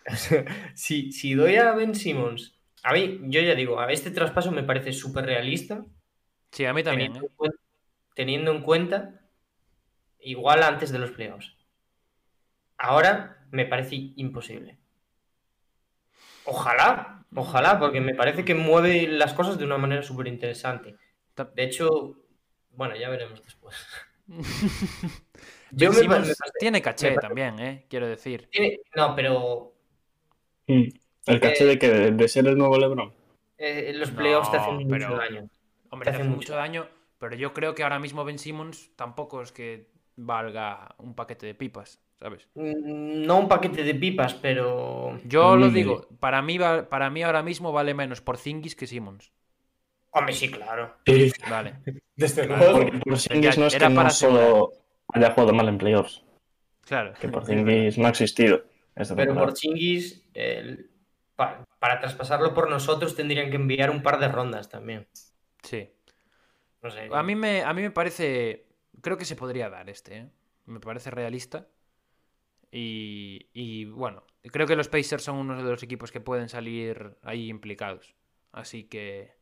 [0.75, 4.63] Si, si doy a Ben Simmons, a mí, yo ya digo, a este traspaso me
[4.63, 5.85] parece súper realista,
[6.53, 7.23] Sí, a mí también, teniendo, ¿eh?
[7.23, 7.61] en cuen-
[8.15, 9.21] teniendo en cuenta,
[10.21, 11.57] igual antes de los playoffs.
[12.79, 14.81] Ahora me parece imposible.
[16.43, 20.97] Ojalá, ojalá, porque me parece que mueve las cosas de una manera súper interesante.
[21.55, 22.17] De hecho,
[22.71, 23.77] bueno, ya veremos después.
[24.31, 24.43] Ben
[25.73, 27.87] Yo me, Simmons me parece- tiene caché me también, ¿eh?
[27.89, 28.49] Quiero decir.
[28.51, 29.73] tiene- No, pero.
[30.67, 33.13] El caché de que de, de ser el nuevo LeBron.
[33.59, 35.49] eh, los playoffs te hacen mucho daño.
[35.91, 38.39] Hombre, Te te hace hace mucho mucho daño, pero yo creo que ahora mismo Ben
[38.39, 42.47] Simmons tampoco es que valga un paquete de pipas, ¿sabes?
[42.55, 45.19] Mm, No un paquete de pipas, pero.
[45.25, 49.33] Yo lo digo, para mí, para mí ahora mismo vale menos por Zingis que Simmons.
[50.13, 50.97] Hombre, sí, claro.
[51.07, 51.75] Sí, Vale.
[52.21, 54.73] Desde porque Porzingis no es que no solo
[55.15, 56.23] haya jugado mal en playoffs,
[56.83, 57.15] Claro.
[57.21, 58.65] que Porzingis no ha existido.
[58.95, 59.47] esta Pero temporada.
[59.47, 60.23] por Chingis,
[61.37, 65.07] para, para traspasarlo por nosotros tendrían que enviar un par de rondas también.
[65.63, 65.89] Sí.
[66.83, 67.09] No sé.
[67.13, 68.67] A mí me, a mí me parece.
[69.01, 70.29] Creo que se podría dar este, ¿eh?
[70.67, 71.67] Me parece realista.
[72.73, 77.17] Y, y bueno, creo que los Pacers son uno de los equipos que pueden salir
[77.23, 78.15] ahí implicados.
[78.53, 79.33] Así que.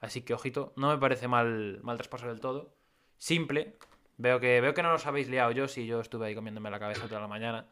[0.00, 2.74] Así que, ojito, no me parece mal, mal traspaso del todo.
[3.18, 3.76] Simple.
[4.16, 6.80] Veo que, veo que no los habéis liado yo, si yo estuve ahí comiéndome la
[6.80, 7.66] cabeza toda la mañana.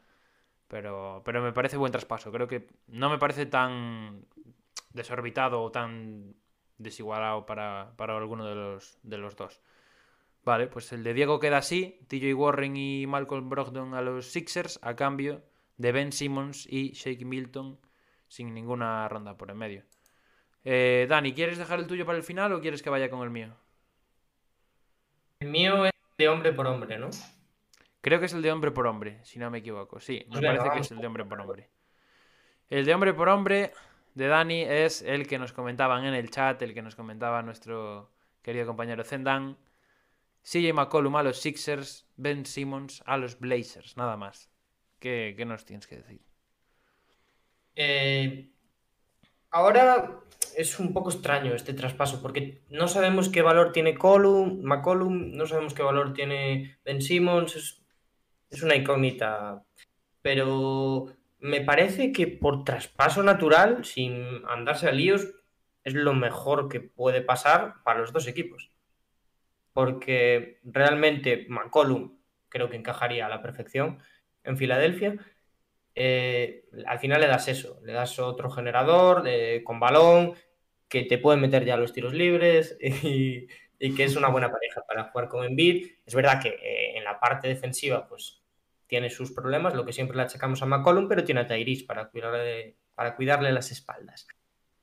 [0.68, 2.31] Pero, pero me parece buen traspaso.
[2.31, 4.24] Creo que no me parece tan
[4.93, 6.35] desorbitado o tan
[6.76, 9.61] desigualado para, para alguno de los, de los dos.
[10.45, 12.01] Vale, pues el de Diego queda así.
[12.09, 15.43] TJ Warren y Malcolm Brogdon a los Sixers a cambio
[15.76, 17.79] de Ben Simmons y Shake Milton
[18.29, 19.85] sin ninguna ronda por en medio.
[20.65, 23.31] Eh, Dani, ¿quieres dejar el tuyo para el final o quieres que vaya con el
[23.31, 23.57] mío?
[25.41, 27.11] El mío es de hombre por hombre, ¿no?
[28.01, 30.01] Creo que es el de hombre por hombre, si no me equivoco.
[30.01, 31.69] Sí, me parece que es el de hombre por hombre.
[32.71, 33.73] El de hombre por hombre
[34.15, 38.11] de Dani es el que nos comentaban en el chat, el que nos comentaba nuestro
[38.43, 39.57] querido compañero Zendan.
[40.43, 44.51] CJ McCollum a los Sixers, Ben Simmons a los Blazers, nada más.
[44.99, 46.21] ¿Qué, qué nos tienes que decir?
[47.76, 48.49] Eh,
[49.50, 50.20] ahora
[50.57, 55.46] es un poco extraño este traspaso porque no sabemos qué valor tiene Colum, McCollum, no
[55.46, 57.83] sabemos qué valor tiene Ben Simmons, es,
[58.50, 59.64] es una incógnita.
[60.22, 61.07] Pero
[61.38, 65.29] me parece que por traspaso natural, sin andarse a líos,
[65.84, 68.70] es lo mejor que puede pasar para los dos equipos.
[69.72, 72.18] Porque realmente McCollum
[72.49, 74.00] creo que encajaría a la perfección
[74.45, 75.16] en Filadelfia.
[76.00, 80.33] Eh, al final le das eso, le das otro generador eh, con balón
[80.88, 83.49] que te puede meter ya los tiros libres y,
[83.96, 85.88] que es una buena pareja para jugar con Embiid.
[86.07, 88.41] Es verdad que eh, en la parte defensiva pues
[88.87, 92.11] tiene sus problemas, lo que siempre le achacamos a McCollum, pero tiene a Tyrese para
[93.16, 94.29] cuidarle, las espaldas.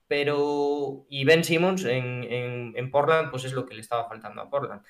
[0.09, 4.83] Pero, y Ben Simmons en, Portland, pues es lo que le estaba faltando a Portland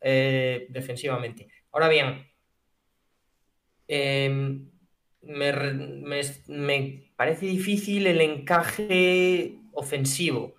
[0.00, 1.48] defensivamente.
[1.72, 2.24] Ahora bien,
[3.88, 4.69] eh,
[5.22, 10.54] me, me, me, parece difícil el encaje ofensivo,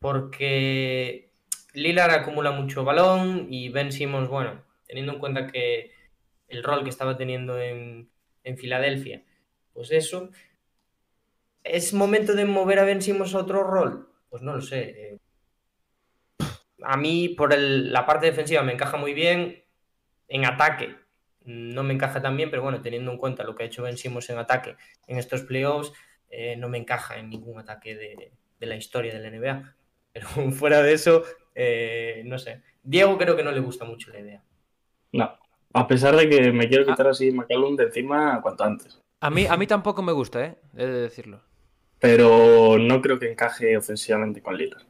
[0.00, 1.32] porque
[1.74, 5.92] Lillard acumula mucho balón y Ben Simmons, bueno, teniendo en cuenta que
[6.48, 8.10] el rol que estaba teniendo en,
[8.44, 9.24] en Filadelfia,
[9.72, 10.30] pues eso.
[11.64, 14.10] ¿Es momento de mover a Ben Simmons a otro rol?
[14.28, 15.18] Pues no lo sé.
[16.82, 19.64] a mí por el- la parte defensiva me encaja muy bien.
[20.28, 20.96] En ataque
[21.72, 23.96] no me encaja tan bien, pero bueno, teniendo en cuenta lo que ha hecho Ben
[23.96, 25.92] Simmons en ataque en estos playoffs,
[26.30, 29.74] eh, no me encaja en ningún ataque de, de la historia del NBA.
[30.12, 31.22] Pero fuera de eso,
[31.54, 32.62] eh, no sé.
[32.82, 34.42] Diego creo que no le gusta mucho la idea.
[35.12, 35.36] No.
[35.72, 36.92] A pesar de que me quiero Ah.
[36.92, 39.00] quitar así McCallum de encima cuanto antes.
[39.20, 40.56] A mí, a mí tampoco me gusta, ¿eh?
[40.76, 41.42] He de decirlo.
[41.98, 44.82] Pero no creo que encaje ofensivamente con Lillard.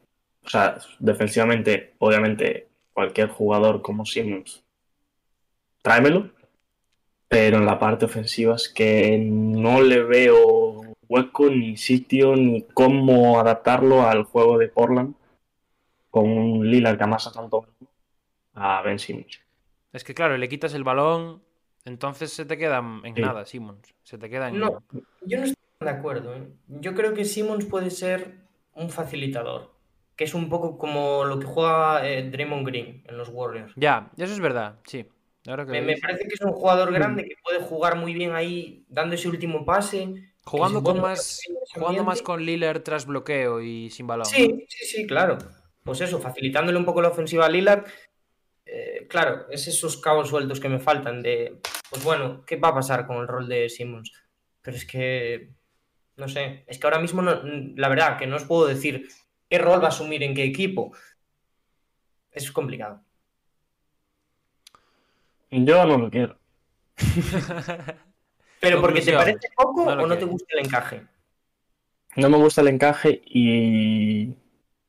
[0.44, 4.64] O sea, defensivamente, obviamente, cualquier jugador como Simmons,
[5.82, 6.30] tráemelo.
[7.30, 13.38] Pero en la parte ofensiva es que no le veo hueco, ni sitio, ni cómo
[13.38, 15.14] adaptarlo al juego de Portland
[16.10, 17.68] con un Lillard que amasa tanto
[18.54, 19.40] a Ben Simmons.
[19.92, 21.40] Es que claro, le quitas el balón,
[21.84, 23.20] entonces se te queda en Sí.
[23.22, 23.94] nada, Simmons.
[24.02, 24.82] Se te queda en No,
[25.22, 26.34] yo no estoy de acuerdo.
[26.34, 26.48] ¿eh?
[26.66, 28.38] Yo creo que Simmons puede ser
[28.74, 29.72] un facilitador,
[30.16, 33.72] que es un poco como lo que juega eh, Draymond Green en los Warriors.
[33.76, 35.06] Ya, eso es verdad, sí.
[35.46, 38.84] Ahora que Me, parece que es un jugador grande que puede jugar muy bien ahí,
[38.88, 40.32] dando ese último pase.
[40.44, 41.40] Jugando con más.
[41.74, 44.26] Jugando más con Lillard tras bloqueo y sin balón.
[44.26, 45.38] Sí, sí, sí, claro.
[45.84, 47.86] Pues eso, facilitándole un poco la ofensiva a Lillard.
[48.66, 51.58] eh, claro, es esos cabos sueltos que me faltan de,
[51.88, 54.12] pues bueno, ¿qué va a pasar con el rol de Simmons?
[54.62, 55.50] Pero es que,
[56.16, 57.40] no sé, es que ahora mismo, no-
[57.76, 59.08] la verdad, que no os puedo decir
[59.48, 60.92] qué rol va a asumir en qué equipo.
[62.30, 63.02] Es complicado.
[65.50, 66.38] Yo no lo quiero.
[68.60, 71.02] Pero porque te parece poco no o no te gusta el encaje.
[72.16, 74.34] No me gusta el encaje y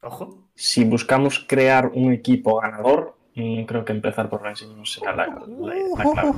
[0.02, 0.50] Ojo.
[0.56, 5.28] si buscamos crear un equipo ganador, mm, creo que empezar por Ben Simmons será la,
[5.28, 6.32] la- la clave.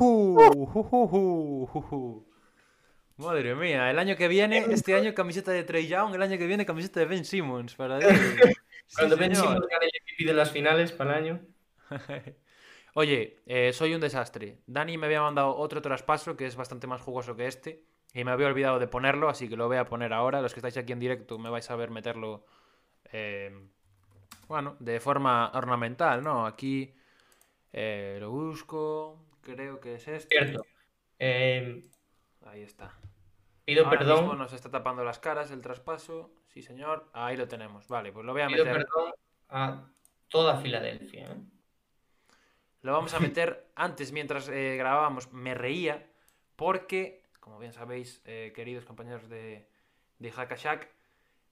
[3.17, 6.47] Madre mía, el año que viene, este año camiseta de Trey Young, el año que
[6.47, 7.75] viene camiseta de Ben Simmons.
[7.75, 7.99] Para.
[8.85, 9.33] Sí, Cuando Ben.
[9.33, 11.39] Simmons gane el MVP de las finales para el año.
[12.93, 14.59] Oye, eh, soy un desastre.
[14.67, 17.83] Dani me había mandado otro traspaso que es bastante más jugoso que este.
[18.13, 20.41] Y me había olvidado de ponerlo, así que lo voy a poner ahora.
[20.41, 22.45] Los que estáis aquí en directo me vais a ver meterlo.
[23.11, 23.51] eh,
[24.47, 26.45] bueno, de forma ornamental, ¿no?
[26.45, 26.93] Aquí
[27.71, 29.25] eh, lo busco.
[29.41, 30.37] Creo que es este.
[30.37, 30.65] Cierto.
[31.17, 31.85] Eh,
[32.45, 32.91] Ahí está.
[33.65, 34.19] pido Ahora perdón.
[34.19, 36.31] mismo nos está tapando las caras el traspaso.
[36.49, 37.09] Sí, señor.
[37.13, 37.87] Ahí lo tenemos.
[37.87, 38.85] Vale, pues lo voy a Pido meter.
[38.85, 39.13] perdón
[39.49, 39.87] a
[40.27, 41.31] toda Filadelfia.
[41.31, 41.35] ¿eh?
[42.83, 46.05] Lo vamos a meter antes, mientras eh, grabábamos, me reía,
[46.55, 49.67] porque, como bien sabéis, eh, queridos compañeros de,
[50.19, 50.87] de Hackashack,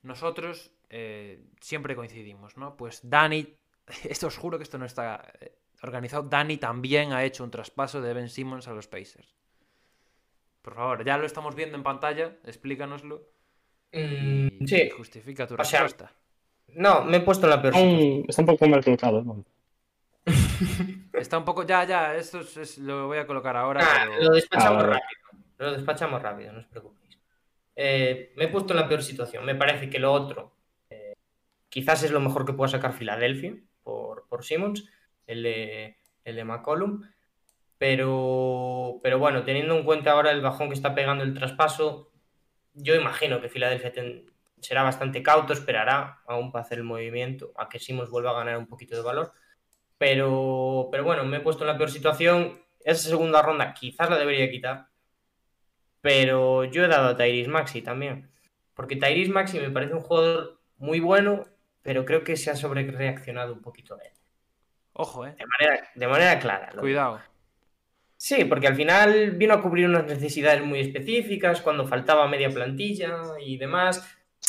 [0.03, 2.77] nosotros eh, siempre coincidimos, ¿no?
[2.77, 3.55] Pues Dani,
[4.03, 5.33] esto os juro que esto no está
[5.81, 9.35] organizado, Dani también ha hecho un traspaso de Ben Simmons a los Pacers.
[10.61, 13.31] Por favor, ya lo estamos viendo en pantalla, explícanoslo
[13.93, 14.81] Mm, y, sí.
[14.83, 16.13] y justifica tu O sea, respuesta.
[16.67, 19.21] No, me he puesto en la peor está un poco mal colocado.
[19.23, 19.43] ¿no?
[21.13, 23.81] Está un poco, ya, ya, esto es- es- lo voy a colocar ahora.
[23.83, 25.09] Ah, pero- lo despachamos rápido.
[25.57, 27.19] Lo despachamos rápido, no os preocupéis.
[27.75, 29.45] Eh, me he puesto en la peor situación.
[29.45, 30.55] Me parece que lo otro
[30.89, 31.15] eh,
[31.69, 34.89] quizás es lo mejor que pueda sacar Filadelfia por, por Simmons,
[35.27, 37.03] el de, el de McCollum.
[37.77, 42.11] Pero, pero bueno, teniendo en cuenta ahora el bajón que está pegando el traspaso,
[42.73, 47.67] yo imagino que Filadelfia ten- será bastante cauto, esperará aún para hacer el movimiento, a
[47.69, 49.33] que Simmons vuelva a ganar un poquito de valor.
[50.01, 52.59] Pero, pero bueno, me he puesto en la peor situación.
[52.83, 54.87] Esa segunda ronda quizás la debería quitar.
[56.01, 58.31] Pero yo he dado a Tyrese Maxi también.
[58.73, 61.45] Porque Tyrese Maxi me parece un jugador muy bueno,
[61.83, 64.11] pero creo que se ha sobrereaccionado un poquito a él.
[64.93, 65.35] Ojo, eh.
[65.37, 66.69] De manera, de manera clara.
[66.71, 66.81] digo.
[66.81, 67.21] Cuidado.
[68.17, 73.19] Sí, porque al final vino a cubrir unas necesidades muy específicas cuando faltaba media plantilla
[73.39, 74.03] y demás.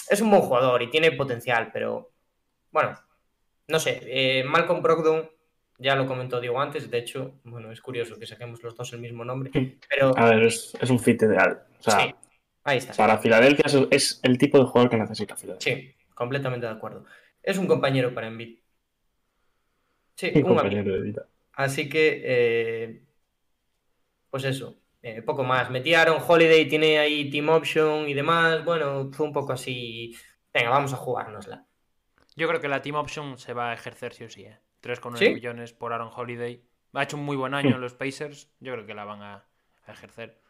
[0.09, 2.11] Es un buen jugador y tiene potencial, pero
[2.71, 2.99] bueno,
[3.69, 4.01] no sé.
[4.07, 5.31] eh, Malcolm Brogdon,
[5.83, 9.01] ya lo comentó Diego antes, de hecho, bueno, es curioso que saquemos los dos el
[9.01, 9.51] mismo nombre,
[9.89, 11.65] pero A ver, es, es un fit ideal.
[11.79, 12.15] O sea, sí,
[12.65, 12.95] ahí está.
[12.95, 15.75] para Filadelfia es, es el tipo de jugador que necesita Filadelfia.
[15.77, 17.05] Sí, completamente de acuerdo.
[17.43, 18.59] Es un compañero para Embiid.
[20.17, 20.55] Sí, Un un amigo.
[20.57, 21.27] compañero de vida.
[21.55, 23.03] Así que, eh,
[24.31, 25.71] pues eso, eh, poco más.
[25.71, 28.65] Metí a Aaron Holiday, tiene ahí Team Option y demás.
[28.65, 30.17] Bueno, fue un poco así.
[30.53, 31.67] Venga, vamos a jugárnosla.
[32.37, 34.59] Yo creo que la team option se va a ejercer sí o sí, ¿eh?
[34.83, 35.29] 3,9 ¿Sí?
[35.35, 36.63] millones por Aaron Holiday.
[36.95, 38.51] Ha hecho un muy buen año en los Pacers.
[38.61, 39.45] Yo creo que la van a,
[39.87, 40.41] a ejercer.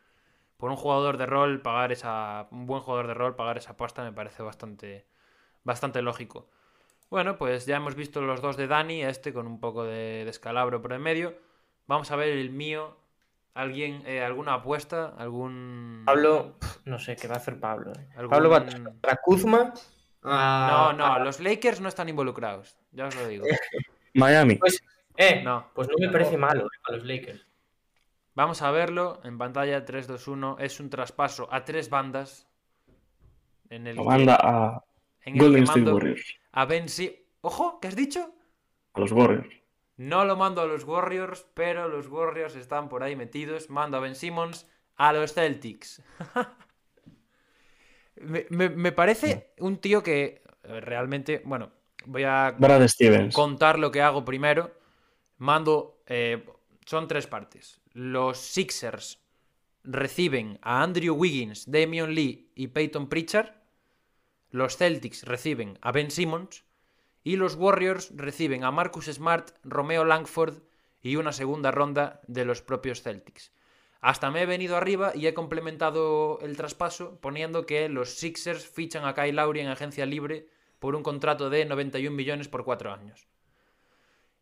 [0.56, 2.46] Por un jugador de rol, pagar esa.
[2.50, 5.06] Un buen jugador de rol, pagar esa pasta me parece bastante.
[5.64, 6.48] Bastante lógico.
[7.10, 10.80] Bueno, pues ya hemos visto los dos de Dani, este con un poco de descalabro
[10.80, 11.34] por en medio.
[11.86, 12.96] Vamos a ver el mío.
[13.54, 15.14] ¿Alguien, eh, alguna apuesta?
[15.18, 16.04] ¿Algún.
[16.06, 16.56] Pablo,
[16.86, 17.92] no sé qué va a hacer Pablo.
[17.92, 18.08] eh.
[18.16, 18.66] algún- Pablo va a
[19.00, 19.74] para Kuzma.
[20.22, 22.78] No, no, a- los Lakers no están involucrados.
[22.92, 23.44] Ya os lo digo.
[24.14, 24.56] Miami.
[24.56, 24.82] Pues,
[25.16, 25.70] eh, No.
[25.74, 27.46] pues no me parece malo eh, a los Lakers.
[28.34, 30.56] Vamos a verlo en pantalla 3, 2, 1.
[30.58, 32.46] Es un traspaso a tres bandas.
[33.68, 34.82] En el Lo que- a
[35.24, 36.34] en el que Golden State mando Warriors.
[36.52, 38.34] A Ben Si- Ojo, ¿qué has dicho?
[38.94, 39.48] A los Warriors.
[39.96, 43.68] No lo mando a los Warriors, pero los Warriors están por ahí metidos.
[43.68, 44.66] Mando a Ben Simmons
[44.96, 46.02] a los Celtics.
[48.16, 51.70] me, me- me parece un tío que eh, realmente, bueno,
[52.06, 53.34] voy a Brad Stevens.
[53.34, 54.72] contar lo que hago primero.
[55.38, 56.44] Mando, eh,
[56.86, 57.80] son tres partes.
[57.92, 59.20] Los Sixers
[59.84, 63.50] reciben a Andrew Wiggins, Damian Lee y Peyton Pritchard.
[64.50, 66.64] Los Celtics reciben a Ben Simmons.
[67.24, 70.62] Y los Warriors reciben a Marcus Smart, Romeo Langford
[71.02, 73.52] y una segunda ronda de los propios Celtics.
[74.00, 79.04] Hasta me he venido arriba y he complementado el traspaso poniendo que los Sixers fichan
[79.04, 80.48] a Kyle Lowry en agencia libre
[80.82, 83.18] por un contrato de 91 millones por cuatro años.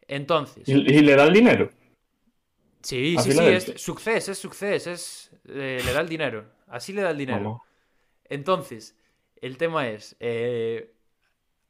[0.08, 1.70] Entonces, ¿Y, y le da el dinero?
[2.82, 6.46] sí, sí, sí, es success, es success, es, eh, le da el dinero.
[6.66, 7.52] Así le da el dinero.
[7.52, 7.60] Vamos.
[8.24, 8.96] Entonces,
[9.36, 10.94] el tema es, eh,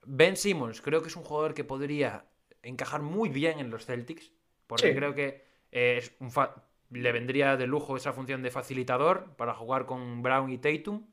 [0.06, 2.26] Ben Simmons creo que es un jugador que podría
[2.62, 4.32] encajar muy bien en los Celtics,
[4.66, 4.94] porque Sí.
[4.94, 9.54] creo que eh, es un fa- le vendría de lujo esa función de facilitador para
[9.54, 11.06] jugar con Brown y Tatum.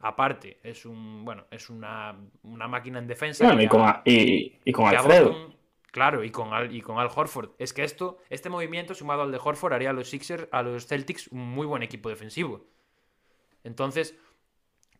[0.00, 3.44] Aparte, es un bueno, es una, una máquina en defensa.
[3.44, 5.52] Bueno, y con, a- y, y con Alfredo.
[5.92, 7.50] Claro, y con, Al, y con Al Horford.
[7.58, 10.86] Es que esto, este movimiento sumado al de Horford haría a los Sixers, a los
[10.86, 12.66] Celtics, un muy buen equipo defensivo.
[13.64, 14.16] Entonces,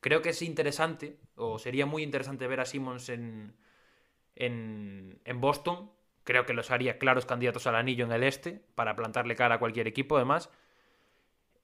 [0.00, 3.56] creo que es interesante, o sería muy interesante ver a Simmons en,
[4.36, 5.90] en, en Boston.
[6.24, 9.58] Creo que los haría claros candidatos al anillo en el este, para plantarle cara a
[9.58, 10.50] cualquier equipo, además.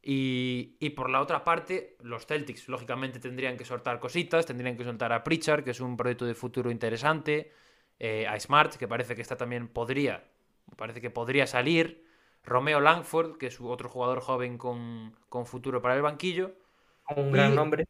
[0.02, 4.85] Y, y por la otra parte, los Celtics, lógicamente, tendrían que soltar cositas, tendrían que
[4.85, 7.52] soltar a Pritchard, que es un proyecto de futuro interesante,
[7.98, 10.24] eh, a Smart, que parece que está también podría,
[10.77, 12.06] parece que podría salir,
[12.44, 16.55] Romeo Langford, que es otro jugador joven con, con futuro para el banquillo,
[17.16, 17.85] Un Y- gran nombre.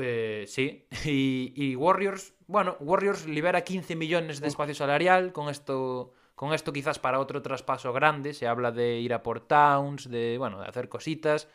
[0.00, 6.12] eh, sí, y, y Warriors, bueno, Warriors libera 15 millones de espacio salarial, con esto,
[6.38, 10.38] con esto quizás para otro traspaso grande, se habla de ir a por Towns, de,
[10.38, 11.48] bueno, de hacer cositas.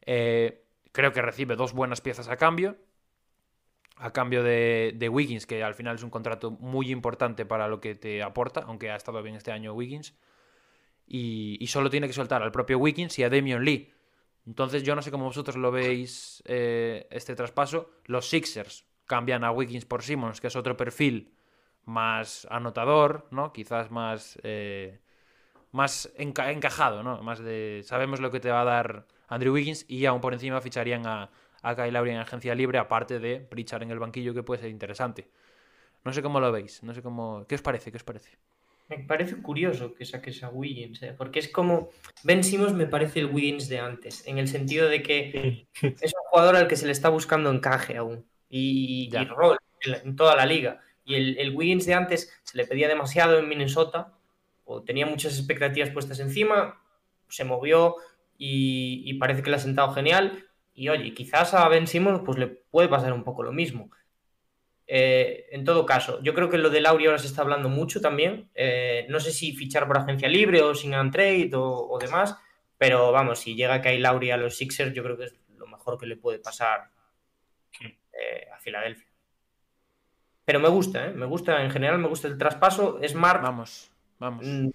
[0.00, 2.78] Eh, creo que recibe dos buenas piezas a cambio,
[3.96, 7.96] a cambio de, Wiggins, que al final es un contrato muy importante para lo que
[7.96, 10.16] te aporta, aunque ha estado bien este año Wiggins.
[11.06, 13.92] Y, y solo tiene que soltar al propio Wiggins y a Damian Lee.
[14.46, 17.90] Entonces yo no sé cómo vosotros lo veis eh, este traspaso.
[18.06, 21.34] Los Sixers cambian a Wiggins por Simmons, que es otro perfil
[21.88, 23.52] más anotador, ¿no?
[23.52, 25.00] Quizás más, eh,
[25.72, 27.22] más enca- encajado, ¿no?
[27.22, 27.82] Más de...
[27.84, 31.30] Sabemos lo que te va a dar Andrew Wiggins y aún por encima ficharían a,
[31.62, 34.70] a Kyle Lowry en agencia libre, aparte de Pritchard en el banquillo, que puede ser
[34.70, 35.30] interesante.
[36.04, 37.46] No sé cómo lo veis, no sé cómo...
[37.48, 37.90] ¿Qué os parece?
[37.90, 38.38] ¿Qué os parece?
[38.88, 41.14] Me parece curioso que saques a Wiggins, ¿eh?
[41.16, 41.90] porque es como.
[42.24, 46.22] Ben Simmons me parece el Wiggins de antes, en el sentido de que es un
[46.30, 50.80] jugador al que se le está buscando encaje aún y, rol en toda la liga.
[51.08, 54.12] Y el, el Wiggins de antes se le pedía demasiado en Minnesota,
[54.66, 56.82] o tenía muchas expectativas puestas encima,
[57.28, 57.96] se movió
[58.36, 60.44] y, y parece que le ha sentado genial.
[60.74, 63.90] Y oye, quizás a Ben Simmons pues, le puede pasar un poco lo mismo.
[64.86, 68.02] Eh, en todo caso, yo creo que lo de Lauri ahora se está hablando mucho
[68.02, 68.50] también.
[68.54, 72.36] Eh, no sé si fichar por agencia libre o sin trade o, o demás,
[72.76, 75.98] pero vamos, si llega Kyle Lauri a los Sixers, yo creo que es lo mejor
[75.98, 76.90] que le puede pasar
[77.80, 79.07] eh, a Filadelfia.
[80.48, 81.12] Pero me gusta, ¿eh?
[81.22, 82.98] me gusta, en general me gusta el traspaso.
[83.06, 84.46] Smart Vamos, vamos.
[84.46, 84.68] mm,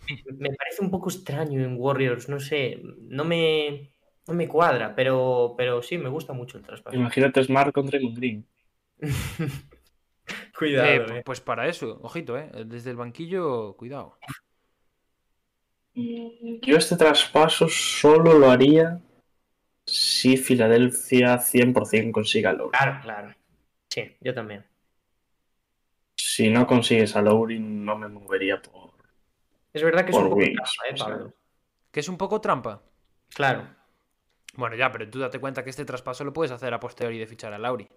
[0.44, 2.80] me parece un poco extraño en Warriors, no sé,
[3.20, 3.90] no me,
[4.28, 6.98] no me cuadra, pero, pero sí, me gusta mucho el traspaso.
[6.98, 8.46] Imagínate Smart contra Draymond Green.
[10.58, 11.08] Cuidado, Eh, eh.
[11.20, 12.50] pu- pues para eso, ojito, ¿eh?
[12.66, 14.18] Desde el banquillo, cuidado.
[15.96, 19.00] Yo este traspaso solo lo haría
[19.86, 22.72] si Filadelfia 100% consiga Lowry.
[22.78, 23.36] Claro, claro.
[23.90, 24.66] Sí, yo también.
[26.36, 28.92] Si no consigues a Lowry, no me movería por...
[29.72, 31.06] Es verdad que es un poco trampa, ¿eh, o sea.
[31.08, 31.34] Pablo?
[31.92, 32.82] Que es un poco trampa.
[33.36, 33.68] Claro.
[34.56, 37.28] Bueno, ya, pero tú date cuenta que este traspaso lo puedes hacer a posteriori de
[37.28, 37.88] fichar a Lauri.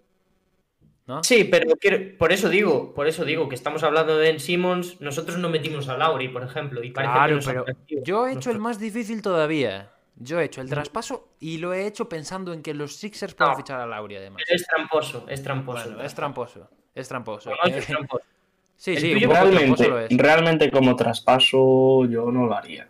[1.07, 1.23] ¿No?
[1.23, 4.99] Sí, pero quiero- por eso digo, por eso digo que estamos hablando de Ben Simmons.
[5.01, 8.01] Nosotros no metimos a Lauri, por ejemplo, y parece Claro, menos pero atractivo.
[8.03, 9.91] yo he hecho el más difícil todavía.
[10.15, 13.51] Yo he hecho el traspaso y lo he hecho pensando en que los Sixers pueden
[13.53, 13.57] No.
[13.57, 14.41] fichar a Lauri, además.
[14.47, 15.83] Es tramposo, es tramposo.
[15.89, 16.69] Bueno, es tramposo.
[16.97, 17.49] Es tramposo.
[17.49, 18.25] No, no, es tramposo.
[18.75, 20.09] sí, El sí, tuyo un poco Realmente, lo es.
[20.17, 22.87] realmente como traspaso yo no lo haría.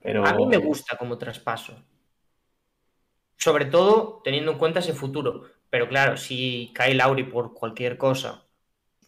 [0.00, 0.24] Pero...
[0.28, 1.74] A mí me gusta como traspaso.
[3.38, 5.44] Sobre todo teniendo en cuenta ese futuro.
[5.70, 8.46] Pero claro, si cae Lauri por cualquier cosa,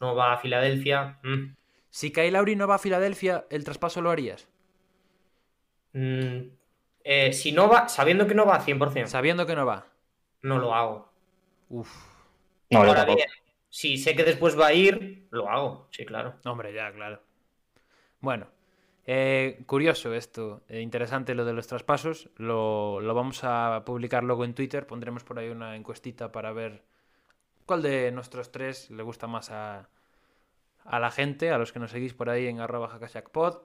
[0.00, 1.20] no va a Filadelfia.
[1.24, 1.54] mm,
[1.98, 4.48] Si Kyle Lowry no va a Filadelfia, ¿el traspaso lo harías?
[5.92, 6.50] Mm,
[7.04, 9.86] eh, si no va, sabiendo que no va 100%, Sabiendo que no va.
[10.42, 11.10] no lo hago.
[11.70, 11.90] Uf.
[12.70, 13.28] No, Ahora bien,
[13.70, 16.36] si sé que después va a ir, lo hago, sí, claro.
[16.44, 17.22] Hombre, ya, claro.
[18.20, 18.48] Bueno,
[19.06, 22.30] eh, curioso esto, eh, interesante lo de los traspasos.
[22.36, 24.86] Lo, lo vamos a publicar luego en Twitter.
[24.86, 26.84] Pondremos por ahí una encuestita para ver
[27.66, 29.88] cuál de nuestros tres le gusta más a,
[30.84, 33.62] a la gente, a los que nos seguís por ahí en arroba hackashackpod.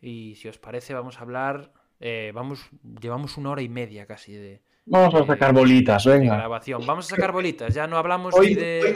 [0.00, 1.72] Y si os parece, vamos a hablar.
[2.00, 2.68] eh, vamos,
[3.00, 6.36] llevamos una hora y media casi de, Vamos a sacar bolitas, de venga.
[6.36, 6.86] grabación.
[6.86, 8.80] Vamos a sacar bolitas, ya no hablamos Hoy, ni de.
[8.84, 8.94] hoy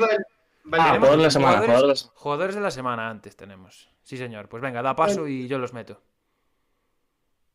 [0.73, 0.95] Ah, tema.
[0.97, 2.15] jugador de la semana, jugadores- jugador de la semana.
[2.21, 3.91] Jugadores de la semana antes tenemos.
[4.03, 4.49] Sí, señor.
[4.49, 6.01] Pues venga, da paso y yo los meto.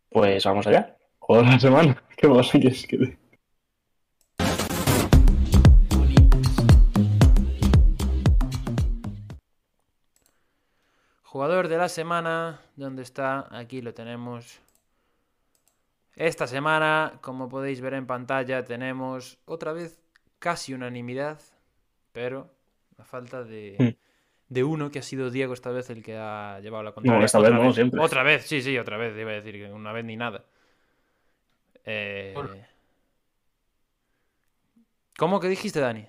[0.10, 0.98] Pues vamos allá.
[1.20, 2.04] Jugador de la semana.
[2.18, 3.18] ¿Qué más quieres que dé?
[11.24, 13.48] Jugador de la semana, ¿dónde está?
[13.52, 14.60] Aquí lo tenemos.
[16.16, 20.00] Esta semana, como podéis ver en pantalla, tenemos otra vez
[20.40, 21.42] casi unanimidad,
[22.14, 22.50] pero
[22.98, 24.54] la falta de, Hmm.
[24.54, 27.20] de uno, que ha sido Diego esta vez el que ha llevado la contraria.
[27.20, 28.00] No, esta Otra vez no, siempre.
[28.02, 30.46] Otra vez, sí, sí, otra vez, iba a decir que una vez ni nada.
[31.84, 32.34] Eh.
[35.18, 36.08] ¿Cómo que dijiste, Dani?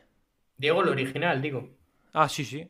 [0.56, 1.68] Diego, el original, digo.
[2.12, 2.68] Ah, sí, sí.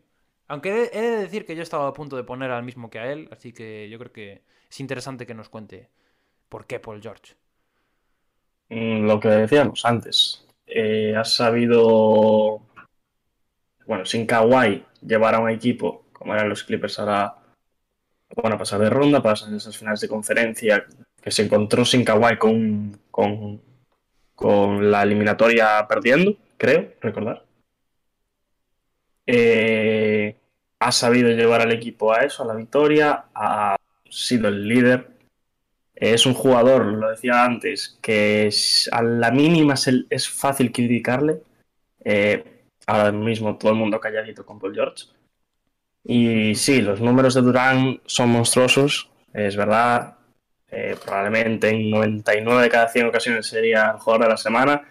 [0.49, 2.99] Aunque he he de decir que yo estaba a punto de poner al mismo que
[2.99, 5.89] a él, así que yo creo que es interesante que nos cuente
[6.49, 7.35] por qué Paul George.
[8.69, 10.47] Mm, Lo que decíamos antes.
[10.67, 12.63] Eh, has sabido,
[13.87, 17.37] bueno, sin Kawhi, llevar a un equipo, como eran los Clippers, ahora,
[18.35, 20.87] bueno, pasar de ronda, pasan esas finales de conferencia,
[21.23, 23.61] que se encontró sin Kawhi con, con,
[24.35, 27.45] con la eliminatoria perdiendo, creo, recordar.
[29.27, 30.37] Eh,
[30.79, 33.77] ha sabido llevar al equipo a eso, a la victoria, ha
[34.09, 35.16] sido el líder.
[35.97, 38.51] Es un jugador, lo decía antes, que
[38.93, 39.75] a la mínima
[40.11, 41.41] es fácil criticarle.
[42.05, 42.45] Eh,
[42.87, 45.07] ahora mismo todo el mundo calladito con Paul George.
[46.05, 50.15] Y sí, los números de Durán son monstruosos, es verdad.
[50.69, 54.83] Eh, probablemente en 99 de cada 100 ocasiones sería el jugador de la semana,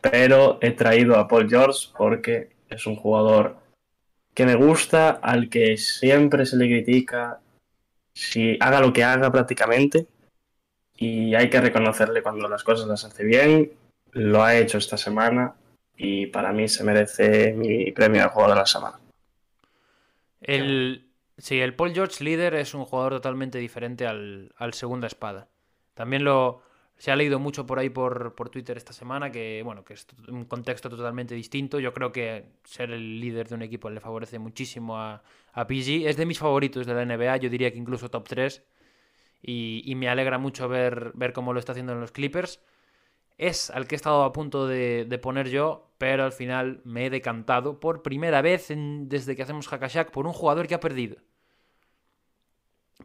[0.00, 3.56] pero he traído a Paul George porque es un jugador
[4.32, 7.40] que me gusta, al que siempre se le critica,
[8.14, 10.06] si haga lo que haga prácticamente,
[10.96, 13.72] y hay que reconocerle cuando las cosas las hace bien,
[14.12, 15.54] lo ha hecho esta semana
[15.96, 18.98] y para mí se merece mi premio de jugador de la semana.
[20.40, 21.08] El,
[21.38, 25.48] sí, el Paul George líder es un jugador totalmente diferente al, al segunda espada.
[25.94, 26.62] También lo
[26.96, 30.06] se ha leído mucho por ahí por, por Twitter esta semana que, bueno, que es
[30.28, 31.80] un contexto totalmente distinto.
[31.80, 35.22] Yo creo que ser el líder de un equipo le favorece muchísimo a,
[35.52, 36.06] a PG.
[36.06, 38.62] Es de mis favoritos de la NBA, yo diría que incluso top 3.
[39.46, 42.60] Y, me alegra mucho ver, ver cómo lo está haciendo en los Clippers.
[43.38, 47.10] Es al que he estado a punto de, poner yo, pero al final me he
[47.10, 51.16] decantado por primera vez desde que hacemos Hackashack por un jugador que ha perdido.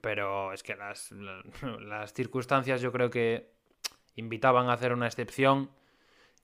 [0.01, 1.43] Pero es que las, la-
[1.81, 3.51] las circunstancias yo creo que
[4.15, 5.71] invitaban a hacer una excepción.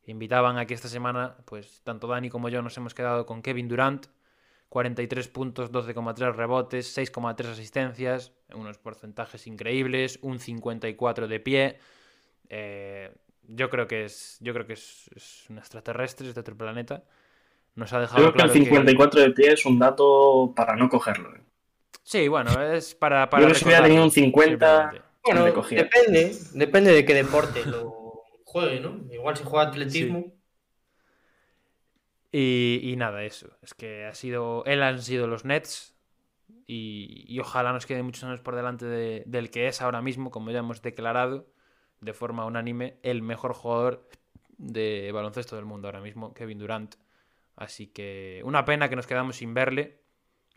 [0.06, 3.68] Invitaban a que esta semana, pues tanto Dani como yo nos hemos quedado con Kevin
[3.70, 4.08] Durant.
[4.70, 11.80] 43 puntos, 12,3 rebotes, 6,3 asistencias, unos porcentajes increíbles, un 54 de pie.
[12.50, 13.12] Eh,
[13.48, 17.04] yo creo que es, yo creo que es, es un extraterrestre, es de otro planeta.
[17.76, 20.90] Nos ha dejado Creo que claro el 54 de pie es un dato para no
[20.90, 21.36] cogerlo.
[21.36, 21.42] ¿eh?
[22.04, 25.06] Sí, bueno, es para, para Yo creo que si hubiera tenido un recordarlo, 50, simplemente.
[25.24, 29.02] Bueno, depende, depende de qué deporte lo juegue, ¿no?
[29.12, 30.35] Igual si juega atletismo.
[32.38, 33.48] Y, y nada, eso.
[33.62, 34.64] Es que ha sido.
[34.66, 35.96] Él han sido los Nets.
[36.68, 40.32] Y, y ojalá nos queden muchos años por delante de- del que es ahora mismo,
[40.32, 41.48] como ya hemos declarado
[42.02, 44.08] de forma unánime, el mejor jugador
[44.58, 46.96] de baloncesto del mundo ahora mismo, Kevin Durant.
[47.56, 50.02] Así que una pena que nos quedamos sin verle,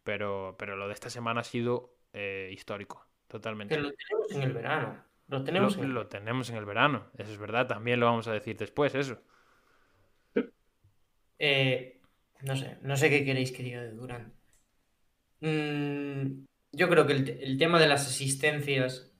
[0.04, 3.74] pero, pero lo de esta semana ha sido eh, histórico, totalmente.
[3.74, 5.04] Que lo tenemos en el verano.
[5.28, 8.06] Lo Lo, tenemos en el lo tenemos en el verano, eso es verdad, también lo
[8.06, 9.20] vamos a decir después, eso.
[11.38, 12.00] Eh,
[12.42, 14.32] no sé, no sé qué queréis que diga de Durant.
[15.40, 19.10] Mm, yo creo que el, el tema de las asistencias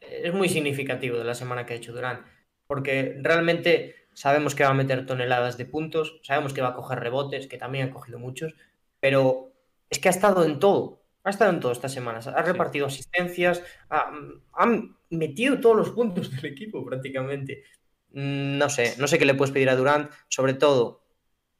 [0.00, 2.26] es muy significativo de la semana que ha hecho Durant,
[2.66, 7.00] porque realmente sabemos que va a meter toneladas de puntos, sabemos que va a coger
[7.00, 8.54] rebotes, que también ha cogido muchos,
[9.00, 9.52] pero
[9.90, 13.62] es que ha estado en todo, ha estado en todo estas semanas, ha repartido asistencias,
[13.90, 14.12] ha,
[14.54, 14.66] ha
[15.10, 17.64] metido todos los puntos del equipo prácticamente.
[18.12, 21.01] Mm, No sé, no sé qué le puedes pedir a Durant, sobre todo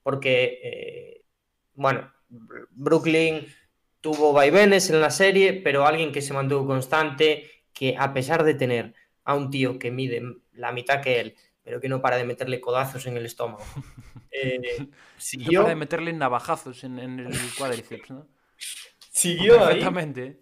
[0.02, 1.24] porque, eh,
[1.74, 3.46] bueno, Brooklyn
[4.00, 8.54] tuvo vaivenes en la serie, pero alguien que se mantuvo constante, que a pesar de
[8.54, 10.22] tener a un tío que mide
[10.52, 13.64] la mitad que él, pero que no para de meterle codazos en el estómago,
[14.30, 14.88] eh,
[15.44, 18.28] No siguió, para de meterle navajazos en, en el cuádriceps, ¿no?
[19.10, 19.74] siguió ahí.
[19.74, 20.40] Perfectamente.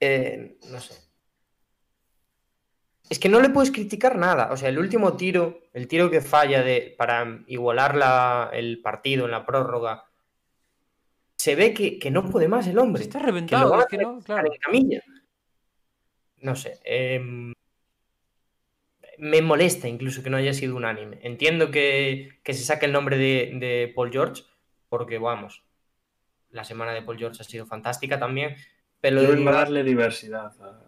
[0.00, 1.07] eh, no sé.
[3.10, 4.52] Es que no le puedes criticar nada.
[4.52, 9.24] O sea, el último tiro, el tiro que falla de, para igualar la- el partido
[9.24, 10.04] en la prórroga,
[11.36, 13.02] se ve que, que no puede más el hombre.
[13.02, 14.52] Está que lo reventado, van a es que no, claro.
[14.52, 15.02] en camilla.
[16.42, 16.80] No sé.
[16.84, 17.52] em,
[19.18, 21.18] me molesta incluso que no haya sido unánime.
[21.22, 24.44] Entiendo que, que se saque el nombre de, de Paul George,
[24.88, 25.64] porque vamos,
[26.50, 28.56] la semana de Paul George ha sido fantástica también.
[29.00, 30.52] Pero darle diversidad.
[30.60, 30.87] a-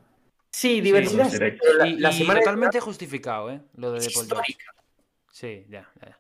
[0.52, 1.28] Sí, diversidad.
[1.30, 3.60] sí, pero la, Y, la y semana de totalmente justificado, ¿eh?
[3.74, 4.52] Lo de es Paul George.
[4.52, 4.74] histórica.
[5.30, 6.18] Sí, ya, ya.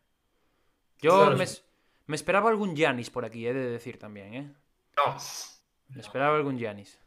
[1.00, 1.36] Yo No
[2.06, 4.52] me, esperaba algún Giannis por aquí, he de decir también, ¿eh?
[4.96, 5.16] No.
[5.88, 6.98] Me esperaba algún Giannis.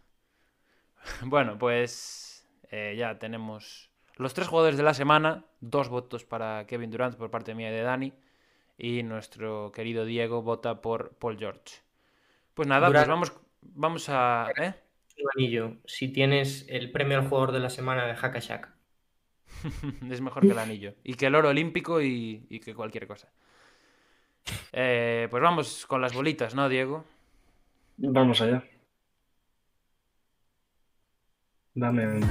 [1.24, 6.92] Bueno, pues eh, ya tenemos los tres jugadores de la semana, dos votos para Kevin
[6.92, 8.14] Durant por parte mía y de Dani,
[8.78, 11.82] y nuestro querido Diego vota por Paul George.
[12.54, 14.48] Pues nada, Durant- pues vamos, vamos a...
[14.58, 14.76] ¿eh?
[15.36, 18.70] Anillo, si tienes el premio al jugador de la semana de Hakashak.
[20.10, 20.96] es mejor que el anillo.
[21.04, 23.32] Y que el oro olímpico y, y que cualquier cosa.
[24.72, 27.06] Eh, pues vamos con las bolitas, ¿no, Diego?
[27.98, 28.64] Vamos allá.
[31.76, 32.24] Dame un.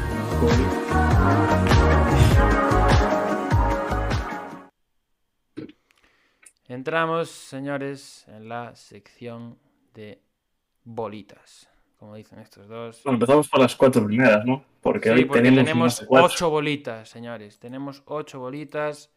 [6.69, 9.59] Entramos, señores, en la sección
[9.95, 10.23] de
[10.85, 11.72] bolitas.
[12.03, 13.01] Como dicen estos dos.
[13.05, 14.65] Bueno, empezamos por las cuatro primeras, ¿no?
[14.81, 17.61] Porque Sí, hoy porque tenemos, tenemos ocho bolitas, señores.
[17.61, 19.13] Tenemos ocho bolitas.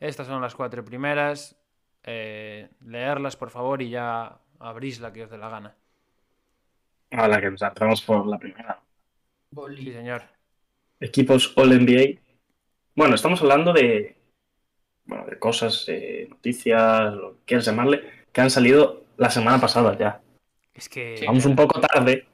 [0.00, 1.54] Estas son las cuatro primeras.
[2.02, 5.74] Eh, leerlas, por favor, y ya abrís la que os dé la gana.
[7.10, 8.80] A la que nos entramos por la primera.
[9.76, 10.22] Sí, señor.
[11.00, 12.20] Equipos All-NBA.
[12.96, 14.16] Bueno, estamos hablando de,
[15.04, 18.02] bueno, de cosas, eh, noticias, lo que quieras llamarle,
[18.32, 20.23] que han salido la semana pasada ya.
[20.74, 21.22] Es que.
[21.26, 22.26] Vamos un poco tarde,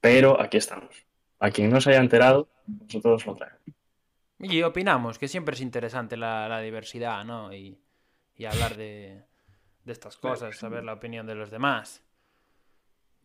[0.00, 1.06] pero aquí estamos.
[1.38, 3.60] A quien no se haya enterado, nosotros lo traemos.
[4.40, 7.52] Y opinamos que siempre es interesante la, la diversidad, ¿no?
[7.52, 7.78] Y,
[8.36, 9.22] y hablar de,
[9.84, 12.02] de estas cosas, saber la opinión de los demás.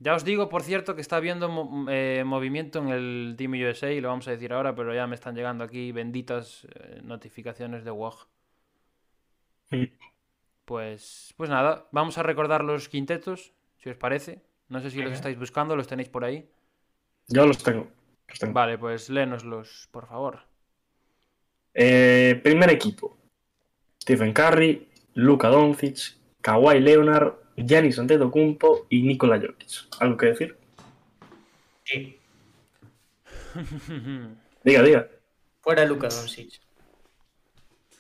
[0.02, 3.92] Ya os digo, por cierto, que está habiendo mo- eh, movimiento en el Team USA,
[3.92, 7.84] y lo vamos a decir ahora, pero ya me están llegando aquí benditas eh, notificaciones
[7.84, 8.28] de WOG.
[10.66, 14.42] Pues, pues nada, vamos a recordar los quintetos, si os parece.
[14.70, 16.48] No sé si los estáis buscando, los tenéis por ahí.
[17.28, 17.88] Yo los tengo.
[18.28, 18.54] los tengo.
[18.54, 20.42] Vale, pues léenoslos, por favor.
[21.74, 23.18] Eh, primer equipo.
[24.02, 29.88] Stephen Curry, Luka Doncic, Kawhi Leonard, Giannis Antetokounmpo y Nikola Jokic.
[30.00, 30.58] ¿Algo que decir?
[31.84, 32.18] Sí.
[34.64, 35.08] Diga, diga.
[35.62, 36.62] Fuera Luka Doncic.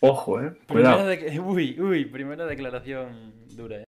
[0.01, 0.51] Ojo, eh.
[0.67, 1.07] Primera Cuidado.
[1.07, 3.85] de- Uy, uy, primera declaración dura, eh.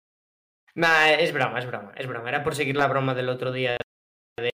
[0.74, 2.28] Nah, es broma, es broma, es broma.
[2.28, 3.76] Era por seguir la broma del otro día
[4.38, 4.50] de,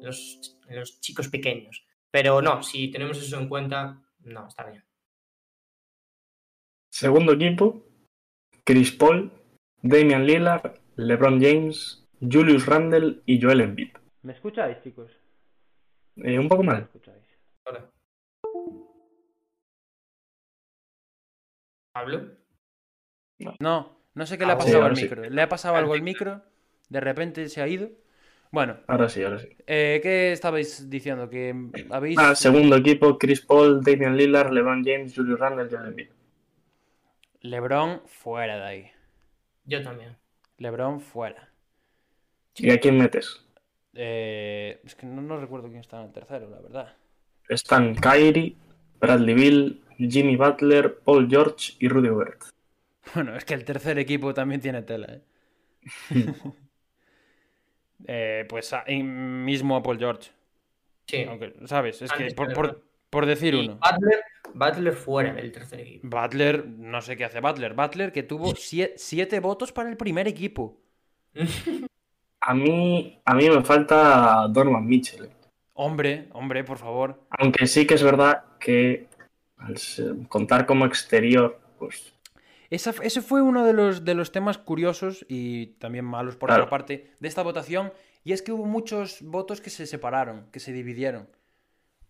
[0.00, 1.86] los, los chicos pequeños.
[2.10, 4.84] Pero no, si tenemos eso en cuenta, no, está bien.
[6.90, 7.86] Segundo equipo.
[8.64, 9.32] Chris Paul,
[9.82, 13.96] Damian Lillard, LeBron James, Julius Randle y Joel Embiid.
[14.22, 15.10] ¿Me escucháis, chicos?
[16.16, 16.82] Eh, un poco ¿Me mal.
[16.82, 17.24] escucháis?
[17.64, 17.90] Hola.
[21.92, 22.36] ¿Pablo?
[23.58, 25.02] No, no sé qué le ha Ah, pasado sí, al sí.
[25.02, 25.28] micro.
[25.28, 26.42] Le ha pasado algo al micro,
[26.88, 27.90] de repente se ha ido.
[28.52, 29.48] Bueno, Ahora sí, ahora sí.
[29.66, 31.30] eh, ¿qué estabais diciendo?
[31.30, 31.54] Que
[31.90, 32.18] habéis...
[32.18, 36.08] Ah, segundo equipo, Chris Paul, Damian Lillard, LeBron James, Julius Randle, Joel Embiid.
[37.42, 38.90] Lebron fuera de ahí.
[39.64, 40.16] Yo también.
[40.58, 41.48] Lebron fuera.
[42.56, 43.44] ¿Y a quién metes?
[43.94, 46.96] Eh, es que no, no recuerdo quién está en el tercero, la verdad.
[47.48, 48.56] Están Kyrie,
[49.00, 52.42] Bradley Bill, Jimmy Butler, Paul George y Rudy Gobert.
[53.14, 55.22] Bueno, es que el tercer equipo también tiene tela, ¿eh?
[58.06, 60.30] Eh, pues a- y mismo a Paul George.
[61.06, 61.24] Sí.
[61.28, 62.00] Aunque, ¿sabes?
[62.00, 62.28] Es que
[63.10, 63.78] por, decir Y uno.
[63.78, 64.20] Butler,
[64.54, 66.08] Butler fuera del tercer equipo.
[66.08, 67.74] Butler, no sé qué hace Butler.
[67.74, 70.78] Butler que tuvo sie- siete votos para el primer equipo.
[72.42, 75.26] A mí, a mí me falta Donovan Mitchell.
[75.26, 75.30] eh.
[75.74, 77.20] Hombre, hombre, por favor.
[77.38, 79.08] Aunque sí que es verdad que
[79.60, 79.76] al
[80.28, 82.12] contar como exterior, pues
[82.70, 86.64] Esa, ese fue uno de los, de los temas curiosos y también malos por Claro.
[86.64, 87.92] otra parte de esta votación.
[88.24, 91.28] Y es que hubo muchos votos que se separaron, que se dividieron.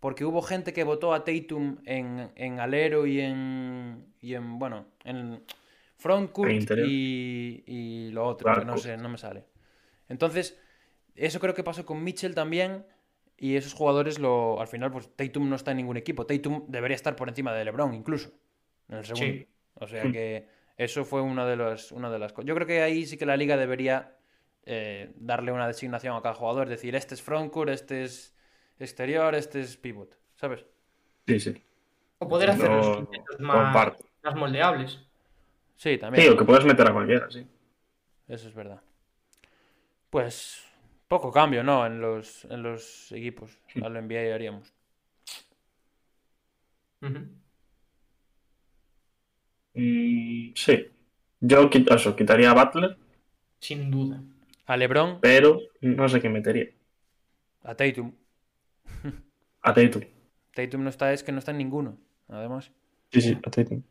[0.00, 4.86] porque hubo gente que votó a Tatum en, en alero y en, y en, bueno,
[5.04, 5.42] en
[5.98, 6.86] frontcourt En interior.
[6.88, 9.44] y, y lo otro, que no sé, no me sale.
[10.08, 10.58] Entonces,
[11.14, 12.86] eso creo que pasó con Mitchell también.
[13.42, 16.26] Y esos jugadores, lo, al final, pues Tatum no está en ningún equipo.
[16.26, 18.30] Tatum debería estar por encima de LeBron, incluso,
[18.90, 19.32] en el segundo.
[19.32, 19.48] Sí.
[19.76, 20.46] O sea que
[20.76, 22.46] eso fue una de, las una de las cosas.
[22.46, 24.14] Yo creo que ahí sí que la liga debería
[24.66, 26.64] eh, darle una designación a cada jugador.
[26.64, 28.36] Es decir, este es frontcourt, este es
[28.78, 30.18] exterior, este es pivot.
[30.34, 30.66] ¿Sabes?
[31.26, 31.64] Sí, sí.
[32.18, 35.00] O poder hacer No, los quintetos más, más moldeables.
[35.76, 36.26] Sí, también.
[36.26, 37.46] Sí, o que puedes meter a cualquiera, sí.
[38.28, 38.82] Eso es verdad.
[40.10, 40.69] Pues
[41.10, 41.84] poco cambio, ¿no?
[41.86, 43.58] En los, en los equipos.
[43.82, 44.72] A lo NBA haríamos.
[49.74, 50.86] Mm, sí.
[51.40, 52.96] Yo quit- eso, quitaría a Butler,
[53.60, 54.22] Sin duda.
[54.66, 56.68] A LeBron, pero no sé qué metería.
[57.64, 58.12] a Tatum.
[59.62, 60.02] A Tatum.
[60.54, 62.70] Tatum no está, es que no está en ninguno, además.
[63.12, 63.82] Sí, sí, a Tatum.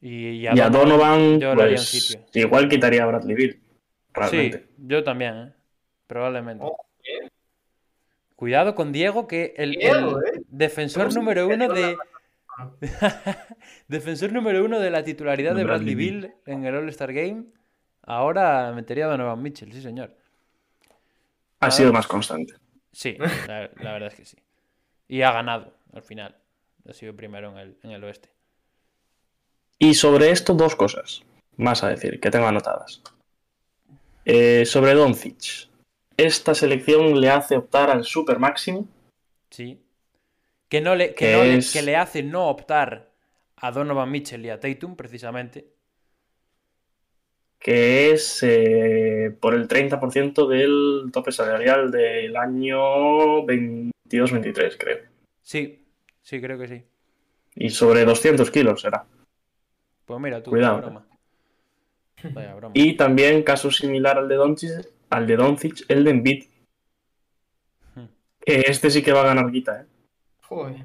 [0.00, 2.24] Y, y Y a Donovan, yo lo haría en pues sitio.
[2.34, 3.60] igual quitaría a Bradley Bill.
[4.12, 4.58] Realmente.
[4.58, 5.52] Sí, yo también, ¿eh?
[6.12, 6.66] Probablemente.
[8.36, 10.42] Cuidado con Diego, que el, Diego, el ¿eh?
[10.48, 11.96] defensor número uno de.
[13.88, 17.44] defensor número uno de la titularidad de Bradley Bradley Bill en el All-Star Game.
[18.02, 20.14] Ahora metería a Donovan Mitchell, sí, señor.
[21.60, 22.56] Ha sido más constante.
[22.92, 23.16] Sí,
[23.48, 24.36] la, la verdad es que sí.
[25.08, 26.36] Y ha ganado al final.
[26.86, 28.28] Ha sido primero en el, en el oeste.
[29.78, 31.22] Y sobre esto, dos cosas
[31.56, 33.00] más a decir, que tengo anotadas.
[34.26, 35.71] Eh, sobre Doncic.
[36.16, 38.86] Esta selección le hace optar al super máximo.
[39.50, 39.80] Sí.
[40.68, 43.10] Que, no le, que, Que no le- que le hace no optar
[43.56, 45.66] a Donovan Mitchell y a Tatum, precisamente.
[47.58, 52.76] que es eh, por el 30% del tope salarial del año
[53.46, 54.98] 22-23, creo.
[55.42, 55.84] Sí,
[56.22, 56.82] sí, creo que sí.
[57.54, 59.04] Y sobre 200 kilos será.
[60.04, 61.06] Pues mira tú, Cuidado, vaya broma.
[62.34, 62.72] Vaya broma.
[62.74, 66.44] Y también, caso similar al de Doncic, al de Doncic, el de Embiid.
[67.94, 68.06] Hmm.
[68.44, 69.86] Que este sí que va a ganar guita, ¿eh?
[70.42, 70.84] Joder.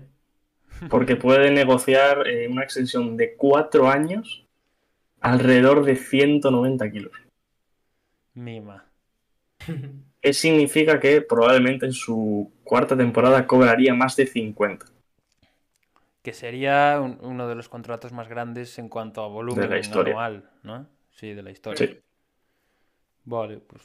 [0.89, 4.45] porque puede negociar eh, una extensión de 4 años
[5.21, 7.11] alrededor de 190 kilos.
[8.35, 8.85] Mima.
[10.21, 14.85] Que significa que probablemente en su cuarta temporada cobraría más de 50.
[16.21, 19.79] Que sería un- uno de los contratos más grandes en cuanto a volumen De la
[19.79, 20.11] historia.
[20.13, 20.87] anual, ¿no?
[21.09, 21.87] Sí, de la historia.
[21.87, 21.99] Sí.
[23.25, 23.81] Vale, pues,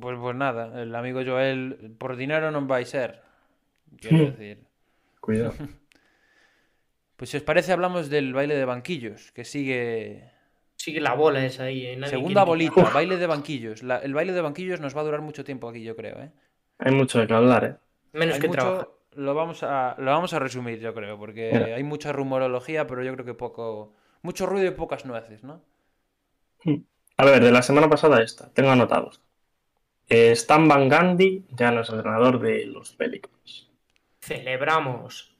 [0.00, 3.20] pues, pues nada, el amigo Joel, por dinero no va a ser.
[4.00, 4.64] Quiero decir.
[5.20, 5.54] Cuidado.
[7.16, 10.32] Pues si os parece, hablamos del baile de banquillos, que sigue.
[10.74, 11.86] Sigue la bola esa ahí.
[11.86, 13.84] eh, nadie Segunda quiere bolita, baile de banquillos.
[13.84, 16.32] La- el baile de banquillos nos va a durar mucho tiempo aquí, yo creo, ¿eh?
[16.78, 17.76] Hay mucho de que hablar, ¿eh?
[18.14, 18.88] Menos Hay que mucho- trabajar.
[19.14, 21.76] Lo vamos, a, lo vamos a resumir, yo creo, porque Mira.
[21.76, 23.94] hay mucha rumorología, pero yo creo que poco.
[24.22, 25.62] Mucho ruido y pocas nueces, ¿no?
[27.16, 29.20] A ver, de la semana pasada esta, tengo anotados.
[30.08, 33.70] Eh, Stan Van Gundy ya no es entrenador de los Pelicans.
[34.20, 35.34] Celebramos.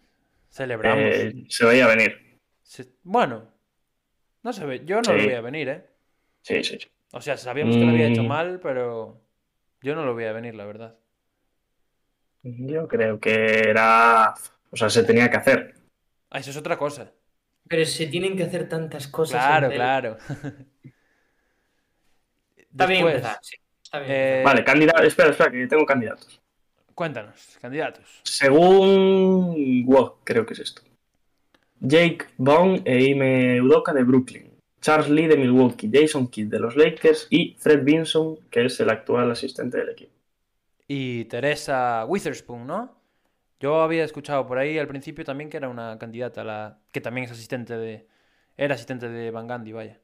[0.51, 1.05] Celebramos.
[1.05, 2.41] Eh, se veía venir.
[2.63, 3.51] Se- Bueno,
[4.43, 4.85] no se ve.
[4.85, 5.13] Yo no Sí.
[5.13, 5.87] lo voy a venir, ¿eh?
[6.43, 6.89] Sí, sí, sí.
[7.13, 8.29] O sea, sabíamos que lo había hecho Mm.
[8.29, 9.21] mal, pero
[9.83, 10.97] yo no lo voy a venir, la verdad.
[12.43, 13.35] Yo creo que
[13.69, 14.35] era.
[14.71, 15.75] O sea, se tenía que hacer.
[16.31, 17.13] Ah, eso es otra cosa.
[17.69, 19.43] Pero se tienen que hacer tantas cosas.
[19.47, 20.17] Claro, claro.
[22.57, 23.57] Está bien Después, empezar, sí.
[23.95, 24.13] Está bien.
[24.13, 24.43] eh.
[24.45, 25.03] Vale, candidato.
[25.03, 26.41] Espera, espera, que tengo candidatos.
[26.95, 28.21] Cuéntanos, candidatos.
[28.23, 30.83] Según WOC, creo que es esto.
[31.81, 34.51] Jake Vaughn e Ime Udoka de Brooklyn.
[34.81, 35.91] Charles Lee de Milwaukee.
[35.93, 37.27] Jason Kidd de los Lakers.
[37.31, 40.13] Y Fred Vinson, que es el actual asistente del equipo.
[40.87, 43.01] Y Teresa Witherspoon, ¿no?
[43.61, 47.01] Yo había escuchado por ahí al principio también que era una candidata, a la que
[47.01, 48.07] también es asistente de.
[48.57, 50.01] Era asistente de Van Gundy, vaya.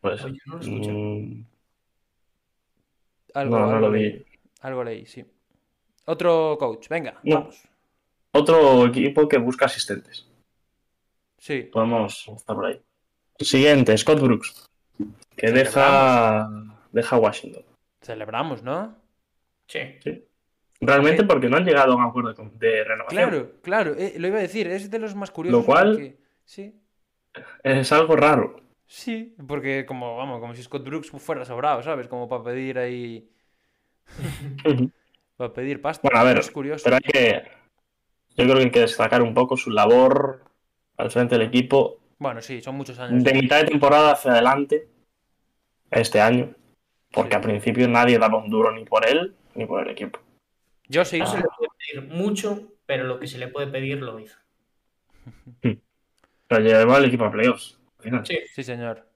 [0.00, 0.90] Pues, Oye, no lo escuché.
[0.92, 1.46] mm,
[3.34, 4.24] Algo, no, no algo lo leí.
[4.60, 5.24] Algo leí, sí.
[6.06, 7.36] Otro coach, venga, No.
[7.40, 7.62] vamos.
[8.32, 10.26] Otro equipo que busca asistentes.
[11.38, 12.80] Sí, Podemos estar por ahí.
[13.38, 14.70] Siguiente, Scott Brooks.
[15.36, 16.48] Que deja,
[16.92, 17.64] deja Washington.
[18.00, 18.96] celebramos, ¿no?
[19.66, 19.80] Sí.
[20.80, 23.28] Realmente porque no han llegado a un acuerdo de- de renovación.
[23.30, 25.60] Claro, claro, eh, lo iba a decir, es de los más curiosos.
[25.60, 26.74] Lo cual- porque- Sí,
[27.62, 28.56] Es algo raro.
[28.86, 32.08] Sí, porque como, vamos, como si Scott Brooks fuera sobrado, ¿sabes?
[32.08, 33.28] Como para pedir ahí,
[35.36, 36.00] para pedir pasta.
[36.08, 36.84] Bueno, a ver, es curioso.
[36.84, 37.42] Pero hay que.
[38.36, 40.44] Yo creo que hay que destacar un poco su labor
[40.96, 43.22] al frente del equipo Bueno, sí, son muchos años.
[43.22, 44.88] de mitad de temporada hacia adelante
[45.90, 46.54] este año.
[47.12, 47.36] Porque Sí.
[47.36, 50.18] al principio nadie daba un duro ni por él ni por el equipo.
[50.88, 54.00] Yo sí, No se le puede pedir mucho pero lo que se le puede pedir
[54.02, 54.36] lo hizo.
[56.48, 57.78] Pero lleva el equipo a playoffs.
[58.02, 58.26] Final.
[58.26, 59.08] Sí, Sí, señor.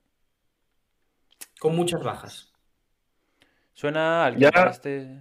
[1.60, 2.52] con muchas bajas.
[3.74, 5.20] ¿Suena alguien Ya- para este...?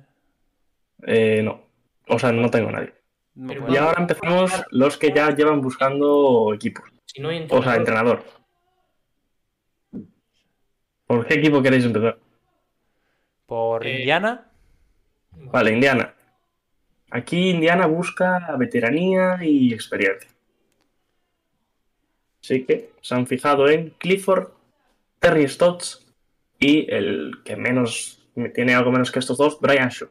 [1.07, 1.61] Eh, no.
[2.07, 2.93] O sea, no tengo a nadie.
[3.35, 6.89] No, Y ahora empezamos los que ya llevan buscando equipos.
[7.05, 8.23] Si no hay O sea, entrenador, entrenador.
[11.07, 12.17] ¿Por qué equipo queréis empezar?
[13.45, 14.49] ¿Por Eh, Indiana?
[15.31, 16.13] Vale, Indiana.
[17.11, 20.29] Aquí Indiana busca veteranía y experiencia.
[22.45, 24.49] Así que se han fijado en Clifford,
[25.19, 26.05] Terry Stotts
[26.59, 28.19] y el que menos
[28.53, 30.07] tiene algo menos que estos dos, Brian Shaw.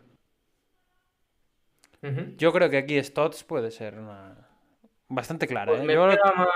[2.36, 4.34] Yo creo que aquí Stotts puede ser una...
[5.08, 5.84] Bastante clara, Pues ¿eh?
[5.84, 6.48] me Yo- queda más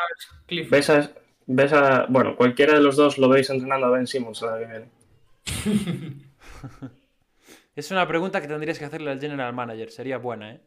[0.46, 0.70] Clifford.
[0.72, 1.10] ¿Ves a,
[1.46, 4.66] ves a- bueno, cualquiera de los dos lo veis entrenando a Ben Simmons la que
[4.66, 6.18] viene?
[7.76, 9.90] Es una pregunta que tendrías que hacerle al general manager.
[9.92, 10.60] Sería buena, ¿eh?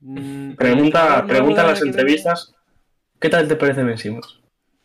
[0.00, 2.54] Mm, Pregunta, pregunta en las entrevistas,
[3.20, 4.40] ¿qué tal te parece Ben Simmons?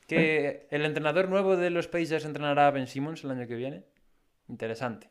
[0.08, 3.84] Que el entrenador nuevo de los Pacers entrenará a Ben Simmons el año que viene.
[4.50, 5.10] Interesante.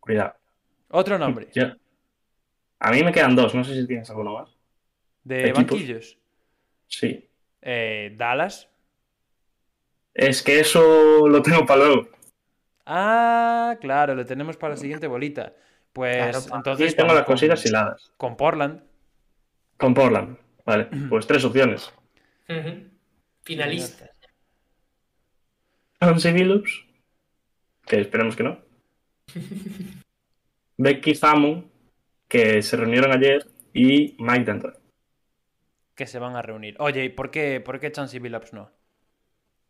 [0.00, 0.34] Cuidado.
[0.90, 1.48] Otro nombre.
[1.52, 1.76] Ya.
[2.78, 4.56] A mí me quedan dos, no sé si tienes alguno más.
[5.24, 5.56] De Equipos.
[5.58, 6.18] banquillos.
[6.88, 7.28] Sí.
[7.60, 8.68] Eh, Dallas.
[10.14, 12.08] Es que eso lo tengo para luego.
[12.84, 15.54] Ah, claro, lo tenemos para la siguiente bolita.
[15.92, 18.12] Pues Claro, entonces Aquí tengo las cositas hiladas.
[18.16, 18.82] con Portland.
[19.76, 20.36] Con Portland.
[20.64, 21.92] Vale, pues tres opciones.
[23.44, 24.10] Finalistas.
[27.86, 28.58] Que esperemos que no.
[30.76, 31.70] Becky Hammond,
[32.28, 34.74] que se reunieron ayer, y Mike D'Antoni.
[35.94, 36.76] que se van a reunir.
[36.78, 38.70] Oye, ¿y por qué, por qué Chansey Billups no?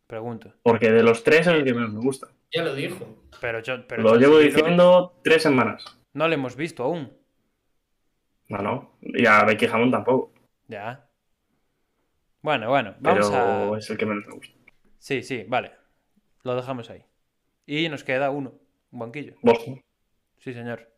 [0.07, 0.53] Pregunto.
[0.63, 2.27] Porque de los tres es el que menos me gusta.
[2.51, 3.07] Ya lo dijo.
[3.39, 5.97] Pero yo, pero Lo llevo Billups diciendo tres semanas.
[6.13, 7.11] No lo hemos visto aún.
[8.49, 8.97] No, no.
[9.01, 10.32] Y a Becky Hammond tampoco.
[10.67, 11.07] Ya.
[12.41, 13.77] Bueno, bueno, vamos Pero a.
[13.77, 14.53] es el que menos me gusta.
[14.99, 15.71] Sí, sí, vale.
[16.43, 17.03] Lo dejamos ahí.
[17.65, 18.53] Y nos queda uno,
[18.91, 19.35] un banquillo.
[19.41, 19.81] Boston.
[20.39, 20.89] Sí, señor.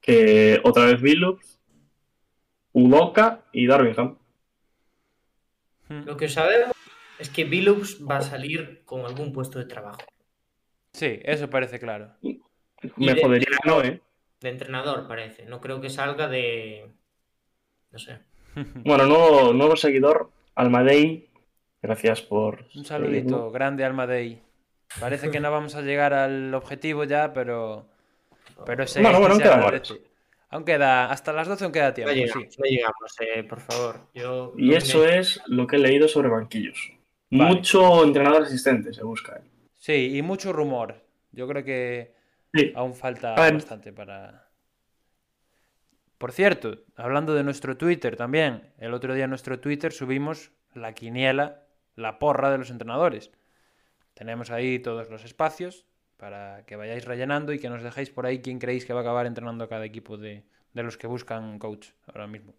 [0.00, 1.60] Que otra vez Billups,
[2.72, 4.18] Udoka y Darvingham.
[5.88, 6.04] Hmm.
[6.04, 6.72] Lo que sabemos
[7.18, 10.00] es que Billups va a salir con algún puesto de trabajo.
[10.92, 12.12] Sí, eso parece claro.
[12.96, 14.00] Me de- jodería no, ¿eh?
[14.40, 15.44] De entrenador, parece.
[15.46, 16.92] No creo que salga de.
[17.92, 18.18] No sé.
[18.84, 21.28] Bueno, nuevo, nuevo seguidor, Almadei.
[21.82, 22.66] Gracias por.
[22.74, 24.40] Un saludito grande al Madei.
[24.98, 27.86] Parece que no vamos a llegar al objetivo ya, pero.
[28.64, 29.94] Pero ese Bueno, bueno, se aún quedan agradece.
[30.48, 31.10] Aún queda.
[31.10, 32.60] Hasta las 12 aún queda No tiempo, llegamos, sí.
[32.60, 34.00] no llegamos, eh, por favor.
[34.14, 36.92] Yo, Y no eso me- es lo que he leído sobre banquillos.
[37.30, 37.54] Vale.
[37.54, 39.36] Mucho entrenador asistente se busca.
[39.36, 39.42] ¿eh?
[39.74, 40.94] Sí, y mucho rumor.
[41.32, 42.14] Yo creo que
[42.54, 42.72] Sí.
[42.74, 44.45] aún falta bastante para.
[46.18, 50.94] Por cierto, hablando de nuestro Twitter también, el otro día en nuestro Twitter subimos la
[50.94, 51.62] quiniela,
[51.94, 53.30] la porra de los entrenadores.
[54.14, 55.84] Tenemos ahí todos los espacios
[56.16, 59.02] para que vayáis rellenando y que nos dejéis por ahí quién creéis que va a
[59.02, 62.54] acabar entrenando cada equipo de, de los que buscan coach ahora mismo.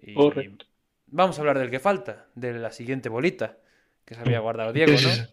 [0.00, 0.66] Y Correcto.
[1.06, 3.58] vamos a hablar del que falta, de la siguiente bolita
[4.04, 5.26] que se había guardado Diego, ¿no?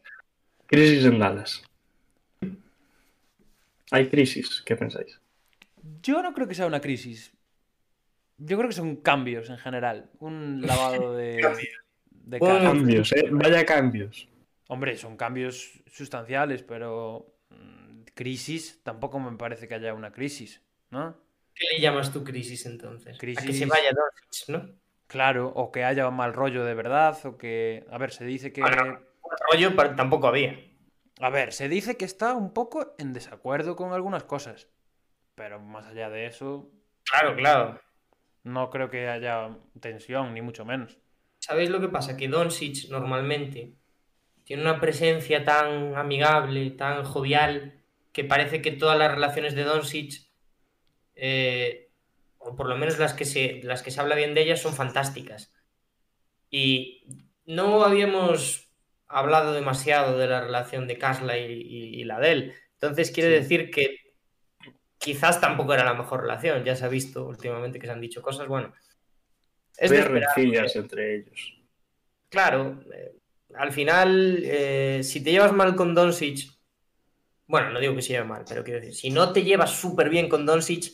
[0.68, 1.64] Crisis en Dallas.
[3.90, 5.19] Hay crisis, ¿qué pensáis?
[6.01, 7.34] Yo no creo que sea una crisis.
[8.38, 10.10] Yo creo que son cambios en general.
[10.19, 11.41] Un lavado de,
[12.10, 12.61] de cara.
[12.64, 13.27] Cambios, ¿eh?
[13.31, 14.30] Vaya cambios.
[14.68, 20.61] Hombre, son cambios sustanciales, pero mm, crisis tampoco me parece que haya una crisis,
[20.91, 21.18] ¿no?
[21.56, 23.18] ¿Qué le llamas tu crisis entonces?
[23.18, 23.89] A que Crisis- se vaya
[24.47, 24.69] ¿no?
[25.07, 27.84] Claro, o que haya mal rollo de verdad, o que...
[27.89, 28.61] A ver, se dice que...
[28.61, 29.01] Ahora-
[29.51, 30.60] Rollo tampoco había.
[31.19, 34.68] A ver, se dice que está un poco en desacuerdo con algunas cosas,
[35.40, 36.70] pero más allá de eso,
[37.06, 37.82] Claro, claro.
[38.44, 40.98] no creo que haya tensión, ni mucho menos.
[41.40, 42.18] ¿Sabéis lo que pasa?
[42.18, 43.72] Que Doncic normalmente
[44.44, 50.28] tiene una presencia tan amigable, tan jovial, que parece que todas las relaciones de Doncic,
[51.16, 51.90] eh,
[52.40, 54.74] o por lo menos las que, se, las que se habla bien de ellas, son
[54.76, 55.53] fantásticas.
[56.49, 58.70] Y no habíamos
[59.07, 62.53] hablado demasiado de la relación de Kasla y, y- y la de él.
[62.74, 63.36] Entonces quiere Sí.
[63.44, 63.98] decir que
[64.99, 66.63] quizás tampoco era la mejor relación.
[66.63, 68.47] Ya se ha visto últimamente que se han dicho cosas.
[68.47, 68.73] Bueno,
[69.77, 71.55] es rencillas entre ellos.
[72.30, 73.15] Claro, eh,
[73.55, 76.51] al final, eh, si te llevas mal con Doncic,
[77.47, 80.09] bueno, no digo que se lleve mal, pero quiero decir, si no te llevas súper
[80.09, 80.93] bien con Doncic,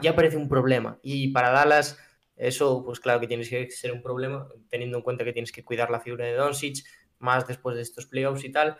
[0.00, 0.98] ya parece un problema.
[1.02, 1.98] Y para Dallas,
[2.36, 5.64] eso, pues claro que tienes que ser un problema, teniendo en cuenta que tienes que
[5.64, 6.84] cuidar la figura de Doncic,
[7.18, 8.76] más después de estos playoffs y tal.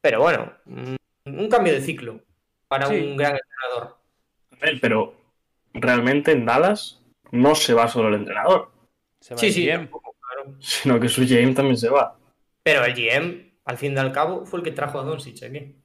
[0.00, 0.96] Pero bueno, mm,
[1.26, 2.24] un cambio de ciclo.
[2.70, 2.94] Para Sí.
[2.94, 3.98] un gran entrenador.
[4.52, 5.14] A ver, pero
[5.74, 7.02] realmente en Dallas
[7.32, 8.70] no se va solo el entrenador,
[9.20, 9.78] Se va Sí, el sí, GM.
[9.84, 10.54] tampoco, claro.
[10.60, 12.16] sino que su GM también se va.
[12.62, 15.76] Pero el GM, al fin y al cabo, fue el que trajo a Doncic aquí.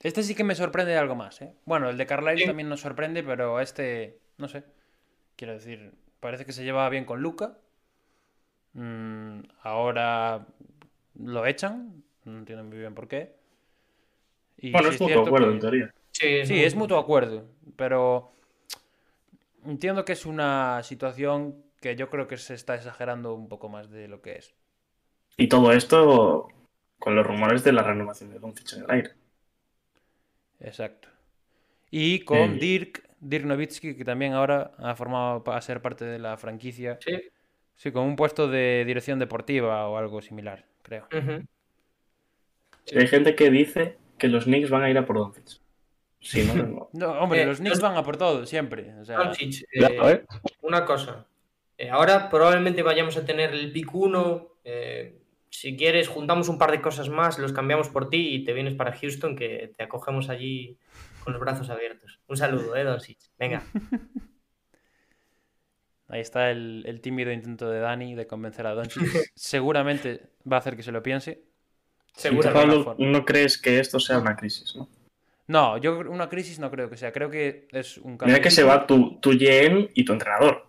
[0.00, 1.54] Este sí que me sorprende de algo más, ¿eh?
[1.64, 2.46] Bueno, el de Carlisle Sí.
[2.46, 4.64] también nos sorprende, pero este, no sé.
[5.36, 7.58] Quiero decir, parece que se llevaba bien con Luca.
[8.72, 10.46] Mm, ahora
[11.14, 12.02] lo echan.
[12.24, 13.37] No entiendo muy bien por qué.
[14.58, 15.94] Y Bueno, sí es mutuo acuerdo que- en teoría.
[16.12, 17.44] Sí, Sí, es mutuo acuerdo,
[17.76, 18.32] pero
[19.64, 23.88] entiendo que es una situación que yo creo que se está exagerando un poco más
[23.90, 24.54] de lo que es.
[25.36, 26.48] Y todo esto
[26.98, 29.10] con los rumores de la renovación de Doncic en el aire.
[30.60, 31.08] Exacto.
[31.90, 32.58] Y con Eh.
[32.60, 36.98] Dirk, Dirk Nowitzki, que también ahora ha formado a ser parte de la franquicia.
[37.00, 37.16] Sí.
[37.76, 41.06] Sí, con un puesto de dirección deportiva o algo similar, creo.
[42.96, 45.60] Hay gente que dice que los Knicks van a ir a por Doncic.
[46.20, 46.90] Si no, no.
[46.92, 48.94] No, hombre, Eh, los Knicks van a por todo, siempre.
[49.00, 50.24] O sea, Doncic, eh, ¿eh?
[50.62, 51.26] una cosa.
[51.76, 54.48] Eh, ahora probablemente vayamos a tener el pick 1.
[55.50, 58.74] si quieres, juntamos un par de cosas más, los cambiamos por ti y te vienes
[58.74, 60.76] para Houston, que te acogemos allí
[61.28, 62.20] con los brazos abiertos.
[62.26, 63.18] Un saludo, eh, Doncic.
[63.38, 63.62] Venga.
[66.08, 69.02] ahí está el, el tímido intento de Dani de convencer a Doncic.
[69.34, 71.42] Seguramente va a hacer que se lo piense.
[72.18, 72.52] Seguro.
[72.52, 74.88] Pablo, no crees que esto sea una crisis, ¿no?
[75.46, 77.12] No, yo creo- una crisis no creo que sea.
[77.12, 80.12] Creo que es un cambio Mira de que se va tu, tu GM y tu
[80.12, 80.66] entrenador.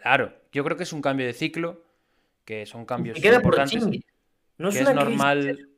[0.00, 1.82] Claro, yo creo que es un cambio de ciclo,
[2.44, 3.82] que son cambios Y queda por importantes.
[3.82, 4.04] Chingis.
[4.58, 5.68] No es que es crisis, normal.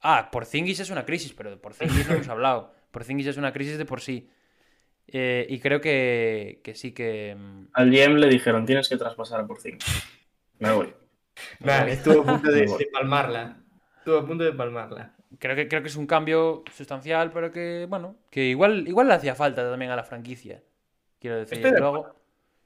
[0.00, 2.72] Ah, por Zingis es una crisis, pero de por Zingis no hemos hablado.
[2.90, 4.28] Por Zingis es una crisis de por sí.
[5.08, 7.36] Eh, y creo que, que sí que.
[7.38, 9.78] mm, Al GM le dijeron, tienes que traspasar a por 5.
[10.58, 10.92] Me voy.
[11.60, 13.58] Vale, estuvo a punto de palmarla.
[14.06, 15.10] Estuvo a punto de palmarla.
[15.40, 19.14] Creo que, creo que es un cambio sustancial, pero que, bueno, que igual, igual le
[19.14, 20.62] hacía falta también a la franquicia.
[21.18, 22.14] Quiero decir, Estoy de luego.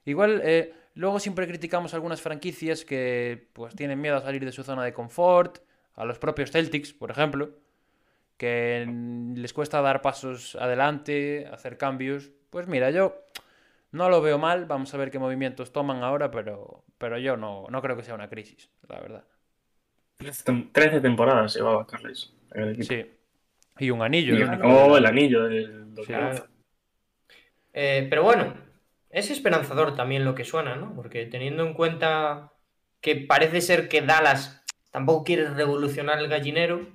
[0.04, 4.62] Igual, eh, luego siempre criticamos algunas franquicias que pues tienen miedo a salir de su
[4.64, 5.60] zona de confort,
[5.94, 7.52] a los propios Celtics, por ejemplo,
[8.36, 8.86] que
[9.34, 12.30] les cuesta dar pasos adelante, hacer cambios.
[12.50, 13.14] Pues mira, yo
[13.92, 17.66] no lo veo mal, vamos a ver qué movimientos toman ahora, pero, pero yo no,
[17.70, 19.24] no creo que sea una crisis, la verdad.
[20.20, 22.32] 13 tem- 13 temporadas llevaba Carles.
[22.80, 23.06] Sí.
[23.78, 24.34] Y un anillo.
[24.34, 26.42] Y que- el anillo del 2011.
[27.72, 28.54] Eh, pero bueno,
[29.08, 30.94] es esperanzador también lo que suena, ¿no?
[30.94, 32.52] Porque teniendo en cuenta
[33.00, 36.86] que parece ser que Dallas tampoco quiere revolucionar el gallinero,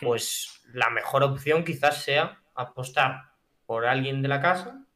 [0.00, 3.32] pues la mejor opción quizás sea apostar
[3.66, 4.86] por alguien de la casa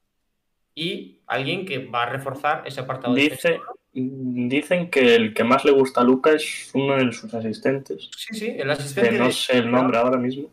[0.75, 3.79] y alguien que va a reforzar ese apartado Dice, defensivo.
[3.95, 8.11] Dicen que el que más le gusta a Luca es uno de sus asistentes.
[8.17, 10.51] Sí, sí, el Que asistente no de- sé el nombre ahora mismo.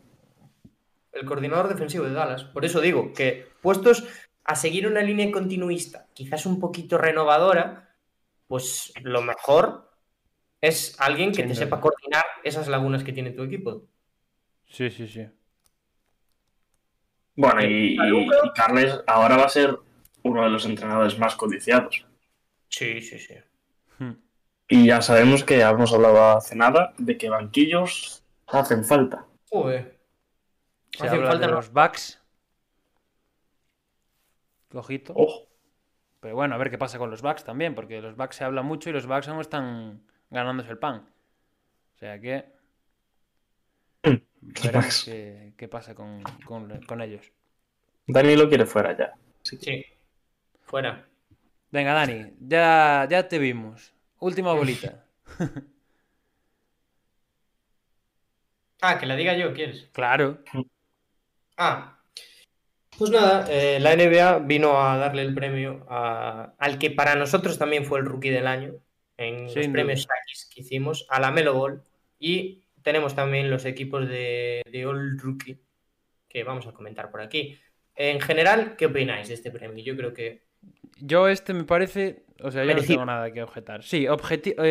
[1.12, 2.44] el coordinador defensivo de Dallas.
[2.44, 4.04] Por eso digo que puestos
[4.44, 7.94] a seguir una línea continuista, quizás un poquito renovadora,
[8.48, 9.90] pues lo mejor
[10.60, 13.84] es alguien que te sepa coordinar esas lagunas que tiene tu equipo.
[14.66, 15.26] Sí, sí, sí.
[17.36, 19.76] Bueno, y, y Carles ahora va a ser
[20.22, 22.06] uno de los entrenadores más codiciados.
[22.72, 23.34] Sí, sí, sí.
[23.98, 24.12] Hmm.
[24.68, 29.26] Y ya sabemos que hemos hablado hace nada de que banquillos hacen falta.
[29.50, 29.98] Joder.
[30.96, 32.18] Se Hacen habla falta de no- los backs.
[34.74, 35.12] Ojito.
[35.14, 35.48] Ojo,
[36.20, 38.62] Pero bueno, a ver qué pasa con los backs también, porque los backs se habla
[38.62, 41.06] mucho y los backs aún están ganándose el pan.
[41.94, 42.46] O sea que.
[44.02, 45.04] Veremos Bucks.
[45.04, 47.30] qué, qué pasa con, con- con ellos.
[48.06, 49.12] Dani lo quiere fuera ya.
[49.42, 49.84] Sí.
[50.64, 51.06] Fuera.
[51.72, 53.92] Venga, Dani, ya, ya te vimos.
[54.20, 55.04] Última bolita.
[58.84, 59.88] Ah, que la diga yo, ¿quieres?
[59.92, 60.40] Claro.
[61.56, 62.00] Ah,
[62.98, 67.58] pues nada, eh, la NBA vino a darle el premio a- al que para nosotros
[67.58, 68.74] también fue el rookie del año
[69.16, 71.84] en los premios Takis que hicimos, a la Melo Ball.
[72.18, 75.60] Y tenemos también los equipos de, de All Rookie
[76.28, 77.56] que vamos a comentar por aquí.
[77.94, 79.84] En general, ¿qué opináis de este premio?
[79.84, 80.42] Yo creo que
[80.98, 82.24] Yo este me parece.
[82.40, 83.82] O sea, yo no tengo nada que objetar.
[83.82, 84.62] Sí, objetivo.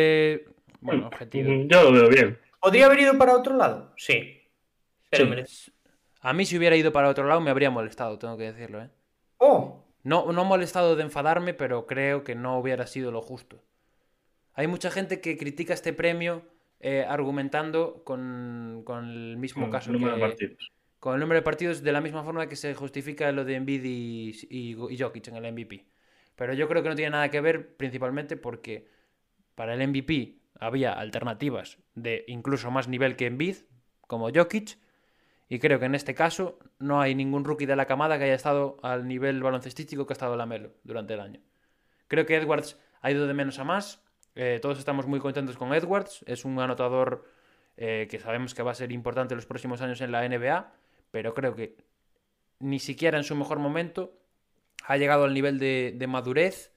[0.80, 1.50] bueno, objetivo.
[1.50, 2.38] Mm, Yo lo veo bien.
[2.60, 4.40] podría haber ido para otro lado, sí,
[5.10, 5.30] pero Sí.
[5.30, 5.72] merece-
[6.20, 8.90] A mí si hubiera ido para otro lado me habría molestado, tengo que decirlo, ¿eh?
[9.38, 13.62] Oh, No, no molestado de enfadarme, pero creo que no hubiera sido lo justo.
[14.54, 16.42] Hay mucha gente que critica este premio
[16.80, 20.72] eh, argumentando con, con el mismo Con caso el número que- de partidos.
[20.98, 23.84] con el número de partidos de la misma forma que se justifica lo de Embiid
[23.84, 25.84] y, y, y Jokic en el MVP.
[26.42, 28.88] Pero yo creo que no tiene nada que ver principalmente porque
[29.54, 33.58] para el MVP había alternativas de incluso más nivel que Embiid,
[34.08, 34.76] como Jokic,
[35.48, 38.34] Y creo que en este caso no hay ningún rookie de la camada que haya
[38.34, 41.40] estado al nivel baloncestístico que ha estado Lamelo durante el año.
[42.08, 44.02] Creo que Edwards ha ido de menos a más.
[44.34, 46.24] Eh, todos estamos muy contentos con Edwards.
[46.26, 47.24] Es un anotador
[47.76, 50.72] eh, que sabemos que va a ser importante en los próximos años en la NBA,
[51.12, 51.76] pero creo que
[52.58, 54.18] ni siquiera en su mejor momento
[54.86, 56.72] ha llegado al nivel de, de madurez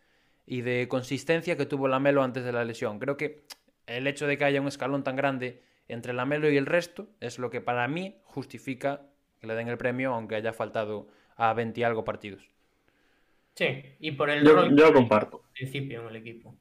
[0.46, 3.00] y de consistencia que tuvo Lamelo antes de la lesión.
[3.00, 3.46] Creo que
[3.88, 7.40] el hecho de que haya un escalón tan grande entre Lamelo y el resto es
[7.40, 9.02] lo que para mí justifica
[9.40, 12.48] que le den el premio, aunque haya faltado a 20 y algo partidos.
[13.56, 13.68] Sí,
[14.00, 15.42] y por el Yo, rol yo lo comparto.
[15.46, 16.56] al principio en el equipo.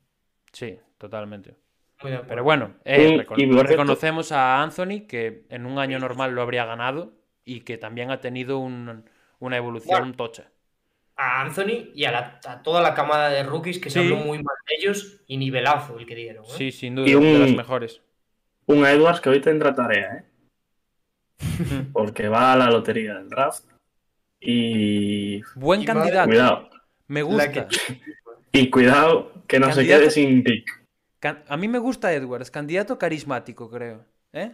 [0.53, 1.57] Sí, totalmente.
[2.01, 5.99] Pero bueno, eh, Y- recono- y por cierto- reconocemos a Anthony que en un año
[5.99, 7.15] normal lo habría ganado
[7.45, 9.09] y que también ha tenido un-
[9.39, 10.15] una evolución Bueno.
[10.17, 10.51] tocha.
[11.17, 14.05] A Anthony y a, la- a toda la camada de rookies que se Sí.
[14.05, 16.45] habló muy mal de ellos y nivelazo el que dieron.
[16.45, 16.49] ¿eh?
[16.57, 18.01] Sí, sin duda, Y de un- las mejores.
[18.67, 20.25] Un Edwards que hoy tendrá tarea, ¿eh?
[21.93, 23.65] Porque va a la lotería del draft.
[24.41, 26.29] Y Buen Y candidato.
[26.29, 26.71] cuidado.
[27.09, 27.51] Me gusta.
[27.51, 27.67] que-
[28.53, 30.67] Y cuidado que no se quede sin pick.
[31.21, 34.05] Can- A mí me gusta Edwards, candidato carismático, creo.
[34.33, 34.53] ¿Eh?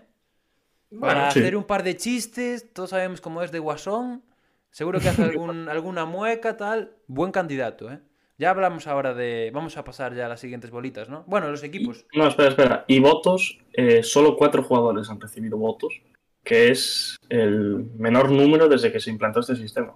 [0.91, 1.41] Bueno, Para sí.
[1.41, 4.23] hacer un par de chistes, todos sabemos cómo es de Guasón.
[4.71, 6.93] Seguro que hace algún, alguna mueca, tal.
[7.07, 8.01] Buen candidato, ¿eh?
[8.39, 9.51] Ya hablamos ahora de.
[9.53, 11.25] Vamos a pasar ya a las siguientes bolitas, ¿no?
[11.27, 12.07] Bueno, los equipos.
[12.15, 12.85] No, espera, espera.
[12.87, 16.01] Y votos, eh, solo cuatro jugadores han recibido votos,
[16.43, 19.95] que es el menor número desde que se implantó este sistema.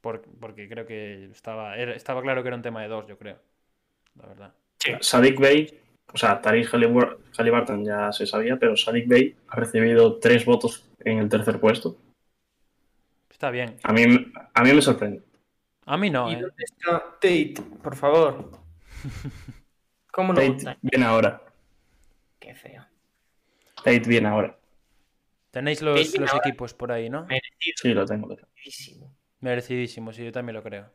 [0.00, 3.16] por- porque creo que estaba, era- estaba claro que era un tema de dos, yo
[3.18, 3.38] creo.
[4.16, 4.52] La verdad.
[5.00, 5.78] Sadik Bey,
[6.12, 10.88] o sea, Tariq Hallibur- Halliburton ya se sabía, pero Sadik Bey ha recibido tres votos
[11.04, 11.96] en el tercer puesto.
[13.42, 13.76] Está bien.
[13.82, 14.02] A mí,
[14.54, 15.20] a mí me sorprende.
[15.86, 16.40] A mí no, ¿Y ¿eh?
[16.42, 17.54] dónde está Tate?
[17.82, 18.52] Por favor.
[20.12, 20.40] ¿Cómo no?
[20.40, 21.42] Tate viene ahora.
[22.38, 22.86] Qué feo.
[23.78, 24.56] Tate viene ahora.
[25.50, 27.26] Tenéis los, los ahora- equipos por ahí, ¿no?
[27.26, 27.74] Merecido.
[27.82, 28.28] Sí, lo tengo.
[28.28, 29.12] merecidísimo.
[29.40, 30.88] Merecidísimo, sí, yo también lo creo.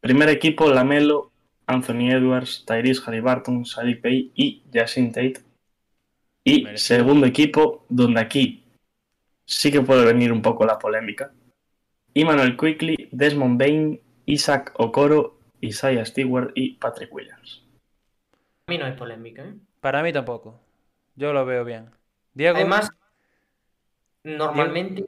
[0.00, 1.30] Primer equipo, Lamelo,
[1.66, 5.42] Anthony Edwards, Tyrese Halliburton, Sadik Bey y Jason Tate.
[6.42, 6.96] Y Merecido.
[7.04, 8.57] segundo equipo, donde aquí
[9.48, 11.32] sí que puede venir un poco la polémica.
[12.14, 17.64] Emmanuel Quickly, Desmond Bain, Isaac Okoro, Isaiah Stewart y Patrick Williams.
[18.66, 19.42] A mí no hay polémica.
[19.44, 19.54] ¿eh?
[19.80, 20.60] Para mí tampoco.
[21.16, 21.90] Yo lo veo bien.
[22.34, 22.56] Diego.
[22.58, 22.90] Además,
[24.22, 25.06] normalmente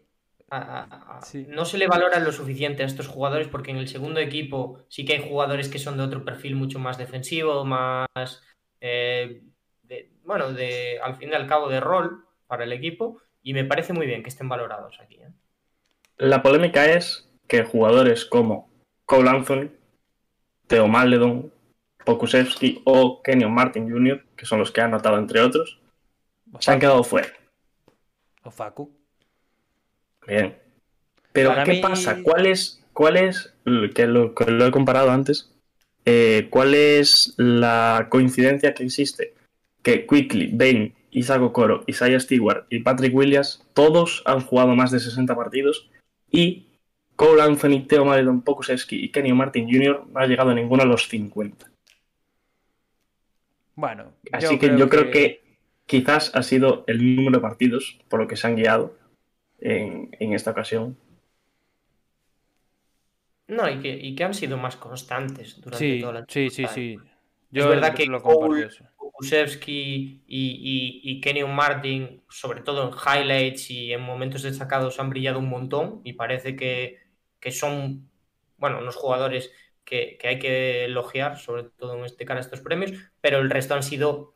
[0.48, 1.46] a- a- a- Sí.
[1.48, 5.04] no se le valora lo suficiente a estos jugadores porque en el segundo equipo sí
[5.04, 8.42] que hay jugadores que son de otro perfil mucho más defensivo, más,
[8.80, 9.42] eh,
[9.82, 13.64] de- bueno, de, al fin y al cabo de rol para el equipo y me
[13.64, 15.16] parece muy bien que estén valorados aquí.
[15.16, 15.28] ¿eh?
[16.18, 18.70] La polémica es que jugadores como
[19.06, 19.70] Cole Anthony,
[20.66, 21.52] Theo Maledon,
[22.04, 25.80] Pokusevski o Kenyon Martin Jr., que son los que han notado entre otros,
[26.58, 27.28] se han quedado fuera.
[28.42, 28.90] O Facu.
[30.26, 30.56] Bien.
[31.32, 32.18] Pero, Para ¿qué mí- pasa?
[32.22, 33.54] ¿Cuál es, cuál es
[33.94, 35.52] que, lo, que lo he comparado antes,
[36.04, 39.34] eh, cuál es la coincidencia que existe?
[39.82, 45.00] Que Quickly, Bain, Isaac Okoro, Isaiah Stewart y Patrick Williams, todos han jugado más de
[45.00, 45.90] 60 partidos
[46.30, 46.66] y
[47.16, 50.06] Cole Anthony, Theo Maledon, Pokusevski y Kenny Martin Jr.
[50.10, 51.70] no ha llegado a ninguno a los 50.
[53.74, 55.42] Bueno, Así que yo creo que
[55.86, 58.96] quizás ha sido el número de partidos por lo que se han guiado
[59.60, 60.96] en, en esta ocasión.
[63.48, 66.66] No, y que, y que han sido más constantes durante Sí, toda la sí, sí,
[66.68, 66.98] sí.
[67.02, 67.02] Es
[67.50, 68.84] Yo verdad que lo comparto Cole- eso.
[69.20, 75.50] Kukusevski y, Kenyon Martin, sobre todo en highlights y en momentos destacados, han brillado un
[75.50, 76.98] montón y parece que,
[77.50, 78.08] son,
[78.56, 79.52] bueno, unos jugadores
[79.84, 83.82] que, hay que elogiar, sobre todo en este cara estos premios, pero el resto han
[83.82, 84.32] sido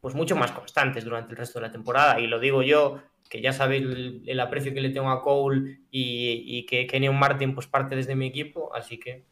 [0.00, 2.18] pues mucho más constantes durante el resto de la temporada.
[2.18, 3.00] Y lo digo yo,
[3.30, 3.84] que ya sabéis
[4.26, 8.16] el, aprecio que le tengo a Cole y, y que Kenyon Martin pues parte desde
[8.16, 9.24] mi equipo, así que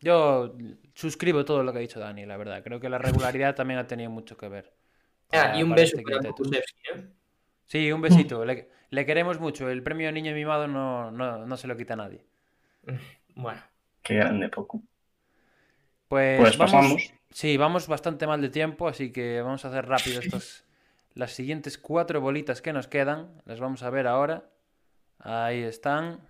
[0.00, 0.56] Yo
[0.94, 2.62] suscribo todo lo que ha dicho Dani, la verdad.
[2.62, 4.72] Creo que la regularidad también ha tenido mucho que ver.
[5.32, 7.08] Ah, y un beso este para ¿eh?
[7.66, 8.44] Sí, un besito.
[8.44, 9.68] Le, le queremos mucho.
[9.68, 12.24] El premio Niño Mimado no, no, no se lo quita a nadie.
[13.38, 13.60] Bueno.
[14.02, 14.80] Qué grande, poco.
[16.08, 17.12] Pues, Pues vamos, pasamos.
[17.30, 20.64] Sí, vamos bastante mal de tiempo, así que vamos a hacer rápido estos,
[21.14, 23.42] las siguientes cuatro bolitas que nos quedan.
[23.44, 24.48] Las vamos a ver ahora.
[25.18, 26.20] Ahí están.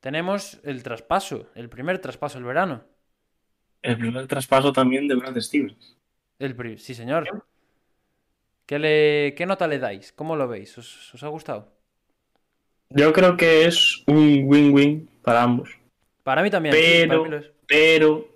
[0.00, 2.86] Tenemos el traspaso, el primer traspaso del verano.
[3.80, 5.96] El primer traspaso también de Brad Stevens.
[6.38, 7.30] El pri- sí, señor.
[8.66, 10.12] ¿Qué, le, ¿Qué nota le dais?
[10.12, 10.76] ¿Cómo lo veis?
[10.78, 11.62] ¿Os, os ha gustado?
[12.90, 15.70] Yo creo que es un win-win para ambos.
[16.22, 16.82] Para mí también.
[16.82, 17.52] sí, Pero, mí lo es.
[17.66, 18.26] pero,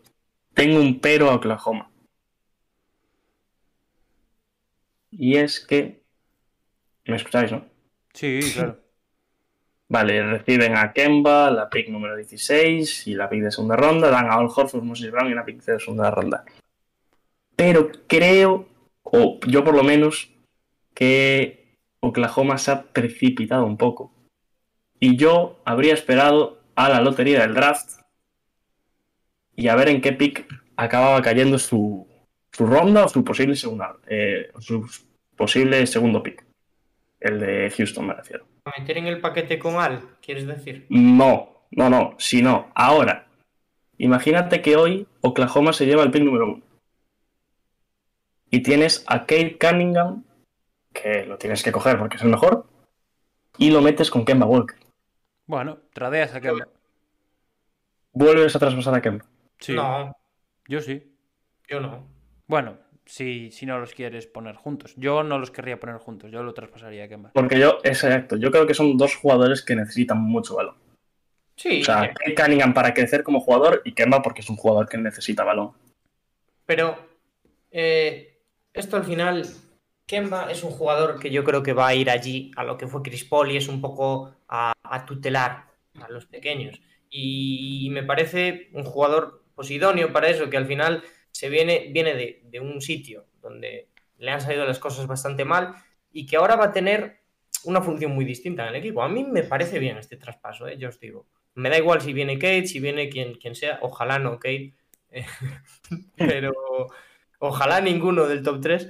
[0.55, 1.91] tengo un pero a Oklahoma.
[5.13, 6.03] Y es que
[7.07, 7.61] ¿Me escucháis, no?
[8.15, 8.80] Sí, claro.
[9.91, 14.27] Vale, reciben a Kemba, la pick número 16 y la pick de segunda ronda, dan
[14.27, 16.45] a Al Horford, Moses Brown y la pick de segunda ronda.
[17.57, 18.69] Pero creo,
[19.03, 20.31] o yo por lo menos,
[20.95, 24.13] que Oklahoma se ha precipitado un poco.
[25.01, 27.99] Y yo habría esperado a la lotería del draft
[29.57, 30.47] y a ver en qué pick
[30.77, 32.07] acababa cayendo su,
[32.53, 34.89] su ronda o su posible segunda, eh, su
[35.35, 36.45] posible segundo pick.
[37.19, 38.50] El de Houston, me refiero.
[38.65, 40.87] ¿A meter en el paquete con Al, quieres decir?
[40.91, 42.71] No, no, no, si no.
[42.75, 43.27] Ahora,
[43.99, 46.63] imagínate que hoy Oklahoma se lleva el pick número uno.
[48.51, 50.25] Y tienes a Kate Cunningham,
[50.93, 52.67] que lo tienes que coger porque es el mejor,
[53.59, 54.77] y lo metes con Kemba Walker.
[55.47, 56.67] Bueno, tradeas a Kemba.
[58.13, 59.25] Vuelves a traspasar a Kemba.
[59.59, 60.17] Sí, No,
[60.67, 61.15] yo sí.
[61.69, 62.07] yo no.
[62.47, 62.77] Bueno,
[63.11, 64.95] si, si no los quieres poner juntos.
[64.97, 67.33] Yo no los querría poner juntos, yo lo traspasaría a Kemba.
[67.35, 70.77] Porque yo, exacto, yo creo que son dos jugadores que necesitan mucho balón.
[71.57, 74.89] Sí, O sea, Kate Cunningham para crecer como jugador y Kemba porque es un jugador
[74.89, 75.73] que necesita balón.
[76.65, 76.97] pero
[77.73, 78.39] eh,
[78.73, 79.45] esto al final,
[80.07, 82.87] Kemba es un jugador que yo creo que va a ir allí a lo que
[82.87, 85.67] fue Chris Paul y es un poco a, a tutelar
[86.01, 86.81] a los pequeños.
[87.11, 92.15] Y me parece un jugador pues, idóneo para eso, que al final se viene, viene
[92.15, 93.89] de, de un sitio donde
[94.19, 95.75] le han salido las cosas bastante mal
[96.13, 97.21] y que ahora va a tener
[97.65, 99.03] una función muy distinta en el equipo.
[99.03, 100.79] A mí me parece bien este traspaso, ¿eh?
[100.79, 101.27] yo os digo.
[101.55, 104.73] Me da igual si viene Kate, si viene quien, quien sea, ojalá no Kate,
[105.11, 105.27] eh,
[106.17, 106.53] pero
[107.39, 108.89] ojalá ninguno del top 3,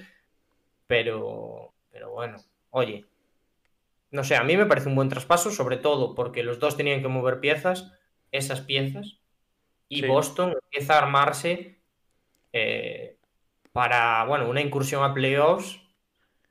[0.86, 2.36] pero, pero bueno,
[2.70, 3.06] oye,
[4.10, 7.00] no sé, a mí me parece un buen traspaso, sobre todo porque los dos tenían
[7.00, 7.92] que mover piezas,
[8.32, 9.20] esas piezas,
[9.88, 10.06] y Sí.
[10.06, 11.79] Boston empieza a armarse
[12.52, 13.16] eh,
[13.72, 15.80] para, bueno, una incursión a playoffs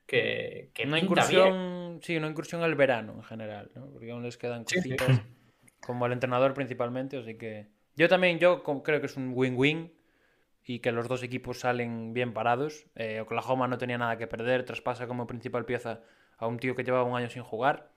[0.06, 1.44] que, que Una pinta bien.
[1.44, 3.90] incursión, sí, una incursión al verano en general, ¿no?
[3.90, 4.96] Porque aún les quedan Sí, sí.
[4.98, 5.22] cositas,
[5.80, 9.92] como al entrenador principalmente, así que yo también, yo creo que es un win-win
[10.64, 12.86] y que los dos equipos salen bien parados.
[12.94, 16.02] Eh, Oklahoma no tenía nada que perder, traspasa como principal pieza
[16.38, 17.92] a un tío que llevaba un año sin jugar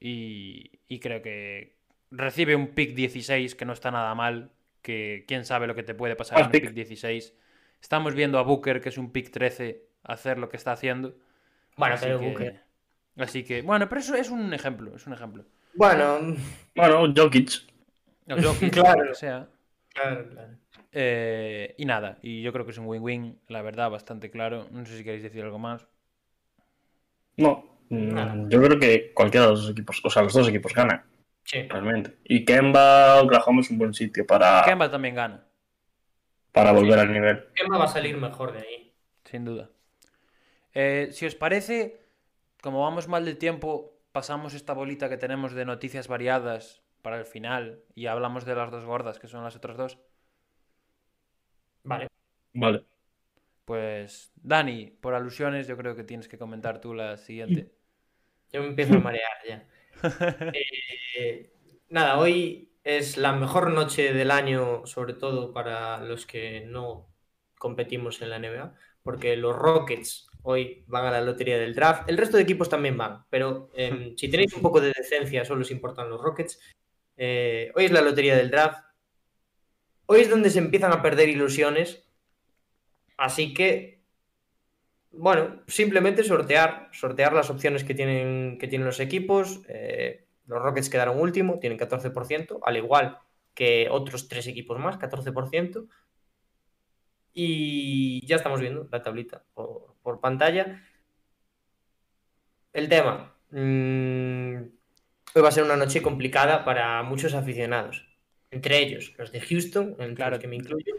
[0.00, 1.76] y, y creo que
[2.10, 4.52] recibe un pick 16 que no está nada mal,
[4.86, 6.64] que quién sabe lo que te puede pasar en Buen un pick.
[6.66, 7.34] pick 16.
[7.80, 11.16] Estamos viendo a Booker, que es un pick 13, hacer lo que está haciendo.
[11.76, 12.60] Bueno, Así pero que- Booker.
[13.18, 15.44] Así que, bueno, pero eso es un ejemplo, es un ejemplo.
[15.74, 16.36] Bueno,
[16.74, 17.50] Bueno, Jokic.
[18.30, 19.02] O Jokic, Claro.
[19.04, 19.48] lo que sea.
[19.88, 20.52] claro, claro.
[20.92, 24.68] Eh, y nada, y yo creo que es un win-win, la verdad, bastante claro.
[24.70, 25.86] No sé si queréis decir algo más.
[27.36, 27.64] No.
[27.88, 28.34] Nada.
[28.34, 31.02] mm, Yo creo que cualquiera de los dos equipos, o sea, los dos equipos ganan,
[31.46, 31.62] Sí.
[31.68, 32.18] realmente.
[32.24, 35.46] Y Kemba, Oklahoma es un buen sitio para, Kemba también gana,
[36.52, 37.46] para volver al nivel.
[37.54, 38.94] Kemba va a salir mejor de ahí.
[39.24, 39.70] sin duda.
[40.74, 42.02] Eh, si os parece,
[42.60, 47.24] como vamos mal de tiempo, pasamos esta bolita que tenemos de noticias variadas para el
[47.24, 49.98] final y hablamos de las dos gordas, que son las otras dos.
[51.84, 52.08] Vale.
[52.52, 52.84] Vale.
[53.64, 57.72] Pues, Dani, por alusiones, yo creo que tienes que comentar tú la siguiente.
[58.52, 59.66] Yo me empiezo a marear ya.
[61.18, 61.50] Eh,
[61.88, 67.08] nada, hoy es la mejor noche del año, sobre todo para los que no
[67.58, 72.08] competimos en la NBA, porque los Rockets hoy van a la lotería del draft.
[72.08, 75.62] El resto de equipos también van, pero eh, si tenéis un poco de decencia, solo
[75.62, 76.60] os importan los Rockets.
[77.16, 78.84] Eh, hoy es la lotería del draft.
[80.06, 82.04] Hoy es donde se empiezan a perder ilusiones.
[83.16, 83.95] Así que,
[85.18, 89.60] bueno, simplemente sortear, sortear las opciones que tienen, que tienen los equipos.
[89.68, 93.18] Eh, los Rockets quedaron último, tienen 14%, al igual
[93.54, 95.88] que otros tres equipos más, 14%.
[97.32, 100.82] Y ya estamos viendo la tablita por, por pantalla.
[102.72, 103.34] El tema.
[103.50, 104.56] mm,
[105.34, 108.06] hoy va a ser una noche complicada para muchos aficionados.
[108.50, 110.30] Entre ellos, los de Houston, entre Claro.
[110.32, 110.94] los que me incluyo.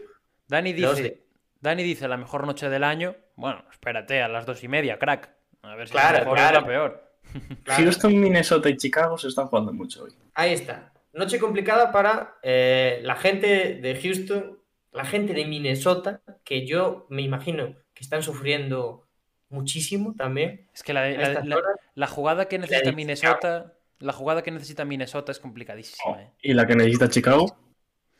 [0.48, 1.24] Dani dice,
[1.60, 3.16] Dani dice la mejor noche del año.
[3.36, 5.30] Bueno, espérate, a las dos y media, crack.
[5.62, 6.56] A ver si Claro, la mejor claro.
[6.56, 7.08] es la peor.
[7.64, 7.82] Claro.
[7.84, 10.12] Houston, Minnesota y Chicago se están jugando mucho hoy.
[10.34, 10.92] Ahí está.
[11.12, 14.58] Noche complicada para eh, la gente de Houston,
[14.92, 19.06] la gente de Minnesota, que yo me imagino que están sufriendo
[19.50, 20.68] muchísimo también.
[20.72, 21.10] Es que la,
[21.94, 26.22] la- jugada que necesita Minnesota, la jugada que necesita Minnesota es complicadísima.
[26.22, 26.30] ¿eh?
[26.40, 27.56] ¿Y la que necesita Chicago?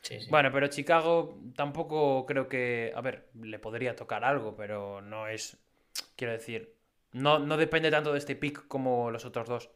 [0.01, 0.27] Sí, sí.
[0.29, 5.57] Bueno, pero Chicago tampoco creo que, a ver, le podría tocar algo, pero no es,
[6.15, 6.73] quiero decir,
[7.11, 9.69] no, no depende tanto de este pick como los otros dos.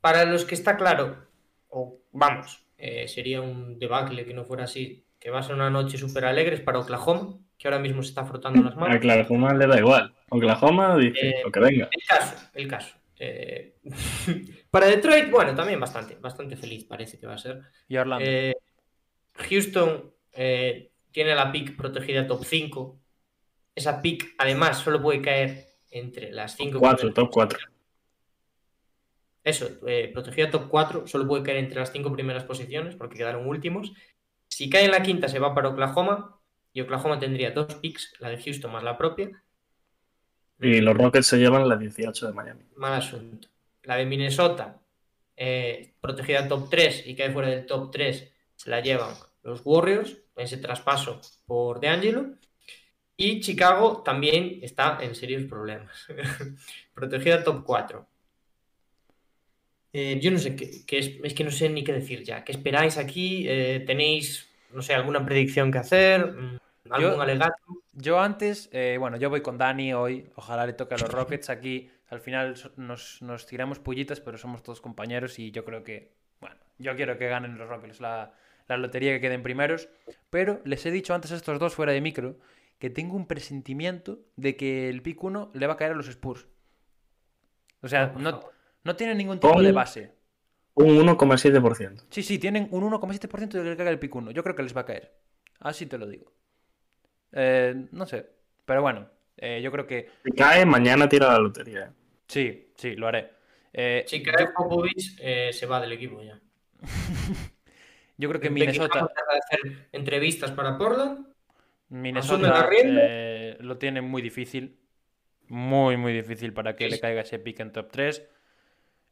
[0.00, 1.26] Para los que está claro,
[1.70, 5.02] o vamos, eh, sería un debacle que no fuera así.
[5.18, 8.24] Que va a ser una noche súper alegre para Oklahoma, que ahora mismo se está
[8.24, 8.96] frotando las A manos.
[8.98, 10.14] Oklahoma le da igual.
[10.28, 11.88] Oklahoma dice Eh, lo que venga.
[11.90, 12.94] El caso, el caso.
[13.18, 13.76] Eh,
[14.70, 17.62] para Detroit, bueno, también bastante, bastante feliz parece que va a ser.
[17.88, 18.24] Y Orlando.
[19.38, 23.00] Houston eh, tiene la pick protegida top 5.
[23.74, 27.58] Esa pick, además, solo puede caer entre las 5 4, top 4.
[29.44, 33.46] Eso, eh, protegida top 4, solo puede caer entre las 5 primeras posiciones porque quedaron
[33.46, 33.92] últimos.
[34.48, 36.32] Si cae en la quinta, se va para Oklahoma.
[36.72, 39.30] Y Oklahoma tendría dos picks, la de Houston más la propia.
[40.60, 42.64] Y los Rockets se llevan la 18 de Miami.
[42.76, 43.48] Mal asunto.
[43.84, 44.80] La de Minnesota,
[45.36, 50.16] eh, protegida top 3 y cae fuera del top 3, se la llevan los Warriors,
[50.36, 52.34] en ese traspaso por DeAngelo.
[53.16, 56.06] Y Chicago también está en serios problemas.
[56.94, 58.06] protegida top 4.
[59.92, 62.44] Eh, yo no sé qué, qué es, es que no sé ni qué decir ya.
[62.44, 63.46] ¿Qué esperáis aquí?
[63.48, 66.32] Eh, ¿Tenéis, no sé, alguna predicción que hacer?
[66.32, 66.58] Mm,
[66.90, 67.56] ¿Algún Yo- alegato?
[67.92, 70.28] Yo antes, eh, bueno, yo voy con Dani hoy.
[70.34, 71.90] Ojalá le toque a los Rockets aquí.
[72.08, 76.56] Al final nos, nos tiramos pullitas, pero somos todos compañeros y yo creo que, bueno,
[76.78, 78.34] yo quiero que ganen los Rockets la,
[78.68, 79.88] la lotería que queden primeros.
[80.30, 82.38] Pero les he dicho antes a estos dos fuera de micro
[82.78, 86.08] que tengo un presentimiento de que el pick 1 le va a caer a los
[86.08, 86.46] Spurs.
[87.80, 88.40] O sea, por no,
[88.84, 90.12] no tienen ningún tipo de base.
[90.74, 92.04] Un 1,7%.
[92.10, 94.30] Sí, sí, tienen un 1,7% de que le caiga el pick 1.
[94.32, 95.14] Yo creo que les va a caer.
[95.60, 96.32] Así te lo digo.
[97.32, 98.26] Eh, no sé.
[98.64, 101.84] Pero bueno, eh, yo creo que Si cae, mañana tira la lotería.
[101.84, 101.90] ¿eh?
[102.26, 103.30] sí, sí, lo haré.
[103.72, 106.38] Eh, Si cae Popovich, eh, se va del equipo ya.
[108.18, 111.26] yo creo que Minnesota, hacer entrevistas para Portland.
[111.88, 114.78] Minnesota eh, lo tiene muy difícil.
[115.48, 118.28] Muy, muy difícil para que Sí, le caiga ese pick en top 3.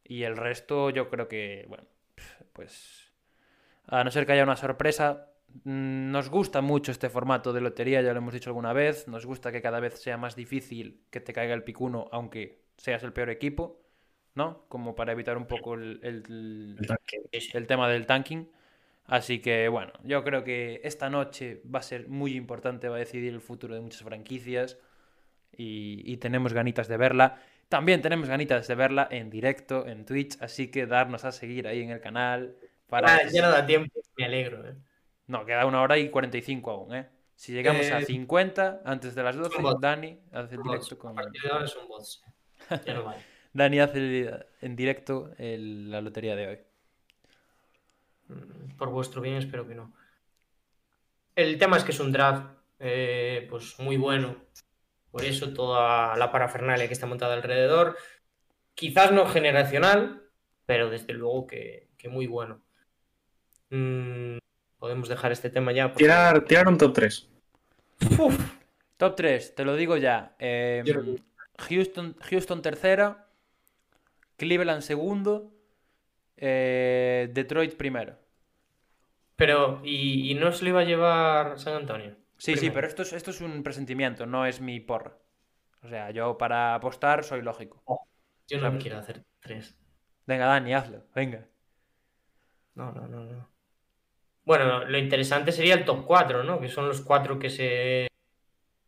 [0.02, 1.85] Y el resto, yo creo que, bueno,
[2.52, 3.12] pues
[3.86, 5.31] a no ser que haya una sorpresa,
[5.64, 9.06] mm, nos gusta mucho este formato de lotería, ya lo hemos dicho alguna vez.
[9.06, 12.64] Nos gusta que cada vez sea más difícil que te caiga el pick 1, aunque
[12.76, 13.81] seas el peor equipo,
[14.35, 14.64] ¿no?
[14.68, 17.22] Como para evitar un poco el- el, El tanque.
[17.52, 18.51] el tema del tanking.
[19.06, 23.01] Así que bueno, yo creo que esta noche va a ser muy importante, va a
[23.01, 24.78] decidir el futuro de muchas franquicias
[25.56, 27.39] y, y tenemos ganitas de verla.
[27.68, 31.82] También tenemos ganitas de verla en directo, en Twitch, así que darnos a seguir ahí
[31.82, 32.56] en el canal
[32.89, 33.14] para...
[33.14, 34.66] Ah, ya no da tiempo, me alegro.
[34.68, 34.74] eh.
[35.26, 37.06] No, queda una hora y 45 aún, ¿eh?
[37.36, 39.81] Si llegamos a Eh, 50 antes de las 12, bots.
[39.81, 41.16] Dani hace el directo con...
[43.52, 44.31] Dani hace
[44.62, 46.59] en directo el- la lotería de hoy.
[48.28, 49.92] Mm, Por vuestro bien, espero que no.
[51.36, 52.46] El tema es que es un draft
[52.78, 54.36] eh, pues muy bueno.
[55.10, 57.96] Por eso toda la parafernalia que está montada alrededor.
[58.74, 60.22] Quizás no generacional,
[60.66, 62.60] pero desde luego que, que muy bueno.
[63.70, 64.38] Mm,
[64.78, 65.88] podemos dejar este tema ya.
[65.88, 67.28] porque- Tirar, tirar un top 3.
[68.18, 68.38] Uf,
[68.96, 70.34] Top 3, te lo digo ya.
[70.38, 71.16] Eh, lo-
[71.68, 73.28] Houston, Houston tercera,
[74.36, 75.52] Cleveland segundo,
[76.36, 78.16] eh, Detroit primero.
[79.36, 82.16] pero, ¿y, y no se lo iba a llevar San Antonio?
[82.39, 85.19] Sí, sí, pero esto es, esto es un presentimiento, no es mi porra.
[85.82, 87.82] O sea, yo para apostar soy lógico.
[88.48, 89.77] Yo no quiero hacer tres.
[90.27, 91.48] Venga, Dani, hazlo, venga.
[92.74, 93.51] No, no, no, no.
[94.44, 96.61] Bueno, lo interesante sería el top 4, ¿no?
[96.61, 98.09] Que son los cuatro que se,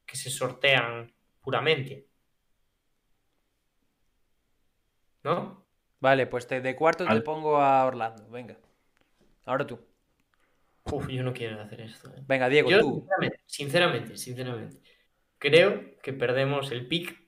[0.06, 1.12] que se sortean
[1.42, 2.08] puramente.
[5.24, 5.65] ¿No?
[6.06, 7.20] Vale, pues te, de cuarto te Vale.
[7.22, 8.56] pongo a Orlando, venga.
[9.44, 9.76] Ahora tú.
[10.84, 12.08] Uf, yo no quiero hacer esto.
[12.10, 12.22] ¿eh?
[12.28, 13.08] Venga, Diego, Yo, tú.
[13.08, 14.80] sinceramente, sinceramente, sinceramente,
[15.38, 17.20] creo que perdemos el pick.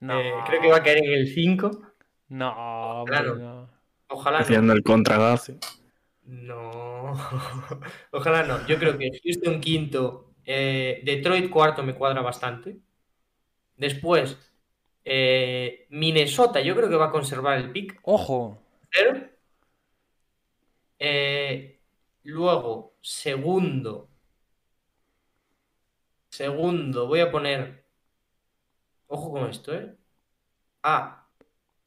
[0.00, 1.70] No, Eh, creo que va a caer en el 5.
[2.28, 3.36] no, Claro.
[3.36, 3.70] no.
[4.08, 4.44] Ojalá no.
[4.44, 5.52] Haciendo el contragazo.
[6.24, 7.12] No.
[8.12, 8.66] Ojalá no.
[8.66, 12.78] Yo creo que Houston quinto, eh, Detroit cuarto me cuadra bastante.
[13.76, 14.38] Después,
[15.04, 17.98] eh, Minnesota, yo creo que va a conservar el pick.
[18.02, 18.58] Ojo,
[18.90, 19.20] Pero,
[20.98, 21.80] eh,
[22.24, 24.08] luego, segundo.
[26.30, 27.84] Segundo, voy a poner.
[29.08, 29.94] Ojo con esto, ¿eh?
[30.82, 31.26] A.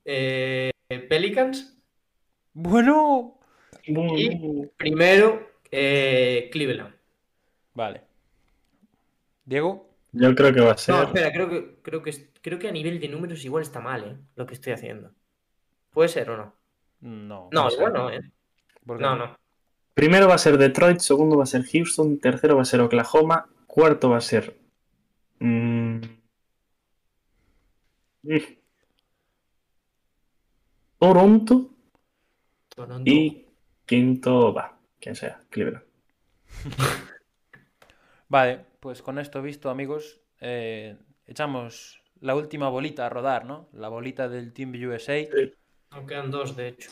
[0.03, 0.71] eh,
[1.09, 1.77] Pelicans.
[2.53, 3.39] bueno.
[3.87, 6.93] Y primero, eh, Cleveland.
[7.73, 8.01] Vale.
[9.43, 10.95] Diego, Yo creo que va a ser.
[10.95, 12.11] No, espera, creo que, creo que,
[12.45, 14.17] creo que a nivel de números igual está mal, ¿eh?
[14.35, 15.11] Lo que estoy haciendo.
[15.89, 16.55] ¿Puede ser o no?
[16.99, 17.49] no.
[17.51, 18.21] No, igual no, ¿eh?
[18.85, 19.35] ¿Por qué No, no.
[19.95, 23.49] Primero va a ser Detroit, segundo va a ser Houston, tercero va a ser Oklahoma,
[23.65, 24.55] cuarto va a ser.
[25.39, 26.01] mm,
[28.21, 28.37] mm,
[30.99, 31.71] Toronto
[32.75, 33.11] Toronto.
[33.11, 33.47] y
[33.87, 34.77] quinto va.
[34.99, 35.83] quien sea, Cleveland.
[38.29, 40.95] Vale, pues con esto visto, amigos, eh,
[41.25, 43.67] echamos la última bolita a rodar, ¿no?
[43.73, 45.27] La bolita del Team USA.
[45.91, 46.89] Nos quedan dos, de hecho.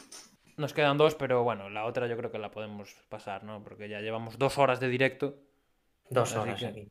[0.58, 3.64] Nos quedan dos, pero bueno, la otra yo creo que la podemos pasar, ¿no?
[3.64, 5.36] Porque ya llevamos dos horas de directo.
[6.10, 6.88] Dos Así horas que- aquí.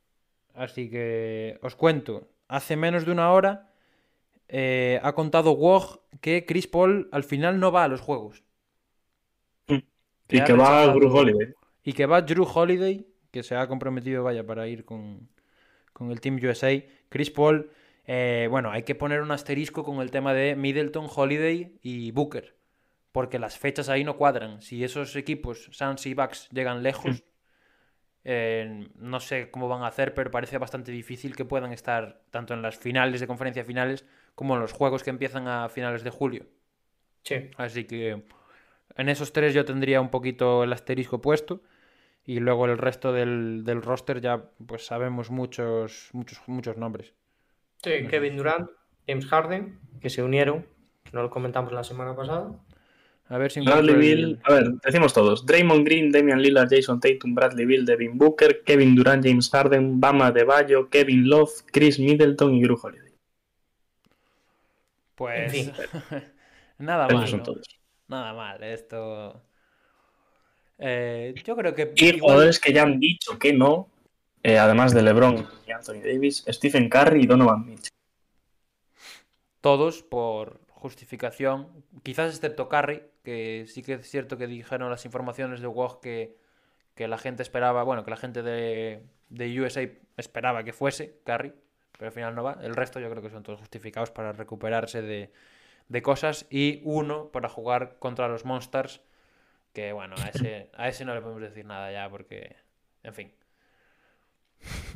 [0.55, 2.29] Así que os cuento.
[2.49, 3.71] Hace menos de una hora
[4.49, 8.43] eh, ha contado Woj que Chris Paul al final no va a los juegos.
[9.69, 9.79] Mm.
[10.27, 11.55] Que Y ha que va Gru Holiday.
[11.85, 15.29] Y que va Drew Holiday, que se ha comprometido, vaya, para ir con,
[15.93, 16.71] con el Team USA.
[17.09, 17.71] Chris Paul,
[18.07, 22.57] eh, bueno, hay que poner un asterisco con el tema de Middleton, Holiday y Booker.
[23.13, 24.63] Porque las fechas ahí no cuadran.
[24.63, 27.25] Si esos equipos, Suns y Bucks, llegan lejos,
[28.25, 32.55] eh, no sé cómo van a hacer, pero parece bastante difícil que puedan estar tanto
[32.55, 36.11] en las finales de conferencia finales como en los juegos que empiezan a finales de
[36.11, 36.47] julio.
[37.23, 37.51] Sí.
[37.57, 38.23] Así que
[38.97, 41.63] en esos tres yo tendría un poquito el asterisco puesto.
[42.25, 47.15] Y luego el resto del, del roster ya pues sabemos muchos, muchos, muchos nombres.
[47.83, 48.71] Sí, Kevin Durant,
[49.09, 50.67] James Harden, que se unieron,
[51.05, 52.53] que no lo comentamos la semana pasada.
[53.29, 55.47] A ver si Bradley Bill, el- a ver, decimos todos.
[55.47, 60.31] Draymond Green, Damian Lillard, Jason Tatum, Bradley Bill, Devin Booker, Kevin Durant, James Harden, Bama
[60.33, 63.13] Debayo, Kevin Love, Chris Middleton y Gru Holiday.
[65.15, 65.73] Pues En fin.
[66.79, 67.27] nada mal.
[67.29, 67.45] son ¿no?
[67.45, 67.81] todos.
[68.09, 68.63] Nada mal.
[68.63, 69.43] Esto.
[70.79, 71.93] Eh, yo creo que.
[71.97, 73.89] Y igual jugadores que ya han dicho que no,
[74.43, 77.91] eh, además de LeBron y Anthony Davis, Stephen Curry y Donovan Mitchell.
[79.61, 85.61] todos por justificación, quizás excepto Curry, que sí que es cierto que dijeron las informaciones
[85.61, 86.37] de Woj que,
[86.95, 91.53] que la gente esperaba, bueno, que la gente de, de USA esperaba que fuese Curry,
[91.93, 92.59] pero al final no va.
[92.63, 95.33] El resto yo creo que son todos justificados para recuperarse de,
[95.89, 99.03] de cosas y uno para jugar contra los Monsters,
[99.73, 102.57] que bueno, a ese, a ese no le podemos decir nada ya porque,
[103.05, 103.33] en fin,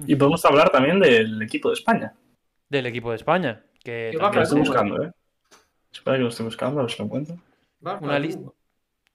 [0.07, 2.15] Y podemos hablar también del equipo de España.
[2.69, 5.13] del equipo de España, que lo estoy buscando, ¿eh?
[5.93, 7.37] Espera que lo estoy buscando, a ver si lo encuentro.
[7.81, 8.51] Una va, lista-.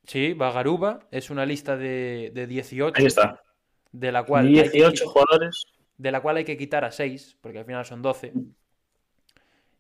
[0.06, 2.94] Sí, Bagaruba es una lista de, de 18.
[3.00, 3.42] Ahí está.
[3.92, 5.66] de la cual, hay que, 18 qui- jugadores.
[5.98, 8.34] de la cual hay que quitar a 6, porque al final son 12,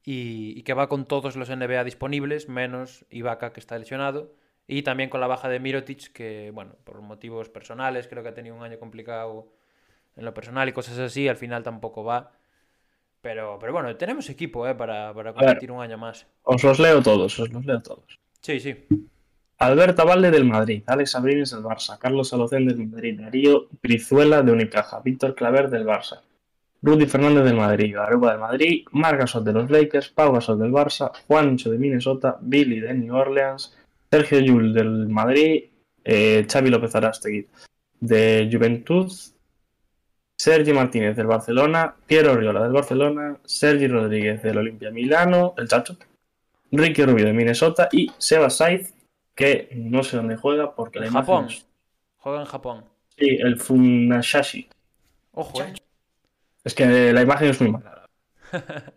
[0.03, 4.34] y, y que va con todos los NBA disponibles, menos Ibaka, que está lesionado,
[4.68, 8.34] y también con la baja de Mirotic, que, bueno, por motivos personales, creo que ha
[8.34, 9.48] tenido un año complicado
[10.16, 12.32] en lo personal y cosas así, al final tampoco va.
[13.22, 16.26] Pero, pero bueno, tenemos equipo eh, para, para competir un año más.
[16.44, 18.20] Os los leo todos, os los leo todos.
[18.42, 18.76] Sí, sí.
[19.60, 24.52] Alberto Valde del Madrid, Alex Abrines del Barça, Carlos Alocén del Madrid, Darío Brizuela de
[24.52, 26.22] Unicaja, Víctor Claver del Barça,
[26.82, 30.72] Rudy Fernández del Madrid, Garuba del Madrid, Marc Gasol de los Lakers, Pau Gasol del
[30.72, 33.78] Barça, Juancho de Minnesota, Billy de New Orleans,
[34.10, 35.66] Sergio Llull del Madrid,
[36.04, 37.48] eh, Xavi López Arástegui
[38.00, 39.12] de Juventud,
[40.41, 45.95] Sergi Martínez del Barcelona, Piero Oriola del Barcelona, Sergi Rodríguez del Olimpia Milano, el Chacho,
[46.72, 48.91] Ricky Rubio de Minnesota y Seba Saiz,
[49.35, 51.45] que no sé dónde juega porque la Japón.
[51.45, 51.68] es-
[52.18, 52.85] Juega en Japón.
[53.15, 54.68] Sí, el Funashashi.
[55.34, 55.73] Ojo, eh.
[56.63, 58.09] Es que la imagen es muy mala.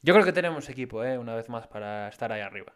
[0.00, 2.72] Yo creo que tenemos equipo, eh, una vez más, para estar ahí arriba.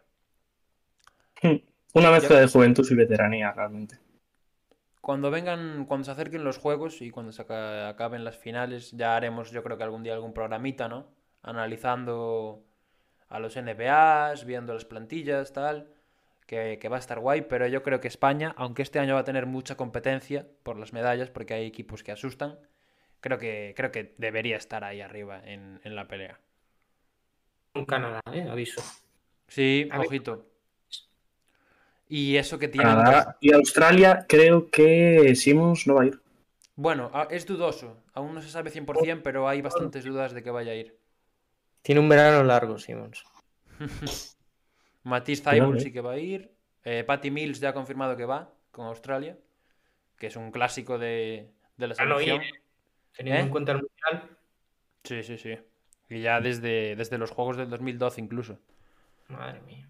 [1.93, 3.97] Una mezcla de juventud y veteranía, realmente.
[5.07, 9.15] Cuando vengan, cuando se acerquen los juegos y cuando se aca- acaben las finales, ya
[9.15, 11.07] haremos, yo creo que algún día algún programita, ¿no?
[11.41, 12.65] Analizando
[13.29, 15.77] a los NBAs, viendo las plantillas, tal,
[16.47, 19.21] que, que va a estar guay, pero yo creo que España, aunque este año va
[19.21, 22.59] a tener mucha competencia por las medallas, porque hay equipos que asustan,
[23.21, 26.39] creo que, creo que debería estar ahí arriba en, en la pelea.
[27.75, 28.81] Un Canadá, eh, aviso.
[29.47, 30.07] Sí, A ver.
[32.09, 32.71] Y eso que.
[32.71, 36.21] Canadá y Australia, creo que Simmons no va a ir.
[36.75, 37.97] Bueno, es dudoso.
[38.13, 40.97] Aún no se sabe 100%, pero hay bastantes dudas de que vaya a ir.
[41.81, 43.23] Tiene un verano largo, Simons.
[45.03, 45.81] Matisse Thybulle eh.
[45.81, 46.51] sí que va a ir.
[46.83, 49.37] Eh, Patty Mills ya ha confirmado que va con Australia,
[50.17, 52.41] que es un clásico de, de la selección.
[53.15, 53.43] Teniendo ¿Eh?
[53.43, 54.37] en cuenta el mundial.
[55.03, 55.57] Sí, sí, sí.
[56.09, 58.59] Y ya desde, desde los Juegos del 2012 incluso.
[59.29, 59.89] Madre mía.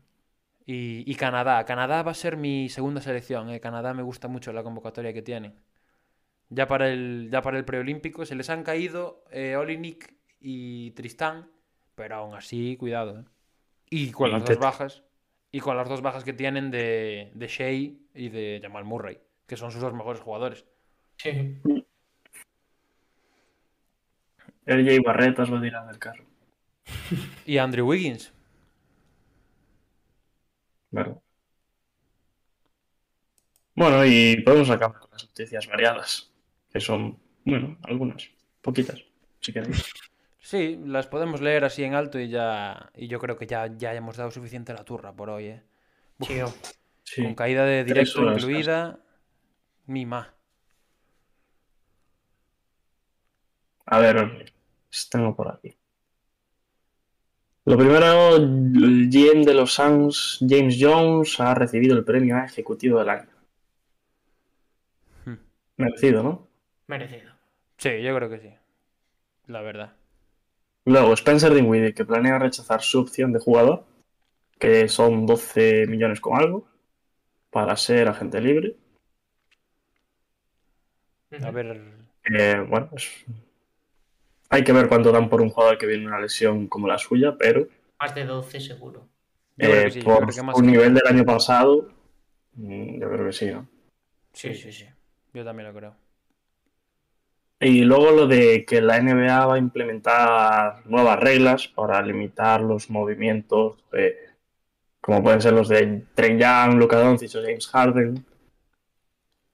[0.68, 1.64] Y, y Canadá.
[1.66, 3.50] Canadá va a ser mi segunda selección.
[3.50, 3.60] eh.
[3.62, 5.56] Canadá me gusta mucho la convocatoria que tienen.
[6.50, 11.50] Ya para el, ya para el preolímpico se les han caído eh, Olinik y Tristán,
[11.96, 13.22] pero aún así, cuidado.
[13.22, 13.24] eh.
[13.90, 15.04] Y con las dos bajas.
[15.54, 19.56] Y con las dos bajas que tienen de, de Shea y de Jamal Murray, que
[19.56, 20.66] son sus dos mejores jugadores.
[21.16, 21.58] Sí.
[24.66, 26.26] RJ Barretas va a tirar del carro.
[27.46, 28.34] Y Andrew Wiggins.
[30.92, 31.22] Claro.
[33.76, 36.32] Bueno, y podemos acabar con las noticias variadas,
[36.72, 38.30] que son, bueno, algunas,
[38.62, 39.04] poquitas,
[39.40, 39.86] si queréis.
[40.40, 42.90] Sí, las podemos leer así en alto y ya.
[42.96, 45.64] Y yo creo que ya, ya hemos dado suficiente la turra por hoy, ¿eh?
[46.20, 46.54] Uf, Chío.
[47.04, 47.22] Sí.
[47.22, 49.00] Con caída de directo horas incluida.
[49.88, 50.30] Ni más.
[53.86, 54.54] A ver,
[55.10, 55.78] tengo por aquí.
[57.68, 63.00] Lo primero, el GM de los Suns, James Jones, ha recibido el premio a Ejecutivo
[63.00, 63.30] del Año.
[65.26, 65.36] Hmm.
[65.76, 66.48] Merecido, ¿no?
[66.88, 67.30] Merecido.
[67.78, 68.54] Sí, yo creo que sí.
[69.48, 69.98] La verdad.
[70.86, 73.84] Luego, Spencer Dinwiddie, que planea rechazar su opción de jugador,
[74.58, 76.70] que son 12 millones con algo,
[77.50, 78.78] para ser agente libre.
[81.44, 81.82] A ver.
[82.34, 83.26] Eh, bueno, es-
[84.50, 87.36] hay que ver cuánto dan por un jugador que viene una lesión como la suya,
[87.38, 87.68] pero
[88.00, 89.08] Más de 12 seguro.
[89.58, 91.90] Eh, sí, por que que- nivel del año pasado,
[92.54, 93.68] mm, yo creo que sí, ¿no?
[94.34, 94.86] Sí, sí, sí.
[95.34, 95.96] Yo también lo creo.
[97.60, 102.90] Y luego lo de que la NBA va a implementar nuevas reglas para limitar los
[102.92, 104.16] movimientos, eh,
[105.02, 108.26] como pueden ser los de Trey Young, Luka Doncic o James Harden,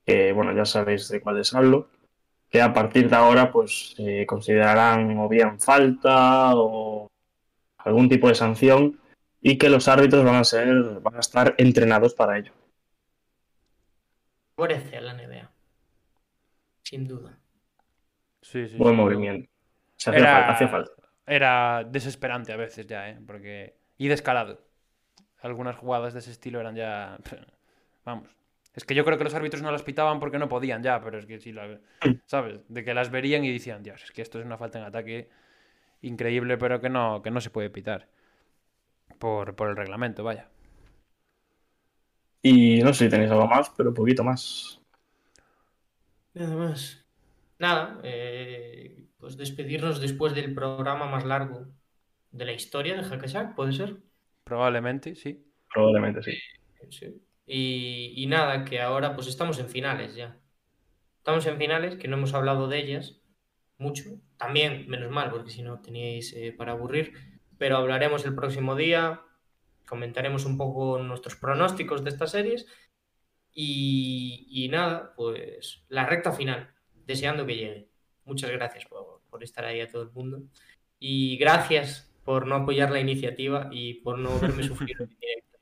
[0.06, 1.88] que bueno, ya sabéis de cuáles hablo,
[2.54, 7.10] que a partir de ahora pues se considerarán o bien falta o
[7.80, 9.02] algún tipo de sanción
[9.42, 10.68] y que los árbitros van a ser,
[11.02, 12.54] van a estar entrenados para ello.
[14.56, 15.50] Favorece a la NBA.
[16.84, 17.40] Sin duda.
[18.44, 18.78] Sí, sí.
[18.78, 19.02] Buen sí.
[19.02, 19.50] movimiento.
[19.98, 20.92] Se hacía Era- falta, hacía falta.
[21.26, 23.20] Era desesperante a veces ya, ¿eh?
[23.26, 23.80] Porque...
[23.98, 24.62] Y descarado.
[25.42, 27.18] Algunas jugadas de ese estilo eran ya...
[28.06, 28.30] Vamos.
[28.74, 31.20] Es que yo creo que los árbitros no las pitaban porque no podían ya, pero
[31.20, 31.80] es que sí, la...
[32.26, 32.62] ¿sabes?
[32.70, 35.30] De que las verían y decían, Dios, es que esto es una falta en ataque
[36.02, 38.10] increíble, pero que no, que no se puede pitar.
[39.20, 40.50] Por, por el reglamento, vaya.
[42.42, 44.82] Y no sé si tenéis algo más, pero un poquito más.
[46.34, 47.06] Nada más.
[47.60, 51.68] Nada, eh, pues despedirnos después del programa más largo
[52.32, 54.02] de la historia de Hackashack, ¿puede ser?
[54.44, 55.46] Probablemente, sí.
[55.74, 56.38] Probablemente sí.
[56.90, 57.22] Sí.
[57.46, 60.40] Y, y nada, que ahora pues estamos en finales ya.
[61.18, 63.22] Estamos en finales, que no hemos hablado de ellas
[63.78, 64.20] mucho.
[64.38, 67.14] También, menos mal, porque si no teníais eh, para aburrir.
[67.58, 69.22] Pero hablaremos el próximo día,
[69.86, 72.66] comentaremos un poco nuestros pronósticos de estas series.
[73.54, 76.74] Y, y nada, pues la recta final,
[77.06, 77.90] deseando que llegue.
[78.26, 80.44] Muchas gracias por, por estar ahí a todo el mundo.
[81.00, 84.98] Y gracias por no apoyar la iniciativa y por no verme sufrir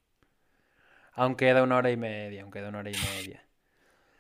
[1.14, 3.44] Aún queda una hora y media, aún queda una hora y media.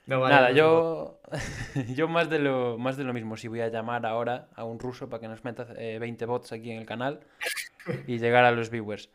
[0.05, 1.22] Me vale Nada, yo,
[1.95, 3.38] yo más de lo más de lo mismo.
[3.38, 6.51] Si voy a llamar ahora a un ruso para que nos meta eh, 20 bots
[6.51, 7.22] aquí en el canal
[8.07, 9.09] y llegar a los viewers.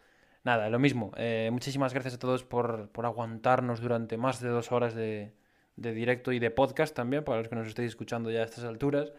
[0.44, 1.12] Nada, lo mismo.
[1.16, 5.32] eh, muchísimas gracias a todos por, por aguantarnos durante más de dos horas de,
[5.77, 8.65] de directo y de podcast también, para los que nos estéis escuchando ya a estas
[8.65, 9.12] alturas.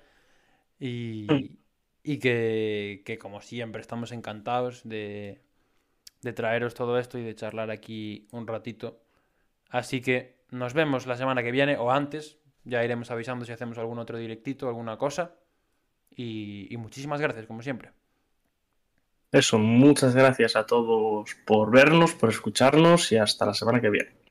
[0.80, 1.60] Y,
[2.04, 5.42] y que, que, como siempre, estamos encantados de,
[6.28, 9.00] de traeros todo esto y de charlar aquí un ratito.
[9.70, 12.38] Así que nos vemos la semana que viene o antes.
[12.66, 15.36] Ya iremos avisando si hacemos algún otro directito, alguna cosa.
[16.14, 17.92] Y, y muchísimas gracias, como siempre.
[19.32, 24.27] Eso, muchas gracias a todos por vernos, por escucharnos y hasta la semana que viene.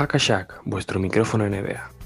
[0.00, 1.99] Hackashack, vuestro micrófono NBA.